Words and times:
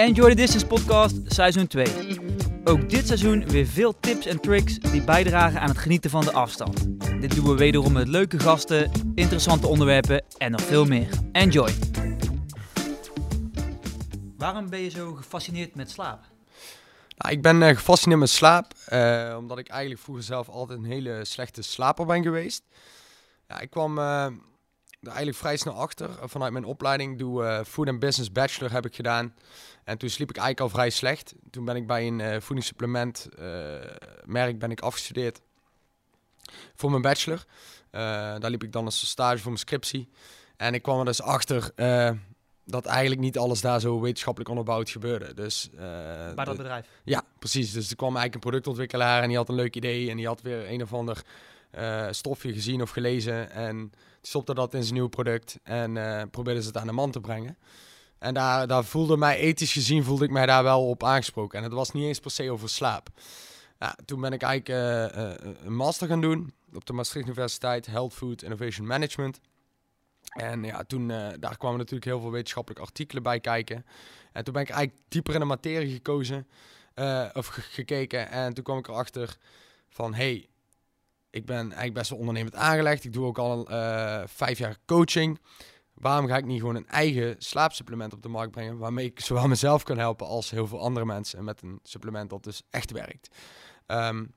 Enjoy 0.00 0.28
the 0.28 0.34
Distance 0.34 0.66
podcast 0.66 1.16
seizoen 1.26 1.66
2. 1.66 1.86
Ook 2.64 2.90
dit 2.90 3.06
seizoen 3.06 3.48
weer 3.48 3.66
veel 3.66 4.00
tips 4.00 4.26
en 4.26 4.40
tricks 4.40 4.78
die 4.78 5.04
bijdragen 5.04 5.60
aan 5.60 5.68
het 5.68 5.78
genieten 5.78 6.10
van 6.10 6.24
de 6.24 6.32
afstand. 6.32 7.00
Dit 7.20 7.34
doen 7.34 7.44
we 7.44 7.54
wederom 7.54 7.92
met 7.92 8.08
leuke 8.08 8.38
gasten, 8.38 8.90
interessante 9.14 9.66
onderwerpen 9.66 10.24
en 10.38 10.50
nog 10.50 10.60
veel 10.60 10.84
meer. 10.84 11.08
Enjoy! 11.32 11.70
Waarom 14.36 14.70
ben 14.70 14.80
je 14.80 14.90
zo 14.90 15.14
gefascineerd 15.14 15.74
met 15.74 15.90
slaap? 15.90 16.20
Nou, 17.16 17.34
ik 17.34 17.42
ben 17.42 17.62
eh, 17.62 17.76
gefascineerd 17.76 18.20
met 18.20 18.30
slaap, 18.30 18.72
eh, 18.86 19.34
omdat 19.38 19.58
ik 19.58 19.68
eigenlijk 19.68 20.02
vroeger 20.02 20.24
zelf 20.24 20.48
altijd 20.48 20.78
een 20.78 20.84
hele 20.84 21.24
slechte 21.24 21.62
slaper 21.62 22.06
ben 22.06 22.22
geweest. 22.22 22.62
Ja, 23.48 23.60
ik 23.60 23.70
kwam 23.70 23.98
eh, 23.98 24.26
eigenlijk 25.02 25.36
vrij 25.36 25.56
snel 25.56 25.74
achter. 25.74 26.08
Uh, 26.08 26.16
vanuit 26.24 26.52
mijn 26.52 26.64
opleiding 26.64 27.18
doe 27.18 27.42
uh, 27.42 27.60
Food 27.64 27.88
and 27.88 27.98
Business 27.98 28.32
Bachelor 28.32 28.72
heb 28.72 28.86
ik 28.86 28.94
gedaan. 28.94 29.34
En 29.84 29.98
toen 29.98 30.08
sliep 30.08 30.30
ik 30.30 30.36
eigenlijk 30.36 30.66
al 30.66 30.78
vrij 30.78 30.90
slecht. 30.90 31.34
Toen 31.50 31.64
ben 31.64 31.76
ik 31.76 31.86
bij 31.86 32.06
een 32.06 32.18
uh, 32.18 32.40
voedingssupplement 32.40 33.28
merk 34.24 34.58
ben 34.58 34.70
ik 34.70 34.80
afgestudeerd 34.80 35.40
voor 36.74 36.90
mijn 36.90 37.02
bachelor. 37.02 37.44
daar 37.90 38.50
liep 38.50 38.62
ik 38.62 38.72
dan 38.72 38.84
als 38.84 39.08
stage 39.08 39.38
voor 39.38 39.46
mijn 39.46 39.58
scriptie. 39.58 40.08
En 40.56 40.74
ik 40.74 40.82
kwam 40.82 40.98
er 40.98 41.04
dus 41.04 41.22
achter 41.22 41.72
dat 42.64 42.86
eigenlijk 42.86 43.20
niet 43.20 43.38
alles 43.38 43.60
daar 43.60 43.80
zo 43.80 44.00
wetenschappelijk 44.00 44.50
onderbouwd 44.50 44.90
gebeurde. 44.90 45.34
Dus, 45.34 45.70
Bij 46.34 46.44
dat 46.44 46.56
bedrijf? 46.56 46.86
Ja, 47.04 47.22
precies. 47.38 47.72
Dus 47.72 47.90
er 47.90 47.96
kwam 47.96 48.16
eigenlijk 48.16 48.34
een 48.34 48.50
productontwikkelaar 48.50 49.22
en 49.22 49.28
die 49.28 49.36
had 49.36 49.48
een 49.48 49.54
leuk 49.54 49.76
idee. 49.76 50.10
En 50.10 50.16
die 50.16 50.26
had 50.26 50.42
weer 50.42 50.70
een 50.70 50.82
of 50.82 50.92
ander 50.92 51.24
uh, 51.78 52.06
stofje 52.10 52.52
gezien 52.52 52.82
of 52.82 52.90
gelezen. 52.90 53.50
En 53.50 53.92
stopte 54.22 54.54
dat 54.54 54.74
in 54.74 54.82
zijn 54.82 54.94
nieuwe 54.94 55.08
product 55.08 55.58
en 55.62 55.96
uh, 55.96 56.22
probeerde 56.30 56.60
ze 56.60 56.66
het 56.66 56.76
aan 56.76 56.86
de 56.86 56.92
man 56.92 57.10
te 57.10 57.20
brengen. 57.20 57.58
En 58.18 58.34
daar, 58.34 58.66
daar 58.66 58.84
voelde 58.84 59.16
mij, 59.16 59.38
ethisch 59.38 59.72
gezien, 59.72 60.04
voelde 60.04 60.24
ik 60.24 60.30
mij 60.30 60.46
daar 60.46 60.62
wel 60.62 60.88
op 60.88 61.04
aangesproken. 61.04 61.58
En 61.58 61.64
het 61.64 61.72
was 61.72 61.90
niet 61.90 62.04
eens 62.04 62.20
per 62.20 62.30
se 62.30 62.50
over 62.50 62.68
slaap. 62.68 63.08
Ja, 63.78 63.96
toen 64.04 64.20
ben 64.20 64.32
ik 64.32 64.42
eigenlijk 64.42 64.80
uh, 65.16 65.34
een 65.64 65.76
master 65.76 66.08
gaan 66.08 66.20
doen 66.20 66.54
op 66.74 66.86
de 66.86 66.92
Maastricht 66.92 67.26
Universiteit, 67.26 67.86
Health 67.86 68.14
Food 68.14 68.42
Innovation 68.42 68.86
Management. 68.86 69.40
En 70.30 70.64
ja, 70.64 70.84
toen 70.84 71.08
daar 71.38 71.56
kwamen 71.56 71.78
natuurlijk 71.78 72.04
heel 72.04 72.20
veel 72.20 72.30
wetenschappelijke 72.30 72.84
artikelen 72.84 73.22
bij 73.22 73.40
kijken. 73.40 73.86
En 74.32 74.44
toen 74.44 74.52
ben 74.52 74.62
ik 74.62 74.68
eigenlijk 74.68 75.02
dieper 75.08 75.34
in 75.34 75.40
de 75.40 75.46
materie 75.46 75.92
gekozen, 75.92 76.46
of 77.32 77.46
gekeken. 77.46 78.30
En 78.30 78.54
toen 78.54 78.64
kwam 78.64 78.78
ik 78.78 78.88
erachter 78.88 79.36
van, 79.88 80.14
hey, 80.14 80.49
ik 81.30 81.46
ben 81.46 81.56
eigenlijk 81.56 81.94
best 81.94 82.10
wel 82.10 82.18
ondernemend 82.18 82.54
aangelegd. 82.54 83.04
Ik 83.04 83.12
doe 83.12 83.26
ook 83.26 83.38
al 83.38 83.70
uh, 83.70 84.22
vijf 84.26 84.58
jaar 84.58 84.76
coaching. 84.86 85.40
Waarom 85.94 86.26
ga 86.26 86.36
ik 86.36 86.44
niet 86.44 86.60
gewoon 86.60 86.74
een 86.74 86.88
eigen 86.88 87.34
slaapsupplement 87.38 88.12
op 88.12 88.22
de 88.22 88.28
markt 88.28 88.50
brengen, 88.50 88.78
waarmee 88.78 89.06
ik 89.06 89.20
zowel 89.20 89.48
mezelf 89.48 89.82
kan 89.82 89.98
helpen 89.98 90.26
als 90.26 90.50
heel 90.50 90.66
veel 90.66 90.80
andere 90.80 91.06
mensen 91.06 91.44
met 91.44 91.62
een 91.62 91.80
supplement 91.82 92.30
dat 92.30 92.42
dus 92.44 92.62
echt 92.70 92.90
werkt. 92.90 93.28
Um, 93.86 94.34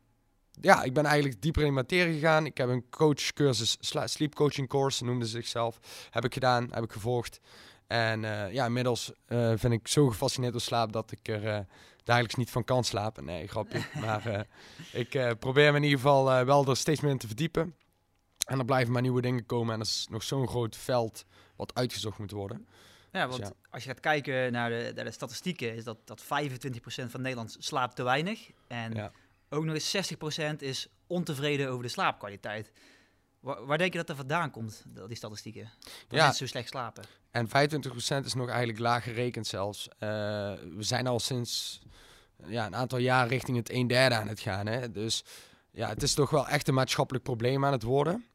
ja, 0.62 0.84
ik 0.84 0.94
ben 0.94 1.06
eigenlijk 1.06 1.42
dieper 1.42 1.62
in 1.62 1.68
de 1.68 1.74
materie 1.74 2.14
gegaan. 2.14 2.46
Ik 2.46 2.58
heb 2.58 2.70
een 2.70 2.90
coachcursus, 2.90 3.78
sleep 4.06 4.36
coaching 4.36 4.68
course, 4.68 5.04
noemde 5.04 5.26
ze 5.26 5.32
zichzelf, 5.32 5.80
heb 6.10 6.26
ik 6.26 6.34
gedaan, 6.34 6.68
heb 6.72 6.84
ik 6.84 6.92
gevolgd. 6.92 7.40
En 7.88 8.24
uh, 8.24 8.52
ja, 8.52 8.66
inmiddels 8.66 9.12
uh, 9.28 9.54
vind 9.56 9.74
ik 9.74 9.88
zo 9.88 10.08
gefascineerd 10.08 10.52
door 10.52 10.62
slaap 10.62 10.94
dat 10.94 11.12
ik 11.12 11.28
er 11.28 11.44
uh, 11.44 11.60
dagelijks 12.04 12.36
niet 12.36 12.50
van 12.50 12.64
kan 12.64 12.84
slapen. 12.84 13.26
Nee, 13.26 13.48
grapje. 13.48 13.82
maar 14.02 14.46
ik 14.92 15.36
probeer 15.40 15.72
me 15.72 15.78
in 15.78 15.84
ieder 15.84 16.00
geval 16.00 16.46
wel 16.46 16.68
er 16.68 16.78
steeds 16.78 17.02
meer 17.02 17.12
in 17.12 17.18
te 17.18 17.28
verdiepen. 17.28 17.76
En 18.46 18.60
er 18.60 18.66
blijven 18.66 18.94
maar 18.94 19.02
nieuwe 19.02 19.22
dingen 19.22 19.46
komen. 19.46 19.74
En 19.74 19.80
dat 19.80 19.88
is 19.88 20.08
nog 20.10 20.24
zo'n 20.24 20.48
groot 20.48 20.78
veld 20.78 21.26
wat 21.56 21.76
uitgezocht 21.76 22.18
moet 22.18 22.32
worden. 22.32 22.68
Ja, 23.12 23.28
want 23.28 23.40
dus 23.40 23.50
ja. 23.50 23.56
als 23.70 23.84
je 23.84 23.90
gaat 23.90 24.00
kijken 24.00 24.52
naar 24.52 24.70
de, 24.70 24.92
naar 24.96 25.06
de 25.06 25.12
statistieken, 25.12 25.76
is 25.76 25.84
dat, 25.84 25.98
dat 26.06 26.24
25% 26.24 26.26
van 26.86 27.22
Nederland 27.22 27.56
slaapt 27.60 27.96
te 27.96 28.04
weinig. 28.04 28.50
En 28.68 28.94
ja. 28.94 29.12
ook 29.50 29.64
nog 29.64 29.74
eens 29.74 30.14
60% 30.14 30.56
is 30.58 30.88
ontevreden 31.08 31.70
over 31.70 31.84
de 31.84 31.90
slaapkwaliteit. 31.90 32.72
Waar, 33.44 33.66
waar, 33.66 33.78
denk 33.78 33.92
je 33.92 33.98
dat 33.98 34.10
er 34.10 34.16
vandaan 34.16 34.52
komt, 34.52 34.84
die 35.08 35.16
statistieken? 35.16 35.72
Dat 35.84 35.94
ja. 36.08 36.24
mensen 36.26 36.48
zo 36.48 36.52
slecht 36.52 36.70
slapen. 36.70 37.04
En 37.32 37.48
25% 37.48 37.50
is 38.26 38.34
nog 38.34 38.48
eigenlijk 38.48 38.80
laag 38.80 39.04
gerekend 39.04 39.48
zelfs. 39.48 39.88
Uh, 39.88 40.00
we 40.00 40.76
zijn 40.80 41.08
al 41.08 41.20
sinds 41.20 41.82
ja, 42.46 42.66
een 42.66 42.76
aantal 42.76 42.98
jaar 42.98 43.28
richting 43.28 43.58
het 43.58 43.70
1 43.70 43.88
derde 43.88 44.16
aan 44.16 44.28
het 44.28 44.40
gaan. 44.40 44.68
Hè? 44.68 44.92
Dus 44.92 45.24
ja, 45.72 45.90
het 45.90 46.04
is 46.04 46.14
toch 46.14 46.30
wel 46.30 46.48
echt 46.48 46.68
een 46.68 46.74
maatschappelijk 46.74 47.24
probleem 47.24 47.66
aan 47.66 47.72
het 47.72 47.84
worden. 47.84 48.26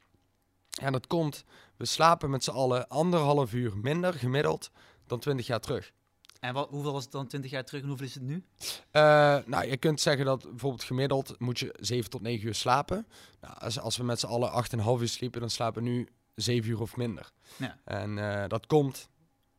En 0.81 0.93
dat 0.93 1.07
komt, 1.07 1.45
we 1.77 1.85
slapen 1.85 2.31
met 2.31 2.45
z'n 2.45 2.51
allen 2.51 2.89
anderhalf 2.89 3.53
uur 3.53 3.77
minder 3.77 4.15
gemiddeld 4.15 4.71
dan 5.07 5.19
20 5.19 5.47
jaar 5.47 5.61
terug. 5.61 5.93
En 6.41 6.55
wat, 6.55 6.69
hoeveel 6.71 6.93
was 6.93 7.03
het 7.03 7.13
dan 7.13 7.27
20 7.27 7.51
jaar 7.51 7.65
terug 7.65 7.83
en 7.83 7.89
hoeveel 7.89 8.07
is 8.07 8.15
het 8.15 8.23
nu? 8.23 8.45
Uh, 8.93 9.03
nou, 9.47 9.67
je 9.67 9.77
kunt 9.77 10.01
zeggen 10.01 10.25
dat 10.25 10.43
bijvoorbeeld 10.43 10.85
gemiddeld 10.85 11.35
moet 11.39 11.59
je 11.59 11.75
7 11.81 12.11
tot 12.11 12.23
9 12.23 12.47
uur 12.47 12.55
slapen. 12.55 13.07
Nou, 13.41 13.55
als, 13.59 13.81
als 13.81 13.97
we 13.97 14.05
met 14.05 14.21
z'n 14.21 14.27
allen 14.27 14.65
8,5 14.77 14.85
uur 15.01 15.09
sliepen, 15.09 15.41
dan 15.41 15.51
slapen 15.51 15.83
we 15.83 15.89
nu 15.89 16.09
7 16.35 16.71
uur 16.71 16.81
of 16.81 16.97
minder. 16.97 17.33
Ja. 17.57 17.79
En 17.85 18.17
uh, 18.17 18.45
dat 18.49 18.67
komt 18.67 19.09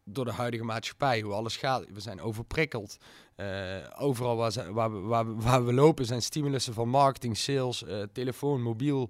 door 0.03 0.25
de 0.25 0.31
huidige 0.31 0.63
maatschappij, 0.63 1.21
hoe 1.21 1.33
alles 1.33 1.57
gaat. 1.57 1.85
We 1.93 1.99
zijn 1.99 2.21
overprikkeld. 2.21 2.97
Uh, 3.35 3.77
overal 3.97 4.35
waar, 4.35 4.73
waar, 4.73 4.91
we, 4.91 4.99
waar, 4.99 5.27
we, 5.27 5.41
waar, 5.41 5.65
we, 5.65 5.73
lopen 5.73 6.05
zijn 6.05 6.21
stimulussen 6.21 6.73
van 6.73 6.89
marketing, 6.89 7.37
sales, 7.37 7.83
telefoon, 8.13 8.61
mobiel, 8.61 9.09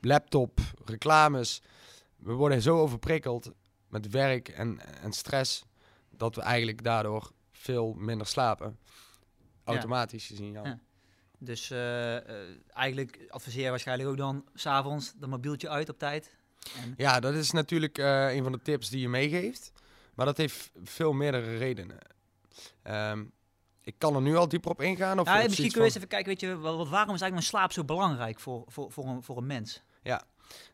laptop, 0.00 0.60
reclames. 0.84 1.62
We 2.16 2.32
worden 2.32 2.62
zo 2.62 2.78
overprikkeld 2.78 3.50
met 3.88 4.10
werk 4.10 4.48
en, 4.48 4.80
en 5.02 5.12
stress 5.12 5.64
dat 6.18 6.34
we 6.34 6.40
eigenlijk 6.42 6.84
daardoor 6.84 7.32
veel 7.52 7.92
minder 7.92 8.26
slapen. 8.26 8.78
Automatisch 9.64 10.28
ja. 10.28 10.36
gezien, 10.36 10.52
ja. 10.52 10.64
ja. 10.64 10.78
Dus 11.38 11.70
uh, 11.70 11.78
uh, 11.78 12.20
eigenlijk 12.68 13.26
adviseer 13.28 13.64
je 13.64 13.70
waarschijnlijk 13.70 14.08
ook 14.08 14.16
dan 14.16 14.44
s'avonds 14.54 15.12
dat 15.16 15.28
mobieltje 15.28 15.68
uit 15.68 15.88
op 15.88 15.98
tijd. 15.98 16.36
En... 16.82 16.94
Ja, 16.96 17.20
dat 17.20 17.34
is 17.34 17.50
natuurlijk 17.50 17.98
uh, 17.98 18.34
een 18.34 18.42
van 18.42 18.52
de 18.52 18.62
tips 18.62 18.88
die 18.88 19.00
je 19.00 19.08
meegeeft. 19.08 19.72
Maar 20.14 20.26
dat 20.26 20.36
heeft 20.36 20.70
veel 20.82 21.12
meerdere 21.12 21.56
redenen. 21.56 21.98
Um, 22.82 23.32
ik 23.82 23.94
kan 23.98 24.14
er 24.14 24.22
nu 24.22 24.36
al 24.36 24.48
dieper 24.48 24.70
op 24.70 24.82
ingaan. 24.82 25.18
Of 25.18 25.26
ja, 25.26 25.34
misschien 25.34 25.56
kunnen 25.56 25.78
we 25.78 25.84
eens 25.84 25.94
even 25.94 26.08
kijken, 26.08 26.28
weet 26.28 26.40
je, 26.40 26.58
wat, 26.58 26.88
waarom 26.88 27.14
is 27.14 27.20
eigenlijk 27.20 27.32
mijn 27.32 27.42
slaap 27.42 27.72
zo 27.72 27.84
belangrijk 27.84 28.40
voor, 28.40 28.64
voor, 28.66 28.92
voor, 28.92 29.04
een, 29.04 29.22
voor 29.22 29.36
een 29.36 29.46
mens? 29.46 29.82
Ja, 30.02 30.22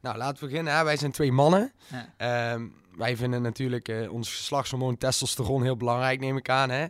nou 0.00 0.16
laten 0.16 0.44
we 0.44 0.48
beginnen. 0.48 0.74
Hè. 0.76 0.84
Wij 0.84 0.96
zijn 0.96 1.12
twee 1.12 1.32
mannen. 1.32 1.72
Ja. 2.16 2.52
Um, 2.52 2.74
wij 2.96 3.16
vinden 3.16 3.42
natuurlijk 3.42 3.88
uh, 3.88 4.12
ons 4.12 4.36
geslachtshormoon 4.36 4.96
testosteron 4.96 5.62
heel 5.62 5.76
belangrijk, 5.76 6.20
neem 6.20 6.36
ik 6.36 6.48
aan. 6.48 6.70
Hè. 6.70 6.86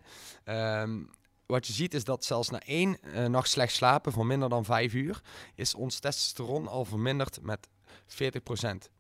Um, 0.83 1.11
wat 1.47 1.67
je 1.67 1.73
ziet 1.73 1.95
is 1.95 2.05
dat 2.05 2.25
zelfs 2.25 2.51
na 2.51 2.61
één 2.61 2.99
uh, 3.03 3.27
nacht 3.27 3.51
slecht 3.51 3.73
slapen 3.73 4.13
van 4.13 4.27
minder 4.27 4.49
dan 4.49 4.65
vijf 4.65 4.95
uur, 4.95 5.21
is 5.55 5.75
ons 5.75 5.99
testosteron 5.99 6.69
al 6.69 6.85
verminderd 6.85 7.39
met 7.43 7.69
40%. 8.09 8.91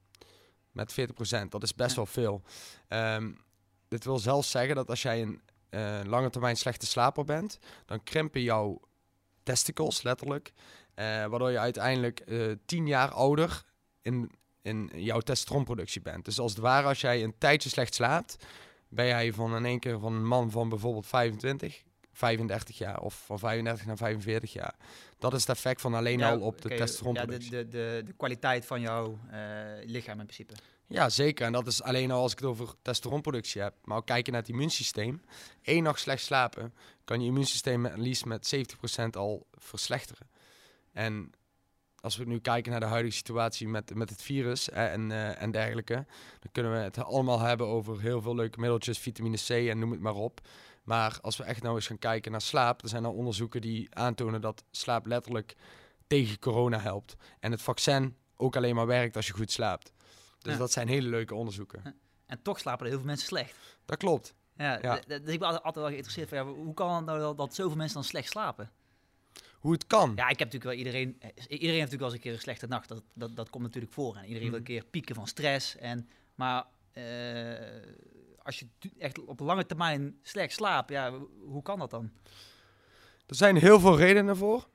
Met 0.70 0.92
40%, 0.92 1.48
dat 1.48 1.62
is 1.62 1.74
best 1.74 1.90
ja. 1.90 1.96
wel 1.96 2.06
veel. 2.06 2.42
Um, 2.88 3.38
dit 3.88 4.04
wil 4.04 4.18
zelfs 4.18 4.50
zeggen 4.50 4.74
dat 4.74 4.88
als 4.88 5.02
jij 5.02 5.22
een 5.22 5.40
uh, 5.70 6.00
lange 6.04 6.30
termijn 6.30 6.56
slechte 6.56 6.86
slaper 6.86 7.24
bent, 7.24 7.58
dan 7.86 8.02
krimpen 8.02 8.42
jouw 8.42 8.80
testicles 9.42 10.02
letterlijk. 10.02 10.52
Uh, 10.94 11.04
waardoor 11.04 11.50
je 11.50 11.58
uiteindelijk 11.58 12.22
uh, 12.26 12.52
tien 12.66 12.86
jaar 12.86 13.10
ouder 13.10 13.64
in, 14.04 14.30
in 14.62 14.90
jouw 14.94 15.20
testosteronproductie 15.20 16.00
bent. 16.00 16.24
Dus 16.24 16.38
als 16.38 16.52
het 16.52 16.60
ware, 16.60 16.86
als 16.86 17.00
jij 17.00 17.22
een 17.22 17.38
tijdje 17.38 17.68
slecht 17.68 17.94
slaapt, 17.94 18.36
ben 18.88 19.06
jij 19.06 19.32
van 19.32 19.56
in 19.56 19.64
één 19.64 19.78
keer 19.78 19.98
van 19.98 20.12
een 20.12 20.26
man 20.26 20.50
van 20.50 20.68
bijvoorbeeld 20.68 21.06
25, 21.06 21.82
35 22.12 22.78
jaar 22.78 23.00
of 23.00 23.22
van 23.26 23.38
35 23.38 23.86
naar 23.86 23.96
45 23.96 24.52
jaar. 24.52 24.74
Dat 25.18 25.34
is 25.34 25.40
het 25.40 25.56
effect 25.56 25.80
van 25.80 25.94
alleen 25.94 26.18
ja, 26.18 26.30
al 26.30 26.40
op 26.40 26.60
de 26.60 26.64
okay, 26.64 26.78
testosteronproductie. 26.78 27.50
Ja, 27.50 27.58
de, 27.58 27.68
de, 27.68 27.76
de, 27.76 28.02
de, 28.04 28.12
kwaliteit 28.12 28.66
van 28.66 28.80
jouw 28.80 29.18
uh, 29.32 29.38
lichaam 29.84 30.20
in 30.20 30.26
principe. 30.26 30.54
Ja, 30.86 31.08
zeker. 31.08 31.46
En 31.46 31.52
dat 31.52 31.66
is 31.66 31.82
alleen 31.82 32.10
al 32.10 32.22
als 32.22 32.32
ik 32.32 32.38
het 32.38 32.48
over 32.48 32.66
testosteronproductie 32.66 33.62
heb. 33.62 33.74
Maar 33.84 33.96
ook 33.96 34.06
kijken 34.06 34.32
naar 34.32 34.40
het 34.40 34.50
immuunsysteem. 34.50 35.22
Eén 35.62 35.82
nacht 35.82 36.00
slecht 36.00 36.22
slapen 36.22 36.74
kan 37.04 37.20
je 37.20 37.26
immuunsysteem 37.26 37.86
liefst 37.86 38.24
met 38.24 38.54
70% 39.00 39.04
al 39.10 39.46
verslechteren. 39.52 40.28
En 40.92 41.32
als 42.04 42.16
we 42.16 42.24
nu 42.24 42.38
kijken 42.38 42.70
naar 42.70 42.80
de 42.80 42.86
huidige 42.86 43.16
situatie 43.16 43.68
met, 43.68 43.94
met 43.94 44.10
het 44.10 44.22
virus 44.22 44.70
en, 44.70 45.10
uh, 45.10 45.42
en 45.42 45.50
dergelijke, 45.50 45.94
dan 46.40 46.52
kunnen 46.52 46.72
we 46.72 46.78
het 46.78 46.98
allemaal 46.98 47.40
hebben 47.40 47.66
over 47.66 48.00
heel 48.00 48.22
veel 48.22 48.34
leuke 48.34 48.60
middeltjes, 48.60 48.98
vitamine 48.98 49.36
C 49.36 49.48
en 49.48 49.78
noem 49.78 49.90
het 49.90 50.00
maar 50.00 50.14
op. 50.14 50.40
Maar 50.82 51.18
als 51.20 51.36
we 51.36 51.44
echt 51.44 51.62
nou 51.62 51.74
eens 51.74 51.86
gaan 51.86 51.98
kijken 51.98 52.32
naar 52.32 52.40
slaap, 52.40 52.82
er 52.82 52.88
zijn 52.88 53.04
al 53.04 53.12
onderzoeken 53.12 53.60
die 53.60 53.94
aantonen 53.94 54.40
dat 54.40 54.64
slaap 54.70 55.06
letterlijk 55.06 55.56
tegen 56.06 56.38
corona 56.38 56.78
helpt. 56.78 57.16
En 57.40 57.50
het 57.50 57.62
vaccin 57.62 58.16
ook 58.36 58.56
alleen 58.56 58.74
maar 58.74 58.86
werkt 58.86 59.16
als 59.16 59.26
je 59.26 59.32
goed 59.32 59.50
slaapt. 59.50 59.92
Dus 60.38 60.52
ja. 60.52 60.58
dat 60.58 60.72
zijn 60.72 60.88
hele 60.88 61.08
leuke 61.08 61.34
onderzoeken. 61.34 61.96
En 62.26 62.42
toch 62.42 62.58
slapen 62.58 62.84
er 62.84 62.90
heel 62.90 62.98
veel 62.98 63.08
mensen 63.08 63.26
slecht. 63.26 63.56
Dat 63.84 63.98
klopt. 63.98 64.34
Ja, 64.56 64.78
ja. 64.82 65.00
Dus 65.06 65.20
ik 65.32 65.38
ben 65.38 65.48
altijd 65.48 65.74
wel 65.74 65.86
geïnteresseerd 65.86 66.28
van, 66.28 66.38
ja, 66.38 66.44
hoe 66.44 66.74
kan 66.74 66.94
het 66.94 67.04
nou 67.04 67.18
dat, 67.18 67.36
dat 67.36 67.54
zoveel 67.54 67.76
mensen 67.76 67.94
dan 67.94 68.04
slecht 68.04 68.30
slapen? 68.30 68.70
Hoe 69.64 69.72
het 69.72 69.86
kan. 69.86 70.12
Ja, 70.16 70.28
ik 70.28 70.38
heb 70.38 70.52
natuurlijk 70.52 70.64
wel 70.64 70.72
iedereen. 70.72 71.16
Iedereen 71.48 71.80
heeft 71.80 71.90
natuurlijk 71.90 72.00
wel 72.00 72.04
eens 72.04 72.14
een 72.14 72.20
keer 72.20 72.32
een 72.32 72.38
slechte 72.38 72.66
nacht. 72.66 72.88
Dat, 72.88 73.02
dat, 73.14 73.36
dat 73.36 73.50
komt 73.50 73.64
natuurlijk 73.64 73.92
voor. 73.92 74.16
En 74.16 74.24
iedereen 74.24 74.42
mm. 74.42 74.50
wil 74.50 74.58
een 74.58 74.64
keer 74.64 74.84
pieken 74.84 75.14
van 75.14 75.26
stress. 75.26 75.76
En, 75.76 76.08
maar 76.34 76.64
uh, 76.94 77.04
als 78.42 78.58
je 78.58 78.66
echt 78.98 79.24
op 79.24 79.40
lange 79.40 79.66
termijn 79.66 80.18
slecht 80.22 80.52
slaapt, 80.52 80.90
ja, 80.90 81.12
hoe 81.46 81.62
kan 81.62 81.78
dat 81.78 81.90
dan? 81.90 82.10
Er 83.26 83.34
zijn 83.34 83.56
heel 83.56 83.80
veel 83.80 83.96
redenen 83.96 84.36
voor. 84.36 84.68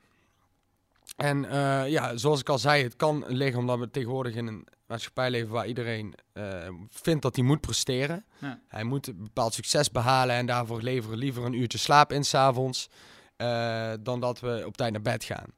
En 1.16 1.44
uh, 1.44 1.90
ja, 1.90 2.18
zoals 2.18 2.40
ik 2.40 2.50
al 2.50 2.60
zei, 2.60 2.84
het 2.84 2.96
kan 2.96 3.24
liggen 3.28 3.60
omdat 3.60 3.80
we 3.80 3.90
tegenwoordig 3.90 4.36
in 4.36 4.48
een 4.48 4.68
maatschappij 4.86 5.30
leven 5.30 5.50
waar 5.50 5.68
iedereen 5.68 6.16
uh, 6.34 6.70
vindt 6.90 7.22
dat 7.22 7.36
hij 7.36 7.46
moet 7.46 7.62
presteren. 7.62 8.26
Ja. 8.38 8.60
Hij 8.68 8.84
moet 8.84 9.08
een 9.08 9.24
bepaald 9.24 9.54
succes 9.54 9.92
behalen 9.92 10.36
en 10.36 10.46
daarvoor 10.46 10.82
leveren 10.82 11.18
liever 11.18 11.46
een 11.46 11.54
uurtje 11.54 11.78
slaap 11.78 12.12
in 12.12 12.24
s'avonds 12.24 12.90
uh, 13.42 13.94
dan 14.00 14.20
dat 14.20 14.40
we 14.40 14.64
op 14.66 14.78
tijd 14.78 14.92
naar 14.92 15.02
bed 15.02 15.24
gaan. 15.24 15.54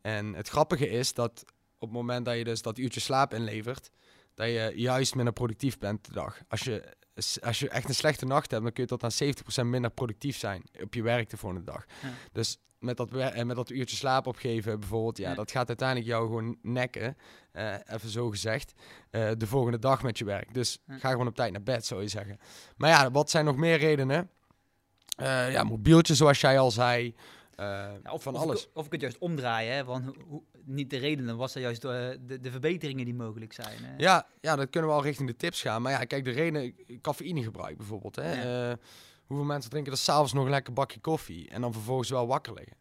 En 0.00 0.34
het 0.34 0.48
grappige 0.48 0.88
is 0.88 1.14
dat 1.14 1.44
op 1.78 1.88
het 1.88 1.96
moment 1.96 2.24
dat 2.24 2.36
je 2.36 2.44
dus 2.44 2.62
dat 2.62 2.78
uurtje 2.78 3.00
slaap 3.00 3.34
inlevert, 3.34 3.90
dat 4.34 4.46
je 4.46 4.72
juist 4.74 5.14
minder 5.14 5.32
productief 5.32 5.78
bent 5.78 6.04
de 6.04 6.12
dag. 6.12 6.40
Als 6.48 6.60
je, 6.60 6.94
als 7.40 7.58
je 7.58 7.68
echt 7.68 7.88
een 7.88 7.94
slechte 7.94 8.26
nacht 8.26 8.50
hebt, 8.50 8.62
dan 8.62 8.72
kun 8.72 8.82
je 8.82 8.88
tot 8.88 9.04
aan 9.04 9.64
70% 9.64 9.66
minder 9.66 9.90
productief 9.90 10.36
zijn 10.36 10.62
op 10.82 10.94
je 10.94 11.02
werk 11.02 11.30
de 11.30 11.36
volgende 11.36 11.64
dag. 11.64 11.84
Ja. 12.02 12.08
Dus 12.32 12.58
met 12.78 12.96
dat, 12.96 13.10
met 13.44 13.56
dat 13.56 13.70
uurtje 13.70 13.96
slaap 13.96 14.26
opgeven 14.26 14.80
bijvoorbeeld, 14.80 15.18
ja, 15.18 15.34
dat 15.34 15.50
gaat 15.50 15.68
uiteindelijk 15.68 16.08
jou 16.08 16.26
gewoon 16.26 16.58
nekken, 16.62 17.16
uh, 17.52 17.74
even 17.86 18.08
zo 18.08 18.30
gezegd, 18.30 18.72
uh, 19.10 19.30
de 19.36 19.46
volgende 19.46 19.78
dag 19.78 20.02
met 20.02 20.18
je 20.18 20.24
werk. 20.24 20.54
Dus 20.54 20.78
ga 20.88 21.10
gewoon 21.10 21.26
op 21.26 21.34
tijd 21.34 21.52
naar 21.52 21.62
bed, 21.62 21.86
zou 21.86 22.02
je 22.02 22.08
zeggen. 22.08 22.38
Maar 22.76 22.90
ja, 22.90 23.10
wat 23.10 23.30
zijn 23.30 23.44
nog 23.44 23.56
meer 23.56 23.78
redenen? 23.78 24.30
Uh, 25.20 25.52
ja, 25.52 25.64
mobieltje 25.64 26.14
zoals 26.14 26.40
jij 26.40 26.58
al 26.58 26.70
zei. 26.70 27.14
Ja, 27.56 28.00
of, 28.10 28.22
van 28.22 28.36
alles. 28.36 28.68
of 28.72 28.86
ik 28.86 28.92
het 28.92 29.00
juist 29.00 29.18
omdraaien, 29.18 29.74
hè? 29.74 29.84
want 29.84 30.16
hoe, 30.28 30.42
niet 30.64 30.90
de 30.90 30.96
redenen, 30.96 31.36
was 31.36 31.54
er 31.54 31.60
juist 31.60 31.82
de, 31.82 32.18
de, 32.26 32.40
de, 32.40 32.50
verbeteringen 32.50 33.04
die 33.04 33.14
mogelijk 33.14 33.52
zijn. 33.52 33.84
Hè? 33.84 33.94
Ja, 33.96 34.26
ja, 34.40 34.56
dat 34.56 34.70
kunnen 34.70 34.90
we 34.90 34.96
al 34.96 35.02
richting 35.02 35.28
de 35.28 35.36
tips 35.36 35.60
gaan. 35.60 35.82
Maar 35.82 35.92
ja, 35.92 36.04
kijk, 36.04 36.24
de 36.24 36.30
reden, 36.30 36.74
cafeïnegebruik 37.00 37.76
bijvoorbeeld. 37.76 38.16
Hè? 38.16 38.76
Hoeveel 39.28 39.46
mensen 39.46 39.70
drinken 39.70 39.92
er 39.92 39.98
s'avonds 39.98 40.32
nog 40.32 40.44
een 40.44 40.50
lekker 40.50 40.72
bakje 40.72 41.00
koffie 41.00 41.48
en 41.48 41.60
dan 41.60 41.72
vervolgens 41.72 42.10
wel 42.10 42.26
wakker 42.26 42.54
liggen? 42.54 42.76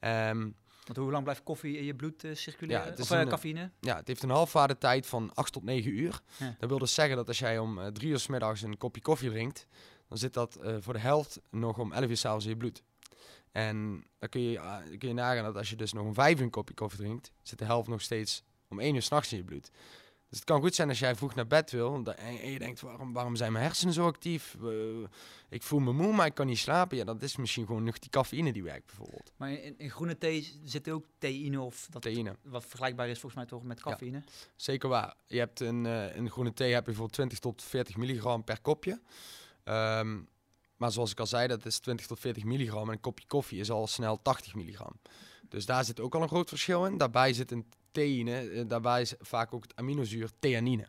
Um, 0.00 0.54
Want 0.84 0.98
hoe 0.98 1.10
lang 1.10 1.22
blijft 1.22 1.42
koffie 1.42 1.78
in 1.78 1.84
je 1.84 1.94
bloed 1.94 2.24
uh, 2.24 2.34
circuleren? 2.34 2.82
Ja, 2.82 2.90
het 2.90 2.98
is 2.98 3.10
of 3.10 3.24
cafeïne? 3.24 3.70
Ja, 3.80 3.96
het 3.96 4.08
heeft 4.08 4.22
een 4.22 4.30
halfwaarde 4.30 4.78
tijd 4.78 5.06
van 5.06 5.30
8 5.34 5.52
tot 5.52 5.62
9 5.62 5.90
uur. 5.90 6.20
Dat 6.58 6.68
wil 6.68 6.78
dus 6.78 6.94
zeggen 6.94 7.16
dat 7.16 7.28
als 7.28 7.38
jij 7.38 7.58
om 7.58 7.78
uh, 7.78 7.86
drie 7.86 8.10
uur 8.10 8.18
s 8.18 8.26
middags 8.26 8.62
een 8.62 8.78
kopje 8.78 9.02
koffie 9.02 9.30
drinkt, 9.30 9.66
dan 10.08 10.18
zit 10.18 10.34
dat 10.34 10.58
voor 10.78 10.92
de 10.92 10.98
helft 10.98 11.40
nog 11.50 11.78
om 11.78 11.92
11 11.92 12.08
uur 12.08 12.16
s'avonds 12.16 12.44
in 12.44 12.50
je 12.50 12.56
bloed. 12.56 12.82
En 13.52 14.04
dan 14.18 14.28
kun 14.28 14.40
je, 14.40 14.60
kun 14.98 15.08
je 15.08 15.14
nagaan 15.14 15.44
dat 15.44 15.56
als 15.56 15.70
je 15.70 15.76
dus 15.76 15.92
nog 15.92 16.06
om 16.06 16.14
5 16.14 16.38
uur 16.38 16.44
een 16.44 16.50
kopje 16.50 16.74
koffie 16.74 16.98
drinkt, 17.00 17.32
zit 17.42 17.58
de 17.58 17.64
helft 17.64 17.88
nog 17.88 18.00
steeds 18.00 18.42
om 18.68 18.80
1 18.80 18.94
uur 18.94 19.02
s'nachts 19.02 19.32
in 19.32 19.38
je 19.38 19.44
bloed. 19.44 19.70
Dus 20.28 20.38
het 20.38 20.48
kan 20.48 20.60
goed 20.60 20.74
zijn 20.74 20.88
als 20.88 20.98
jij 20.98 21.14
vroeg 21.14 21.34
naar 21.34 21.46
bed 21.46 21.70
wil 21.70 22.04
en 22.16 22.50
je 22.50 22.58
denkt, 22.58 22.80
waarom, 22.80 23.12
waarom 23.12 23.36
zijn 23.36 23.52
mijn 23.52 23.64
hersenen 23.64 23.94
zo 23.94 24.06
actief? 24.06 24.56
ik 25.48 25.62
voel 25.62 25.80
me 25.80 25.92
moe, 25.92 26.12
maar 26.12 26.26
ik 26.26 26.34
kan 26.34 26.46
niet 26.46 26.58
slapen. 26.58 26.96
Ja, 26.96 27.04
dat 27.04 27.22
is 27.22 27.36
misschien 27.36 27.66
gewoon 27.66 27.84
nog 27.84 27.98
die 27.98 28.10
cafeïne 28.10 28.52
die 28.52 28.62
werkt 28.62 28.86
bijvoorbeeld. 28.86 29.32
Maar 29.36 29.50
in, 29.50 29.74
in 29.78 29.90
groene 29.90 30.18
thee 30.18 30.60
zit 30.64 30.90
ook 30.90 31.06
theïne 31.18 31.60
of 31.60 31.86
dat 31.90 32.02
theïne. 32.02 32.36
wat 32.42 32.64
vergelijkbaar 32.64 33.08
is 33.08 33.20
volgens 33.20 33.34
mij 33.34 33.46
toch 33.46 33.62
met 33.62 33.80
cafeïne? 33.80 34.22
zeker 34.56 34.88
waar. 34.88 35.14
Je 35.26 35.38
hebt 35.38 35.60
een, 35.60 35.84
uh, 35.84 36.16
in 36.16 36.30
groene 36.30 36.52
thee 36.52 36.72
heb 36.72 36.86
je 36.86 36.94
voor 36.94 37.10
20 37.10 37.38
tot 37.38 37.62
40 37.62 37.96
milligram 37.96 38.44
per 38.44 38.60
kopje. 38.60 39.00
Um, 39.68 40.28
maar 40.76 40.92
zoals 40.92 41.10
ik 41.10 41.20
al 41.20 41.26
zei, 41.26 41.46
dat 41.46 41.66
is 41.66 41.78
20 41.78 42.06
tot 42.06 42.20
40 42.20 42.44
milligram. 42.44 42.86
En 42.86 42.92
een 42.92 43.00
kopje 43.00 43.26
koffie 43.26 43.60
is 43.60 43.70
al 43.70 43.86
snel 43.86 44.22
80 44.22 44.54
milligram. 44.54 45.00
Dus 45.48 45.66
daar 45.66 45.84
zit 45.84 46.00
ook 46.00 46.14
al 46.14 46.22
een 46.22 46.28
groot 46.28 46.48
verschil 46.48 46.86
in. 46.86 46.98
Daarbij 46.98 47.32
zit 47.32 47.50
een 47.50 47.66
theïne, 47.92 48.38
eh, 48.38 48.64
daarbij 48.68 49.00
is 49.00 49.14
vaak 49.20 49.54
ook 49.54 49.62
het 49.62 49.76
aminozuur 49.76 50.30
theanine. 50.38 50.86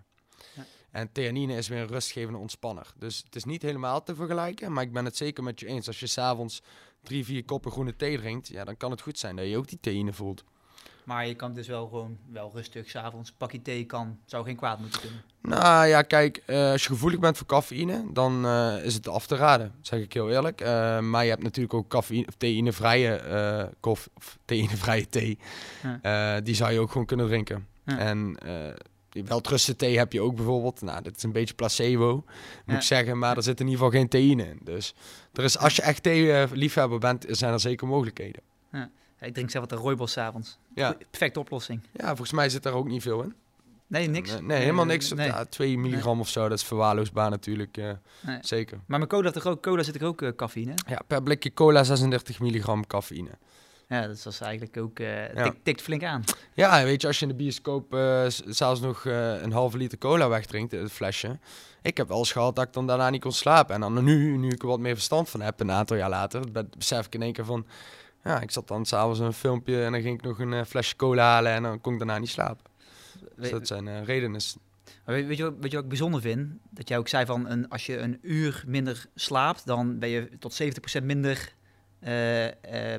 Ja. 0.55 0.65
En 0.91 1.11
theanine 1.11 1.53
is 1.55 1.67
weer 1.67 1.81
een 1.81 1.87
rustgevende 1.87 2.39
ontspanner. 2.39 2.93
Dus 2.97 3.17
het 3.25 3.35
is 3.35 3.43
niet 3.43 3.61
helemaal 3.61 4.03
te 4.03 4.15
vergelijken, 4.15 4.73
maar 4.73 4.83
ik 4.83 4.93
ben 4.93 5.05
het 5.05 5.17
zeker 5.17 5.43
met 5.43 5.59
je 5.59 5.65
eens. 5.65 5.87
Als 5.87 5.99
je 5.99 6.07
s'avonds 6.07 6.61
drie, 7.01 7.25
vier 7.25 7.45
koppen 7.45 7.71
groene 7.71 7.95
thee 7.95 8.17
drinkt, 8.17 8.47
ja, 8.47 8.63
dan 8.63 8.77
kan 8.77 8.91
het 8.91 9.01
goed 9.01 9.19
zijn 9.19 9.35
dat 9.35 9.47
je 9.47 9.57
ook 9.57 9.67
die 9.67 9.79
theïne 9.79 10.13
voelt. 10.13 10.43
Maar 11.09 11.27
je 11.27 11.35
kan 11.35 11.53
dus 11.53 11.67
wel 11.67 11.87
gewoon 11.87 12.17
wel 12.31 12.51
rustig 12.53 12.89
s'avonds 12.89 13.31
pakje 13.31 13.61
thee 13.61 13.85
kan, 13.85 14.17
zou 14.25 14.45
geen 14.45 14.55
kwaad 14.55 14.79
moeten 14.79 15.01
kunnen. 15.01 15.21
Nou 15.41 15.87
ja, 15.87 16.01
kijk, 16.01 16.43
uh, 16.47 16.71
als 16.71 16.83
je 16.83 16.89
gevoelig 16.89 17.19
bent 17.19 17.37
voor 17.37 17.47
cafeïne, 17.47 18.05
dan 18.13 18.45
uh, 18.45 18.85
is 18.85 18.93
het 18.93 19.07
af 19.07 19.27
te 19.27 19.35
raden, 19.35 19.73
zeg 19.81 19.99
ik 19.99 20.13
heel 20.13 20.29
eerlijk. 20.29 20.61
Uh, 20.61 20.99
maar 20.99 21.23
je 21.23 21.29
hebt 21.29 21.43
natuurlijk 21.43 21.73
ook 21.73 21.87
cafeïne, 21.87 22.27
of 22.27 22.35
theïnevrije 22.37 23.71
koffie, 23.79 24.11
of 24.15 24.37
theïnevrije 24.45 25.07
thee. 25.09 25.37
Ja. 26.01 26.41
die 26.41 26.55
zou 26.55 26.71
je 26.71 26.79
ook 26.79 26.91
gewoon 26.91 27.07
kunnen 27.07 27.27
drinken. 27.27 27.67
Ja. 27.85 27.97
En 27.97 28.37
wel 29.25 29.41
trusten 29.41 29.77
thee 29.77 29.97
heb 29.97 30.13
je 30.13 30.21
ook 30.21 30.35
bijvoorbeeld. 30.35 30.81
Nou, 30.81 31.03
dat 31.03 31.15
is 31.15 31.23
een 31.23 31.31
beetje 31.31 31.53
placebo, 31.53 32.13
moet 32.13 32.25
ja. 32.65 32.75
ik 32.75 32.81
zeggen. 32.81 33.17
Maar 33.17 33.37
er 33.37 33.43
zit 33.43 33.59
in 33.59 33.67
ieder 33.67 33.83
geval 33.83 33.99
geen 33.99 34.09
theïne 34.09 34.43
in. 34.43 34.59
Dus 34.63 34.95
er 35.33 35.43
is, 35.43 35.57
als 35.57 35.75
je 35.75 35.81
echt 35.81 36.03
thee-liefhebber 36.03 36.99
bent, 36.99 37.25
zijn 37.29 37.53
er 37.53 37.59
zeker 37.59 37.87
mogelijkheden. 37.87 38.41
Ik 39.21 39.33
drink 39.33 39.49
zelf 39.49 39.69
wat 39.69 39.77
een 39.77 39.83
rooibos 39.83 40.11
s'avonds. 40.11 40.57
Ja. 40.75 40.95
Perfecte 41.09 41.39
oplossing. 41.39 41.81
Ja, 41.91 42.07
volgens 42.07 42.31
mij 42.31 42.49
zit 42.49 42.63
daar 42.63 42.73
ook 42.73 42.87
niet 42.87 43.01
veel 43.01 43.21
in. 43.21 43.33
Nee, 43.89 44.07
niks. 44.07 44.31
Nee, 44.31 44.41
nee 44.41 44.59
helemaal 44.59 44.85
niks. 44.85 45.13
Nee. 45.13 45.27
Ja, 45.27 45.45
2 45.45 45.77
milligram 45.77 46.19
of 46.19 46.29
zo, 46.29 46.49
dat 46.49 46.57
is 46.57 46.63
verwaarloosbaar 46.63 47.29
natuurlijk. 47.29 47.77
Uh, 47.77 47.91
Zeker. 48.41 48.79
Maar 48.85 48.97
mijn 48.97 49.09
cola, 49.09 49.33
er 49.33 49.49
ook, 49.49 49.61
cola 49.61 49.83
zit 49.83 49.95
er 49.95 50.05
ook 50.05 50.21
uh, 50.21 50.29
cafeïne 50.35 50.73
Ja, 50.87 51.01
per 51.07 51.23
blikje 51.23 51.53
cola 51.53 51.83
36 51.83 52.39
milligram 52.39 52.87
cafeïne. 52.87 53.29
Ja, 53.87 54.07
dat 54.07 54.23
was 54.23 54.39
eigenlijk 54.39 54.77
ook, 54.77 54.99
uh, 54.99 55.33
ja. 55.33 55.53
tikt 55.63 55.81
flink 55.81 56.03
aan. 56.03 56.23
Ja, 56.53 56.83
weet 56.83 57.01
je, 57.01 57.07
als 57.07 57.19
je 57.19 57.25
in 57.25 57.31
de 57.31 57.37
bioscoop 57.37 57.97
zelfs 58.45 58.79
nog 58.79 59.05
een 59.05 59.51
halve 59.51 59.77
liter 59.77 59.97
cola 59.97 60.29
wegdrinkt, 60.29 60.71
het 60.71 60.91
flesje. 60.91 61.39
Ik 61.81 61.97
heb 61.97 62.07
wel 62.07 62.17
eens 62.17 62.31
gehad 62.31 62.55
dat 62.55 62.65
ik 62.65 62.73
dan 62.73 62.87
daarna 62.87 63.09
niet 63.09 63.21
kon 63.21 63.31
slapen. 63.31 63.75
En 63.75 63.81
dan 63.81 64.03
nu, 64.03 64.37
nu 64.37 64.49
ik 64.49 64.61
er 64.61 64.67
wat 64.67 64.79
meer 64.79 64.93
verstand 64.93 65.29
van 65.29 65.41
heb, 65.41 65.59
een 65.59 65.71
aantal 65.71 65.97
jaar 65.97 66.09
later, 66.09 66.41
besef 66.77 67.05
ik 67.05 67.13
in 67.13 67.21
één 67.21 67.33
keer 67.33 67.45
van... 67.45 67.65
Ja, 68.23 68.41
ik 68.41 68.51
zat 68.51 68.67
dan 68.67 68.85
s'avonds 68.85 69.19
een 69.19 69.33
filmpje 69.33 69.83
en 69.83 69.91
dan 69.91 70.01
ging 70.01 70.17
ik 70.17 70.23
nog 70.23 70.39
een 70.39 70.65
flesje 70.65 70.95
cola 70.95 71.23
halen 71.23 71.51
en 71.51 71.63
dan 71.63 71.81
kon 71.81 71.93
ik 71.93 71.99
daarna 71.99 72.17
niet 72.17 72.29
slapen. 72.29 72.65
Dus 73.35 73.49
dat 73.49 73.67
zijn 73.67 74.05
redenen. 74.05 74.41
Weet, 75.05 75.27
weet, 75.27 75.37
je, 75.37 75.43
weet 75.43 75.71
je 75.71 75.75
wat 75.75 75.83
ik 75.83 75.89
bijzonder 75.89 76.21
vind? 76.21 76.53
Dat 76.69 76.87
jij 76.87 76.97
ook 76.97 77.07
zei 77.07 77.25
van 77.25 77.49
een, 77.49 77.69
als 77.69 77.85
je 77.85 77.97
een 77.97 78.19
uur 78.21 78.63
minder 78.67 79.05
slaapt, 79.15 79.65
dan 79.65 79.99
ben 79.99 80.09
je 80.09 80.29
tot 80.39 80.61
70% 81.01 81.03
minder 81.03 81.53
uh, 82.03 82.45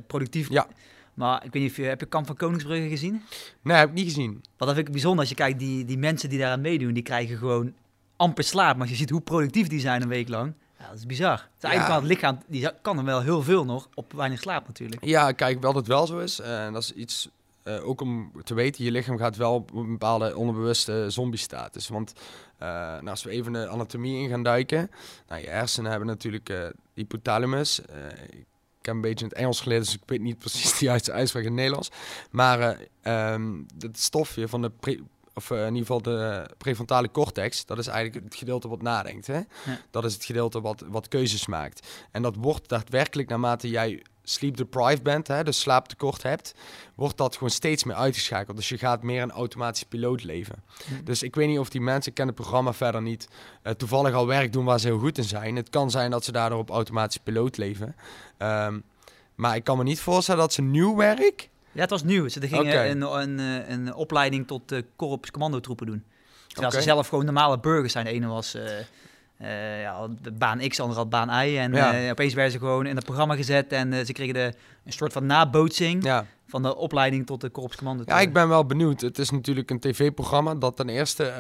productief. 0.07 0.51
Ja. 0.51 0.67
Maar 1.15 1.45
ik 1.45 1.53
weet 1.53 1.63
niet 1.63 1.71
of 1.71 1.77
je, 1.77 1.83
heb 1.83 2.01
je 2.01 2.07
Kamp 2.07 2.27
van 2.27 2.37
Koningsbrugge 2.37 2.89
gezien? 2.89 3.23
Nee, 3.63 3.77
heb 3.77 3.89
ik 3.89 3.95
niet 3.95 4.05
gezien. 4.05 4.33
Wat 4.33 4.69
dat 4.69 4.75
vind 4.75 4.87
ik 4.87 4.93
bijzonder 4.93 5.21
als 5.21 5.29
je 5.29 5.35
kijkt, 5.35 5.59
die, 5.59 5.85
die 5.85 5.99
mensen 5.99 6.29
die 6.29 6.39
daaraan 6.39 6.61
meedoen, 6.61 6.93
die 6.93 7.03
krijgen 7.03 7.39
gewoon 7.39 7.75
amper 8.17 8.45
slaap. 8.45 8.73
Maar 8.73 8.81
als 8.81 8.91
je 8.91 8.97
ziet 8.97 9.11
hoe 9.11 9.21
productief 9.21 9.69
die 9.69 9.81
zijn 9.81 10.03
een 10.03 10.09
week 10.09 10.29
lang, 10.29 10.55
ja, 10.81 10.89
dat 10.89 10.99
is 10.99 11.07
bizar. 11.07 11.33
Het, 11.33 11.65
is 11.65 11.71
eigenlijk 11.71 12.01
het 12.01 12.11
lichaam 12.11 12.39
die 12.47 12.71
kan 12.83 12.99
er 12.99 13.05
wel 13.05 13.21
heel 13.21 13.43
veel 13.43 13.65
nog 13.65 13.89
op 13.95 14.13
weinig 14.13 14.41
slaap 14.41 14.67
natuurlijk. 14.67 15.05
Ja, 15.05 15.33
kijk, 15.33 15.61
wel 15.61 15.73
dat 15.73 15.81
het 15.81 15.91
wel 15.91 16.07
zo 16.07 16.19
is. 16.19 16.41
En 16.41 16.73
dat 16.73 16.83
is 16.83 16.93
iets 16.93 17.29
uh, 17.65 17.89
ook 17.89 18.01
om 18.01 18.33
te 18.45 18.55
weten, 18.55 18.85
je 18.85 18.91
lichaam 18.91 19.19
gaat 19.19 19.37
wel 19.37 19.55
op 19.55 19.75
een 19.75 19.91
bepaalde 19.91 20.37
onderbewuste 20.37 21.05
zombie-status. 21.09 21.89
Want 21.89 22.13
uh, 22.17 22.69
nou, 22.69 23.09
als 23.09 23.23
we 23.23 23.31
even 23.31 23.53
de 23.53 23.69
anatomie 23.69 24.23
in 24.23 24.29
gaan 24.29 24.43
duiken, 24.43 24.91
nou, 25.29 25.41
je 25.41 25.49
hersenen 25.49 25.91
hebben 25.91 26.09
natuurlijk 26.09 26.49
uh, 26.49 26.67
hypothalamus 26.95 27.81
ik 28.81 28.87
heb 28.87 28.95
een 28.95 29.01
beetje 29.01 29.25
in 29.25 29.31
het 29.31 29.39
Engels 29.39 29.61
geleerd, 29.61 29.85
dus 29.85 29.95
ik 29.95 30.03
weet 30.07 30.21
niet 30.21 30.39
precies 30.39 30.79
de 30.79 30.85
juiste 30.85 31.13
uitspraak 31.13 31.43
in 31.43 31.49
het 31.49 31.59
Nederlands. 31.59 31.91
Maar 32.31 32.79
um, 33.03 33.67
het 33.79 33.99
stofje 33.99 34.49
van 34.49 34.63
de, 34.63 34.71
pre, 34.71 35.01
of 35.41 35.51
uh, 35.51 35.59
in 35.59 35.75
ieder 35.75 35.81
geval 35.81 36.03
de 36.03 36.51
prefrontale 36.59 37.11
cortex, 37.11 37.67
dat 37.67 37.79
is 37.79 37.87
eigenlijk 37.87 38.25
het 38.25 38.35
gedeelte 38.35 38.69
wat 38.69 38.83
nadenkt. 38.83 39.27
Hè? 39.27 39.41
Dat 39.91 40.05
is 40.05 40.15
het 40.15 40.25
gedeelte 40.25 40.61
wat, 40.61 40.85
wat 40.89 41.09
keuzes 41.09 41.47
maakt. 41.47 41.89
En 42.11 42.23
dat 42.23 42.37
wordt 42.37 42.69
daadwerkelijk 42.69 43.29
naarmate 43.29 43.69
jij 43.69 44.03
sleep 44.23 44.57
deprived 44.57 45.03
bent, 45.03 45.29
hè, 45.29 45.45
dus 45.45 45.61
slaaptekort 45.61 46.23
hebt, 46.23 46.55
wordt 46.95 47.17
dat 47.17 47.35
gewoon 47.35 47.51
steeds 47.51 47.85
meer 47.85 47.97
uitgeschakeld. 47.97 48.57
Dus 48.57 48.69
je 48.69 48.79
gaat 48.79 49.03
meer 49.03 49.23
een 49.23 49.31
automatisch 49.31 49.83
piloot 49.83 50.23
leven. 50.25 50.63
Dus 51.05 51.23
ik 51.23 51.35
weet 51.35 51.49
niet 51.49 51.59
of 51.59 51.69
die 51.69 51.81
mensen, 51.81 52.11
ik 52.11 52.17
ken 52.17 52.27
het 52.27 52.35
programma 52.35 52.73
verder 52.73 53.03
niet, 53.03 53.29
uh, 53.63 53.73
toevallig 53.73 54.15
al 54.15 54.27
werk 54.27 54.53
doen 54.53 54.65
waar 54.65 54.81
ze 54.81 54.87
heel 54.87 54.99
goed 54.99 55.19
in 55.19 55.25
zijn. 55.25 55.57
Het 55.57 55.71
kan 55.71 55.91
zijn 55.91 56.11
dat 56.11 56.25
ze 56.25 56.33
daardoor 56.33 56.59
op 56.59 56.71
automatisch 56.71 57.17
piloot 57.19 57.57
leven. 57.57 57.97
Um, 58.39 58.83
maar 59.35 59.57
ik 59.57 59.65
kan 59.65 59.77
me 59.77 59.83
niet 59.83 60.01
voorstellen 60.01 60.41
dat 60.41 60.53
ze 60.53 60.63
nieuw 60.63 60.97
werk... 60.97 61.49
Ja, 61.73 61.81
het 61.81 61.91
was 61.91 62.03
nieuw. 62.03 62.29
Ze 62.29 62.41
gingen 62.41 62.61
okay. 62.61 62.91
een, 62.91 63.03
een, 63.03 63.39
een, 63.39 63.73
een, 63.73 63.95
opleiding 63.95 64.47
tot 64.47 64.73
uh, 64.73 64.81
korps 64.97 65.31
commandotroepen 65.31 65.87
doen. 65.87 66.05
Terwijl 66.47 66.69
okay. 66.69 66.81
ze 66.81 66.89
zelf 66.89 67.09
gewoon 67.09 67.25
normale 67.25 67.59
burgers 67.59 67.93
zijn. 67.93 68.05
De 68.05 68.11
ene 68.11 68.27
was... 68.27 68.55
Uh, 68.55 68.63
uh, 69.43 69.81
ja, 69.81 70.09
baan 70.33 70.69
X, 70.69 70.81
andere 70.81 70.99
had 70.99 71.11
baan 71.11 71.47
Y. 71.47 71.59
En 71.59 71.73
ja. 71.73 72.03
uh, 72.03 72.11
opeens 72.11 72.35
werden 72.35 72.53
ze 72.53 72.59
gewoon 72.59 72.87
in 72.87 72.97
het 72.97 73.05
programma 73.05 73.35
gezet 73.35 73.73
en 73.73 74.07
ze 74.07 74.13
kregen 74.13 74.35
de, 74.35 74.55
een 74.85 74.93
soort 74.93 75.13
van 75.13 75.27
nabootsing 75.27 76.05
ja. 76.05 76.27
van 76.47 76.63
de 76.63 76.77
opleiding 76.77 77.27
tot 77.27 77.41
de 77.41 77.49
korpscommando. 77.49 78.03
Ja, 78.07 78.21
ik 78.21 78.33
ben 78.33 78.49
wel 78.49 78.67
benieuwd. 78.67 79.01
Het 79.01 79.19
is 79.19 79.31
natuurlijk 79.31 79.71
een 79.71 79.81
tv-programma 79.81 80.55
dat 80.55 80.77
ten 80.77 80.89
eerste 80.89 81.33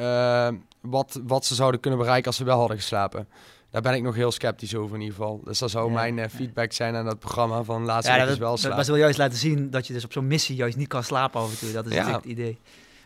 wat, 0.81 1.21
wat 1.27 1.45
ze 1.45 1.55
zouden 1.55 1.81
kunnen 1.81 1.99
bereiken 1.99 2.27
als 2.27 2.37
ze 2.37 2.45
wel 2.45 2.59
hadden 2.59 2.77
geslapen. 2.77 3.29
Daar 3.71 3.83
ben 3.83 3.95
ik 3.95 4.03
nog 4.03 4.15
heel 4.15 4.33
sceptisch 4.33 4.75
over 4.75 4.95
in 4.95 5.01
ieder 5.01 5.17
geval. 5.17 5.41
Dus 5.45 5.59
dat 5.59 5.71
zou 5.71 5.93
mijn 5.93 6.31
feedback 6.31 6.73
zijn 6.73 6.95
aan 6.95 7.05
dat 7.05 7.19
programma 7.19 7.63
van 7.63 7.85
laatst 7.85 8.09
ja, 8.09 8.25
dat, 8.25 8.39
wel 8.39 8.57
slapen. 8.57 8.77
Maar 8.77 8.85
ze 8.85 8.93
wil 8.93 9.01
juist 9.01 9.19
laten 9.19 9.39
zien 9.39 9.71
dat 9.71 9.87
je 9.87 9.93
dus 9.93 10.05
op 10.05 10.13
zo'n 10.13 10.27
missie 10.27 10.57
juist 10.57 10.77
niet 10.77 10.89
kan 10.89 11.05
slapen 11.05 11.41
af 11.41 11.51
en 11.51 11.59
toe. 11.59 11.73
Dat 11.73 11.87
is 11.87 11.97
het 11.97 12.25
idee. 12.25 12.59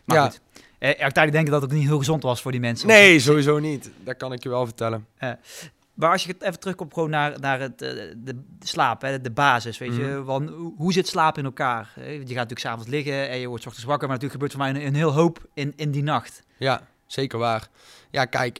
Maar 0.05 0.21
goed. 0.21 0.41
Uh, 0.53 0.89
uiteindelijk 0.89 1.31
denken 1.31 1.51
dat 1.51 1.61
het 1.61 1.71
niet 1.71 1.87
heel 1.87 1.97
gezond 1.97 2.23
was 2.23 2.41
voor 2.41 2.51
die 2.51 2.59
mensen. 2.59 2.87
Nee, 2.87 3.19
sowieso 3.19 3.59
niet. 3.59 3.91
Dat 4.03 4.17
kan 4.17 4.33
ik 4.33 4.43
je 4.43 4.49
wel 4.49 4.65
vertellen. 4.65 5.05
Uh, 5.19 5.29
maar 5.93 6.11
als 6.11 6.23
je 6.23 6.31
het 6.31 6.41
even 6.41 6.59
terugkomt 6.59 6.93
gewoon 6.93 7.09
naar, 7.09 7.39
naar 7.39 7.59
het, 7.59 7.79
de, 7.79 8.13
de 8.23 8.35
slaap, 8.59 9.01
hè, 9.01 9.21
de 9.21 9.31
basis, 9.31 9.77
weet 9.77 9.95
je. 9.95 10.03
Mhm. 10.03 10.23
Want 10.23 10.49
hoe 10.77 10.93
zit 10.93 11.07
slaap 11.07 11.37
in 11.37 11.45
elkaar? 11.45 11.93
Je 11.95 12.17
gaat 12.17 12.27
natuurlijk 12.27 12.59
s'avonds 12.59 12.87
liggen 12.89 13.29
en 13.29 13.37
je 13.37 13.47
wordt 13.47 13.65
ochtends 13.65 13.87
wakker, 13.87 14.07
maar 14.07 14.17
natuurlijk 14.17 14.41
gebeurt 14.41 14.51
voor 14.51 14.73
mij 14.73 14.85
een, 14.85 14.95
heel 14.95 15.13
hoop 15.13 15.47
in, 15.53 15.73
in 15.75 15.91
die 15.91 16.03
nacht. 16.03 16.43
Ja, 16.57 16.81
zeker 17.05 17.39
waar. 17.39 17.67
Ja, 18.11 18.25
kijk, 18.25 18.59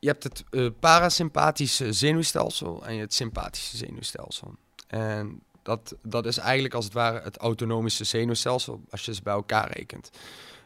je 0.00 0.08
hebt 0.08 0.22
het 0.22 0.44
uh, 0.50 0.70
parasympathische 0.80 1.92
zenuwstelsel 1.92 2.86
en 2.86 2.94
je 2.94 3.00
het 3.00 3.14
sympathische 3.14 3.76
zenuwstelsel. 3.76 4.54
En 4.86 5.42
dat, 5.62 5.94
dat 6.02 6.26
is 6.26 6.38
eigenlijk 6.38 6.74
als 6.74 6.84
het 6.84 6.94
ware 6.94 7.20
het 7.20 7.36
autonomische 7.36 8.04
zenuwstelsel, 8.04 8.80
als 8.90 9.04
je 9.04 9.14
ze 9.14 9.22
bij 9.22 9.32
elkaar 9.32 9.72
rekent. 9.72 10.10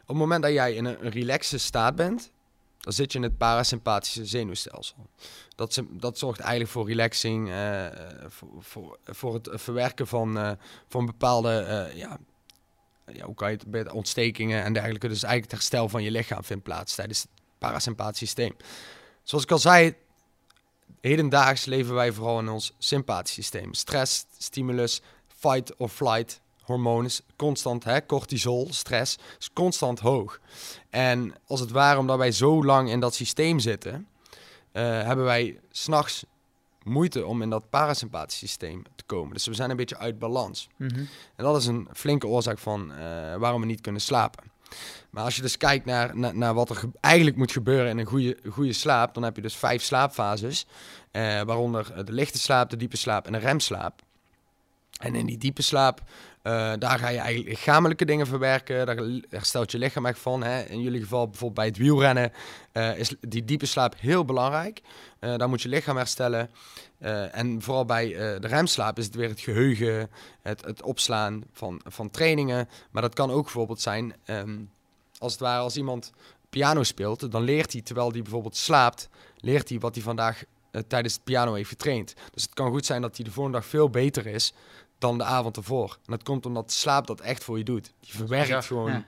Op 0.01 0.07
het 0.07 0.17
moment 0.17 0.43
dat 0.43 0.51
jij 0.51 0.73
in 0.73 0.85
een, 0.85 1.09
relaxe 1.09 1.57
staat 1.57 1.95
bent, 1.95 2.31
dan 2.79 2.93
zit 2.93 3.11
je 3.11 3.17
in 3.17 3.23
het 3.23 3.37
parasympathische 3.37 4.25
zenuwstelsel. 4.25 5.09
Dat, 5.55 5.83
dat 5.89 6.17
zorgt 6.17 6.39
eigenlijk 6.39 6.71
voor 6.71 6.87
relaxing, 6.87 7.49
uh, 7.49 7.85
voor, 8.27 8.49
voor, 8.59 8.97
voor, 9.05 9.33
het 9.33 9.49
verwerken 9.53 10.07
van, 10.07 10.57
van 10.87 11.05
bepaalde, 11.05 11.91
ja, 11.95 12.17
ja, 13.13 13.25
hoe 13.25 13.35
kan 13.35 13.51
je 13.51 13.59
het, 13.71 13.91
ontstekingen 13.91 14.63
en 14.63 14.73
dergelijke. 14.73 15.07
Dus 15.07 15.23
eigenlijk 15.23 15.51
het 15.51 15.61
herstel 15.61 15.89
van 15.89 16.03
je 16.03 16.11
lichaam 16.11 16.43
vindt 16.43 16.63
plaats 16.63 16.95
tijdens 16.95 17.21
het 17.21 17.29
parasympathische 17.57 18.25
systeem. 18.25 18.55
Zoals 19.25 19.43
ik 19.43 19.51
al 19.51 19.59
zei, 19.59 19.95
hedendaags 21.01 21.65
leven 21.65 21.93
wij 21.93 22.11
vooral 22.11 22.39
in 22.39 22.49
ons 22.49 22.73
sympathische 22.77 23.41
systeem. 23.41 23.73
Stress, 23.73 24.25
stimulus, 24.37 25.01
fight 25.27 25.75
or 25.77 25.89
flight, 25.89 26.41
hormonen, 26.61 27.11
constant, 27.35 27.83
hè, 27.83 28.05
cortisol, 28.05 28.67
stress, 28.71 29.17
is 29.39 29.53
constant 29.53 29.99
hoog. 29.99 30.39
En 30.89 31.33
als 31.47 31.59
het 31.59 31.71
ware, 31.71 31.99
omdat 31.99 32.17
wij 32.17 32.31
zo 32.31 32.63
lang 32.63 32.89
in 32.89 32.99
dat 32.99 33.15
systeem 33.15 33.59
zitten, 33.59 34.07
uh, 34.73 34.81
hebben 34.81 35.25
wij 35.25 35.59
s'nachts 35.71 36.25
moeite 36.83 37.25
om 37.25 37.41
in 37.41 37.49
dat 37.49 37.69
parasympathische 37.69 38.47
systeem 38.47 38.83
te 38.95 39.03
komen. 39.03 39.33
Dus 39.33 39.45
we 39.45 39.53
zijn 39.53 39.69
een 39.69 39.75
beetje 39.75 39.97
uit 39.97 40.19
balans. 40.19 40.67
Mhm. 40.77 40.99
En 41.35 41.43
dat 41.43 41.57
is 41.57 41.65
een 41.65 41.87
flinke 41.93 42.27
oorzaak 42.27 42.57
van 42.57 42.91
uh, 42.91 42.97
waarom 43.35 43.61
we 43.61 43.67
niet 43.67 43.81
kunnen 43.81 44.01
slapen. 44.01 44.43
Maar 45.09 45.23
als 45.23 45.35
je 45.35 45.41
dus 45.41 45.57
kijkt 45.57 45.85
naar, 45.85 46.17
naar, 46.17 46.35
naar 46.35 46.53
wat 46.53 46.69
er 46.69 46.81
eigenlijk 46.99 47.37
moet 47.37 47.51
gebeuren 47.51 47.89
in 47.89 47.97
een 47.97 48.05
goede, 48.05 48.37
goede 48.49 48.73
slaap, 48.73 49.13
dan 49.13 49.23
heb 49.23 49.35
je 49.35 49.41
dus 49.41 49.55
vijf 49.55 49.83
slaapfases. 49.83 50.65
Uh, 51.11 51.41
waaronder 51.41 52.05
de 52.05 52.11
lichte 52.11 52.39
slaap, 52.39 52.69
de 52.69 52.77
diepe 52.77 52.97
slaap 52.97 53.25
en 53.25 53.31
de 53.31 53.37
remslaap. 53.37 54.01
En 54.99 55.15
in 55.15 55.25
die 55.25 55.37
diepe 55.37 55.61
slaap, 55.61 56.01
uh, 56.45 56.73
daar 56.79 56.99
ga 56.99 57.07
je 57.09 57.17
eigenlijk 57.17 57.49
lichamelijke 57.49 58.05
dingen 58.05 58.27
verwerken. 58.27 58.85
Daar 58.85 58.97
herstelt 59.29 59.71
je 59.71 59.77
lichaam 59.77 60.05
echt 60.05 60.19
van. 60.19 60.43
Hè. 60.43 60.61
In 60.63 60.81
jullie 60.81 61.01
geval 61.01 61.25
bijvoorbeeld 61.25 61.53
bij 61.53 61.65
het 61.65 61.77
wielrennen 61.77 62.31
uh, 62.73 62.97
is 62.97 63.15
die 63.19 63.45
diepe 63.45 63.65
slaap 63.65 63.95
heel 63.97 64.25
belangrijk. 64.25 64.81
Uh, 65.19 65.35
daar 65.35 65.49
moet 65.49 65.61
je 65.61 65.69
lichaam 65.69 65.97
herstellen. 65.97 66.49
en 67.31 67.61
vooral 67.61 67.85
bij 67.85 68.07
de 68.39 68.47
remslaap 68.47 68.97
is 68.97 69.05
het 69.05 69.15
weer 69.15 69.29
het 69.29 69.39
geheugen, 69.39 70.09
het, 70.41 70.65
het 70.65 70.81
opslaan 70.81 71.43
van, 71.53 71.81
van 71.85 72.09
trainingen. 72.09 72.69
Maar 72.91 73.01
dat 73.01 73.13
kan 73.13 73.31
ook 73.31 73.43
bijvoorbeeld 73.43 73.81
zijn, 73.81 74.13
um, 74.25 74.69
als 75.17 75.31
het 75.31 75.41
ware 75.41 75.61
als 75.61 75.77
iemand 75.77 76.11
piano 76.49 76.83
speelt, 76.83 77.31
dan 77.31 77.43
leert 77.43 77.71
hij 77.73 77.81
terwijl 77.81 78.11
hij 78.11 78.21
bijvoorbeeld 78.21 78.55
slaapt, 78.55 79.09
leert 79.37 79.69
hij 79.69 79.79
wat 79.79 79.95
hij 79.95 80.03
vandaag 80.03 80.43
tijdens 80.87 81.13
het 81.13 81.23
piano 81.23 81.53
heeft 81.53 81.69
getraind. 81.69 82.13
Dus 82.33 82.43
het 82.43 82.53
kan 82.53 82.71
goed 82.71 82.85
zijn 82.85 83.01
dat 83.01 83.15
hij 83.15 83.25
de 83.25 83.31
volgende 83.31 83.57
dag 83.57 83.67
veel 83.67 83.89
beter 83.89 84.27
is 84.27 84.53
dan 84.97 85.17
de 85.17 85.23
avond 85.23 85.57
ervoor. 85.57 85.89
En 85.89 86.11
dat 86.11 86.23
komt 86.23 86.45
omdat 86.45 86.71
slaap 86.71 87.07
dat 87.07 87.19
echt 87.19 87.43
voor 87.43 87.57
je 87.57 87.63
doet. 87.63 87.93
Je 87.99 88.17
verwerkt 88.17 88.65
gewoon 88.65 89.03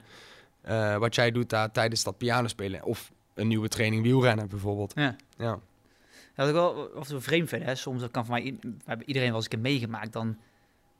uh, 0.68 0.96
wat 0.96 1.14
jij 1.14 1.30
doet 1.30 1.50
daar 1.50 1.70
tijdens 1.70 2.02
dat 2.02 2.18
piano 2.18 2.48
spelen. 2.48 2.84
Of 2.84 3.12
een 3.34 3.48
nieuwe 3.48 3.68
training 3.68 4.02
wielrennen 4.02 4.48
bijvoorbeeld. 4.48 4.92
Ja. 4.94 5.16
ja. 5.36 5.58
Dat 6.34 6.48
ik 6.48 6.54
wel 6.54 6.90
of 6.94 7.06
zo 7.06 7.20
vreemd 7.20 7.48
vind. 7.48 7.64
Hè? 7.64 7.74
Soms 7.74 8.00
dat 8.00 8.10
kan 8.10 8.26
van 8.26 8.34
mij, 8.34 8.58
iedereen 9.04 9.28
wel 9.28 9.36
eens 9.36 9.44
een 9.44 9.50
keer 9.50 9.58
meegemaakt. 9.58 10.12
Dan, 10.12 10.36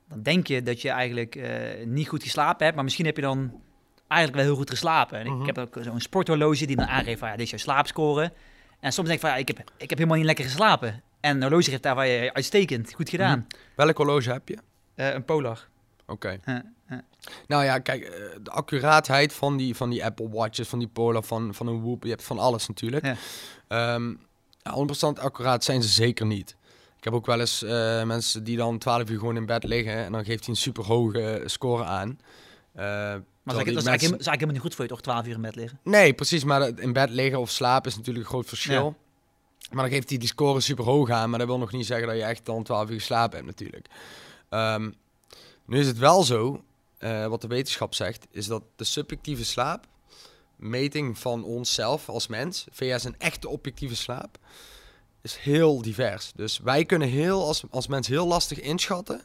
dan 0.08 0.22
denk 0.22 0.46
je 0.46 0.62
dat 0.62 0.82
je 0.82 0.90
eigenlijk 0.90 1.34
uh, 1.34 1.46
niet 1.84 2.08
goed 2.08 2.22
geslapen 2.22 2.64
hebt. 2.64 2.74
Maar 2.74 2.84
misschien 2.84 3.06
heb 3.06 3.16
je 3.16 3.22
dan 3.22 3.60
eigenlijk 4.08 4.42
wel 4.42 4.50
heel 4.50 4.60
goed 4.60 4.70
geslapen. 4.70 5.18
En 5.18 5.26
ik, 5.26 5.32
mhm. 5.32 5.46
heb 5.46 5.58
ook 5.58 5.76
zo'n 5.80 6.00
sporthorloge 6.00 6.66
die 6.66 6.76
dan 6.76 6.86
aangeeft 6.86 7.18
van 7.18 7.28
ja, 7.28 7.36
dit 7.36 7.44
is 7.44 7.50
jouw 7.50 7.58
slaapscore. 7.58 8.32
En 8.80 8.92
soms 8.92 9.08
denk 9.08 9.20
ik 9.20 9.26
van 9.26 9.34
ja, 9.34 9.40
ik 9.40 9.48
heb, 9.48 9.58
ik 9.58 9.88
heb 9.88 9.98
helemaal 9.98 10.16
niet 10.16 10.26
lekker 10.26 10.44
geslapen. 10.44 11.02
En 11.20 11.36
een 11.36 11.42
horloge 11.42 11.70
geeft 11.70 11.82
daar 11.82 11.94
waar 11.94 12.06
je 12.06 12.34
uitstekend, 12.34 12.94
goed 12.94 13.08
gedaan. 13.08 13.38
Mm 13.38 13.46
Welk 13.74 13.96
horloge 13.96 14.32
heb 14.32 14.48
je? 14.48 14.58
Uh, 14.98 15.12
een 15.12 15.24
Polar. 15.24 15.68
Oké. 16.06 16.40
Nou 17.46 17.64
ja, 17.64 17.78
kijk, 17.78 18.02
eh, 18.02 18.10
de 18.42 18.50
accuraatheid 18.50 19.32
van 19.32 19.56
die, 19.56 19.74
van 19.76 19.90
die 19.90 20.04
Apple 20.04 20.28
Watches, 20.28 20.68
van 20.68 20.78
die 20.78 20.88
Polar, 20.88 21.22
van, 21.22 21.54
van 21.54 21.66
een 21.66 21.80
Whoop, 21.80 22.02
je 22.02 22.08
hebt 22.08 22.24
van 22.24 22.38
alles 22.38 22.68
natuurlijk. 22.68 23.16
Ja. 23.68 23.94
Um, 23.94 24.20
ja, 24.62 24.86
100% 25.18 25.20
accuraat 25.20 25.64
zijn 25.64 25.82
ze 25.82 25.88
zeker 25.88 26.26
niet. 26.26 26.56
Ik 26.96 27.04
heb 27.04 27.12
ook 27.12 27.26
wel 27.26 27.40
eens 27.40 27.62
uh, 27.62 28.02
mensen 28.02 28.44
die 28.44 28.56
dan 28.56 28.78
12 28.78 29.10
uur 29.10 29.18
gewoon 29.18 29.36
in 29.36 29.46
bed 29.46 29.64
liggen 29.64 30.04
en 30.04 30.12
dan 30.12 30.24
geeft 30.24 30.44
hij 30.44 30.54
een 30.54 30.60
super 30.60 30.84
hoge 30.84 31.42
score 31.46 31.84
aan. 31.84 32.08
Uh, 32.08 32.82
maar 32.82 33.24
dat 33.42 33.66
is, 33.66 33.84
eigenlijk, 33.84 34.24
helemaal 34.24 34.52
niet 34.52 34.60
goed 34.60 34.74
voor 34.74 34.84
je 34.84 34.90
toch 34.90 35.00
12 35.00 35.26
uur 35.26 35.34
in 35.34 35.40
bed 35.40 35.54
liggen? 35.54 35.78
Nee, 35.82 36.14
precies. 36.14 36.44
Maar 36.44 36.78
in 36.78 36.92
bed 36.92 37.10
liggen 37.10 37.40
of 37.40 37.50
slapen 37.50 37.90
is 37.90 37.96
natuurlijk 37.96 38.24
een 38.24 38.30
groot 38.30 38.48
verschil. 38.48 38.96
Maar 39.70 39.82
dan 39.82 39.92
geeft 39.92 40.08
hij 40.08 40.18
die 40.18 40.28
score 40.28 40.60
super 40.60 40.84
hoog 40.84 41.10
aan. 41.10 41.30
Maar 41.30 41.38
dat 41.38 41.48
wil 41.48 41.58
nog 41.58 41.72
niet 41.72 41.86
zeggen 41.86 42.06
dat 42.06 42.16
je 42.16 42.22
echt 42.22 42.46
dan 42.46 42.62
12 42.62 42.90
uur 42.90 42.98
geslapen 42.98 43.36
hebt 43.36 43.48
natuurlijk. 43.48 43.88
Um, 44.50 44.94
nu 45.64 45.78
is 45.78 45.86
het 45.86 45.98
wel 45.98 46.22
zo, 46.22 46.62
uh, 46.98 47.26
wat 47.26 47.40
de 47.40 47.46
wetenschap 47.46 47.94
zegt, 47.94 48.26
is 48.30 48.46
dat 48.46 48.62
de 48.76 48.84
subjectieve 48.84 49.44
slaap, 49.44 49.86
meting 50.56 51.18
van 51.18 51.44
onszelf 51.44 52.08
als 52.08 52.26
mens, 52.26 52.66
VS 52.70 53.04
een 53.04 53.18
echte 53.18 53.48
objectieve 53.48 53.96
slaap, 53.96 54.38
is 55.22 55.36
heel 55.36 55.82
divers. 55.82 56.32
Dus 56.34 56.58
wij 56.58 56.84
kunnen 56.84 57.08
heel, 57.08 57.46
als, 57.46 57.62
als 57.70 57.86
mens 57.86 58.08
heel 58.08 58.26
lastig 58.26 58.60
inschatten 58.60 59.22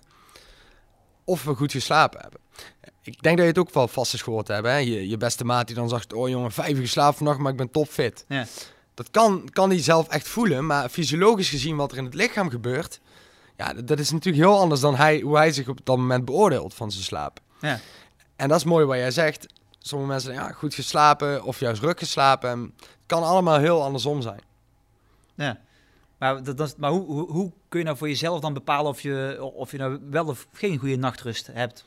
of 1.23 1.43
we 1.43 1.55
goed 1.55 1.71
geslapen 1.71 2.21
hebben. 2.21 2.39
Ik 3.01 3.21
denk 3.21 3.37
dat 3.37 3.45
je 3.45 3.51
het 3.51 3.59
ook 3.61 3.73
wel 3.73 3.87
vast 3.87 4.13
is 4.13 4.21
gehoord 4.21 4.47
hebben. 4.47 4.71
Hè? 4.71 4.77
Je, 4.77 5.07
je 5.07 5.17
beste 5.17 5.45
maat 5.45 5.67
die 5.67 5.75
dan 5.75 5.89
zegt, 5.89 6.13
oh 6.13 6.29
jongen, 6.29 6.51
vijf 6.51 6.75
uur 6.75 6.81
geslapen 6.81 7.17
vannacht, 7.17 7.39
maar 7.39 7.51
ik 7.51 7.57
ben 7.57 7.71
topfit. 7.71 8.25
Ja. 8.27 8.45
Dat 8.93 9.11
kan, 9.11 9.49
kan 9.51 9.69
hij 9.69 9.81
zelf 9.81 10.07
echt 10.07 10.27
voelen, 10.27 10.65
maar 10.65 10.89
fysiologisch 10.89 11.49
gezien 11.49 11.75
wat 11.75 11.91
er 11.91 11.97
in 11.97 12.05
het 12.05 12.13
lichaam 12.13 12.49
gebeurt, 12.49 12.99
ja, 13.57 13.73
dat 13.73 13.99
is 13.99 14.11
natuurlijk 14.11 14.43
heel 14.43 14.59
anders 14.59 14.81
dan 14.81 14.95
hij, 14.95 15.19
hoe 15.19 15.37
hij 15.37 15.51
zich 15.51 15.67
op 15.67 15.79
dat 15.83 15.97
moment 15.97 16.25
beoordeelt 16.25 16.73
van 16.73 16.91
zijn 16.91 17.03
slaap. 17.03 17.39
Ja. 17.59 17.79
En 18.35 18.47
dat 18.47 18.57
is 18.57 18.63
mooi 18.63 18.85
wat 18.85 18.97
jij 18.97 19.11
zegt. 19.11 19.45
Sommige 19.79 20.11
mensen 20.11 20.33
ja, 20.33 20.51
goed 20.51 20.73
geslapen 20.73 21.43
of 21.43 21.59
juist 21.59 21.81
ruk 21.81 21.99
geslapen. 21.99 22.73
Het 22.77 22.87
kan 23.05 23.23
allemaal 23.23 23.57
heel 23.57 23.83
andersom 23.83 24.21
zijn. 24.21 24.41
Ja, 25.35 25.59
maar, 26.17 26.43
dat, 26.43 26.57
dat, 26.57 26.77
maar 26.77 26.91
hoe, 26.91 27.05
hoe, 27.05 27.31
hoe, 27.31 27.51
kun 27.69 27.79
je 27.79 27.85
nou 27.85 27.97
voor 27.97 28.07
jezelf 28.07 28.39
dan 28.39 28.53
bepalen 28.53 28.91
of 28.91 29.01
je, 29.01 29.37
of 29.55 29.71
je 29.71 29.77
nou 29.77 29.99
wel 30.09 30.25
of 30.25 30.47
geen 30.53 30.77
goede 30.77 30.95
nachtrust 30.95 31.47
hebt? 31.53 31.85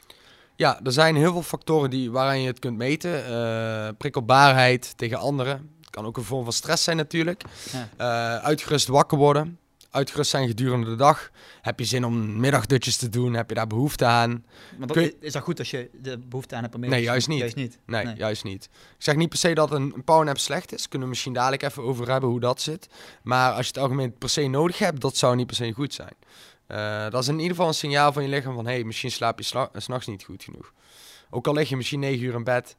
Ja, 0.57 0.81
er 0.85 0.93
zijn 0.93 1.17
heel 1.17 1.33
veel 1.33 1.43
factoren 1.43 1.91
die, 1.91 2.11
waaraan 2.11 2.41
je 2.41 2.47
het 2.47 2.59
kunt 2.59 2.77
meten. 2.77 3.31
Uh, 3.31 3.89
prikkelbaarheid 3.99 4.97
tegen 4.97 5.19
anderen. 5.19 5.71
Het 5.81 5.91
kan 5.91 6.07
ook 6.07 6.17
een 6.17 6.23
vorm 6.23 6.45
van 6.45 6.53
stress 6.53 6.85
zijn 6.85 6.97
natuurlijk. 6.97 7.43
Ja. 7.73 7.89
Uh, 7.99 8.45
uitgerust 8.45 8.89
wakker 8.89 9.19
worden 9.19 9.59
uitgerust 9.97 10.31
zijn 10.31 10.47
gedurende 10.47 10.87
de 10.87 10.97
dag. 10.97 11.31
Heb 11.63 11.79
je 11.79 11.85
zin 11.85 12.05
om 12.05 12.41
middagdutjes 12.41 12.97
te 12.97 13.09
doen? 13.09 13.35
Heb 13.35 13.49
je 13.49 13.55
daar 13.55 13.67
behoefte 13.67 14.05
aan? 14.05 14.45
Maar 14.79 14.87
dat, 14.87 15.13
Is 15.21 15.33
dat 15.33 15.43
goed 15.43 15.59
als 15.59 15.71
je 15.71 15.91
de 16.03 16.19
behoefte 16.19 16.55
aan 16.55 16.63
hebt 16.63 16.75
om 16.75 16.81
Nee, 16.81 17.03
juist 17.03 17.29
niet. 17.29 17.39
Juist 17.39 17.57
niet. 17.57 17.79
Nee, 17.87 18.15
juist 18.17 18.45
niet. 18.45 18.65
Ik 18.73 19.03
zeg 19.03 19.17
niet 19.17 19.29
per 19.29 19.39
se 19.39 19.55
dat 19.55 19.71
een, 19.71 20.03
powernap 20.05 20.39
slecht 20.39 20.73
is. 20.75 20.89
Kunnen 20.89 21.03
we 21.03 21.15
misschien 21.15 21.33
dadelijk 21.33 21.63
even 21.63 21.83
over 21.83 22.11
hebben 22.11 22.31
hoe 22.31 22.41
dat 22.41 22.61
zit. 22.61 22.89
Maar 23.23 23.53
als 23.53 23.67
je 23.67 23.73
het 23.73 23.79
algemeen 23.79 24.13
per 24.19 24.29
se 24.29 24.47
nodig 24.47 24.79
hebt, 24.79 25.01
dat 25.01 25.17
zou 25.17 25.37
niet 25.37 25.47
per 25.47 25.57
se 25.57 25.73
goed 25.73 25.95
zijn. 25.95 26.15
Uh, 26.69 27.11
dat 27.11 27.23
is 27.23 27.29
in 27.29 27.35
ieder 27.35 27.51
geval 27.51 27.69
een 27.69 27.75
signaal 27.75 28.13
van 28.13 28.23
je 28.23 28.29
lichaam 28.29 28.55
van... 28.55 28.67
hé, 28.67 28.73
hey, 28.73 28.85
misschien 28.85 29.11
slaap 29.11 29.39
je 29.39 29.69
s'nachts 29.73 30.07
niet 30.07 30.25
goed 30.25 30.45
genoeg. 30.45 30.73
Ook 31.31 31.47
al 31.47 31.55
lig 31.55 31.69
je 31.69 31.77
misschien 31.77 32.01
9 32.01 32.25
uur 32.25 32.35
in 32.35 32.45
bed... 32.45 32.77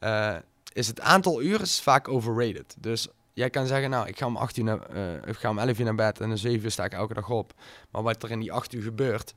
Uh, 0.00 0.36
is 0.72 0.86
het 0.86 1.00
aantal 1.00 1.42
uren 1.42 1.60
is 1.60 1.80
vaak 1.80 2.08
overrated. 2.08 2.76
Dus 2.78 3.08
jij 3.34 3.50
kan 3.50 3.66
zeggen, 3.66 3.90
nou, 3.90 4.08
ik 4.08 4.18
ga 4.18 4.26
om 4.26 4.36
8 4.36 4.56
uur 4.56 4.64
naar, 4.64 4.78
uh, 4.94 5.12
ik 5.26 5.36
ga 5.36 5.50
om 5.50 5.58
11 5.58 5.78
uur 5.78 5.84
naar 5.84 5.94
bed 5.94 6.20
en 6.20 6.30
om 6.30 6.36
7 6.36 6.64
uur 6.64 6.70
sta 6.70 6.84
ik 6.84 6.92
elke 6.92 7.14
dag 7.14 7.28
op. 7.28 7.52
Maar 7.90 8.02
wat 8.02 8.22
er 8.22 8.30
in 8.30 8.40
die 8.40 8.52
8 8.52 8.74
uur 8.74 8.82
gebeurt, 8.82 9.34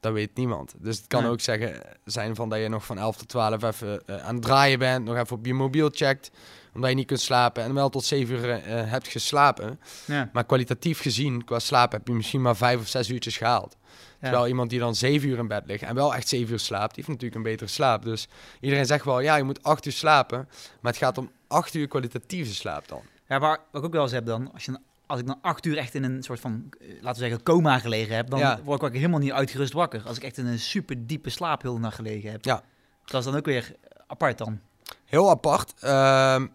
dat 0.00 0.12
weet 0.12 0.36
niemand. 0.36 0.74
Dus 0.78 0.96
het 0.96 1.06
kan 1.06 1.24
ook 1.24 1.40
zeggen, 1.40 1.80
zijn 2.04 2.34
van 2.34 2.48
dat 2.48 2.58
je 2.58 2.68
nog 2.68 2.84
van 2.84 2.98
11 2.98 3.16
tot 3.16 3.28
12 3.28 3.62
even 3.62 4.02
uh, 4.06 4.24
aan 4.24 4.34
het 4.34 4.42
draaien 4.42 4.78
bent, 4.78 5.04
nog 5.04 5.16
even 5.16 5.36
op 5.36 5.46
je 5.46 5.54
mobiel 5.54 5.90
checkt, 5.92 6.30
omdat 6.74 6.90
je 6.90 6.96
niet 6.96 7.06
kunt 7.06 7.20
slapen 7.20 7.62
en 7.62 7.74
wel 7.74 7.88
tot 7.88 8.04
7 8.04 8.34
uur 8.34 8.48
uh, 8.48 8.60
hebt 8.66 9.08
geslapen. 9.08 9.80
Ja. 10.06 10.30
Maar 10.32 10.44
kwalitatief 10.44 11.00
gezien, 11.00 11.44
qua 11.44 11.58
slaap, 11.58 11.92
heb 11.92 12.06
je 12.06 12.14
misschien 12.14 12.42
maar 12.42 12.56
5 12.56 12.80
of 12.80 12.88
6 12.88 13.08
uurtjes 13.08 13.36
gehaald. 13.36 13.76
Terwijl 14.24 14.48
iemand 14.48 14.70
die 14.70 14.78
dan 14.78 14.94
7 14.94 15.28
uur 15.28 15.38
in 15.38 15.48
bed 15.48 15.62
ligt 15.66 15.82
en 15.82 15.94
wel 15.94 16.14
echt 16.14 16.28
7 16.28 16.52
uur 16.52 16.58
slaapt, 16.58 16.94
die 16.94 17.04
heeft 17.04 17.08
natuurlijk 17.08 17.34
een 17.34 17.50
betere 17.52 17.70
slaap. 17.70 18.02
Dus 18.02 18.28
iedereen 18.60 18.86
zegt 18.86 19.04
wel, 19.04 19.20
ja, 19.20 19.36
je 19.36 19.42
moet 19.42 19.62
8 19.62 19.86
uur 19.86 19.92
slapen, 19.92 20.48
maar 20.80 20.92
het 20.92 21.00
gaat 21.00 21.18
om 21.18 21.30
acht 21.46 21.74
uur 21.74 21.88
kwalitatieve 21.88 22.54
slaap 22.54 22.88
dan. 22.88 23.02
Ja, 23.28 23.38
maar 23.38 23.58
wat 23.70 23.80
ik 23.80 23.86
ook 23.86 23.92
wel 23.92 24.02
eens 24.02 24.12
heb 24.12 24.26
dan, 24.26 24.52
als, 24.52 24.64
je, 24.64 24.78
als 25.06 25.20
ik 25.20 25.26
dan 25.26 25.38
acht 25.42 25.66
uur 25.66 25.76
echt 25.76 25.94
in 25.94 26.04
een 26.04 26.22
soort 26.22 26.40
van, 26.40 26.72
eh, 26.80 26.88
laten 26.88 27.22
we 27.22 27.28
zeggen, 27.28 27.42
coma 27.42 27.78
gelegen 27.78 28.16
heb, 28.16 28.30
dan 28.30 28.60
word 28.64 28.80
ik 28.82 28.86
ook 28.86 28.94
helemaal 28.94 29.20
niet 29.20 29.32
uitgerust 29.32 29.72
wakker. 29.72 30.02
Als 30.06 30.16
ik 30.16 30.22
echt 30.22 30.38
in 30.38 30.46
een 30.46 30.58
super 30.58 31.06
diepe 31.06 31.30
slaap 31.30 31.62
heel 31.62 31.78
nacht 31.78 31.94
gelegen 31.94 32.30
heb. 32.30 32.44
Ja. 32.44 32.62
Dat 33.04 33.20
is 33.20 33.26
dan 33.26 33.36
ook 33.36 33.46
weer 33.46 33.74
apart 34.06 34.38
dan. 34.38 34.60
heel 35.04 35.30
apart. 35.30 35.74
Ehm, 35.80 36.46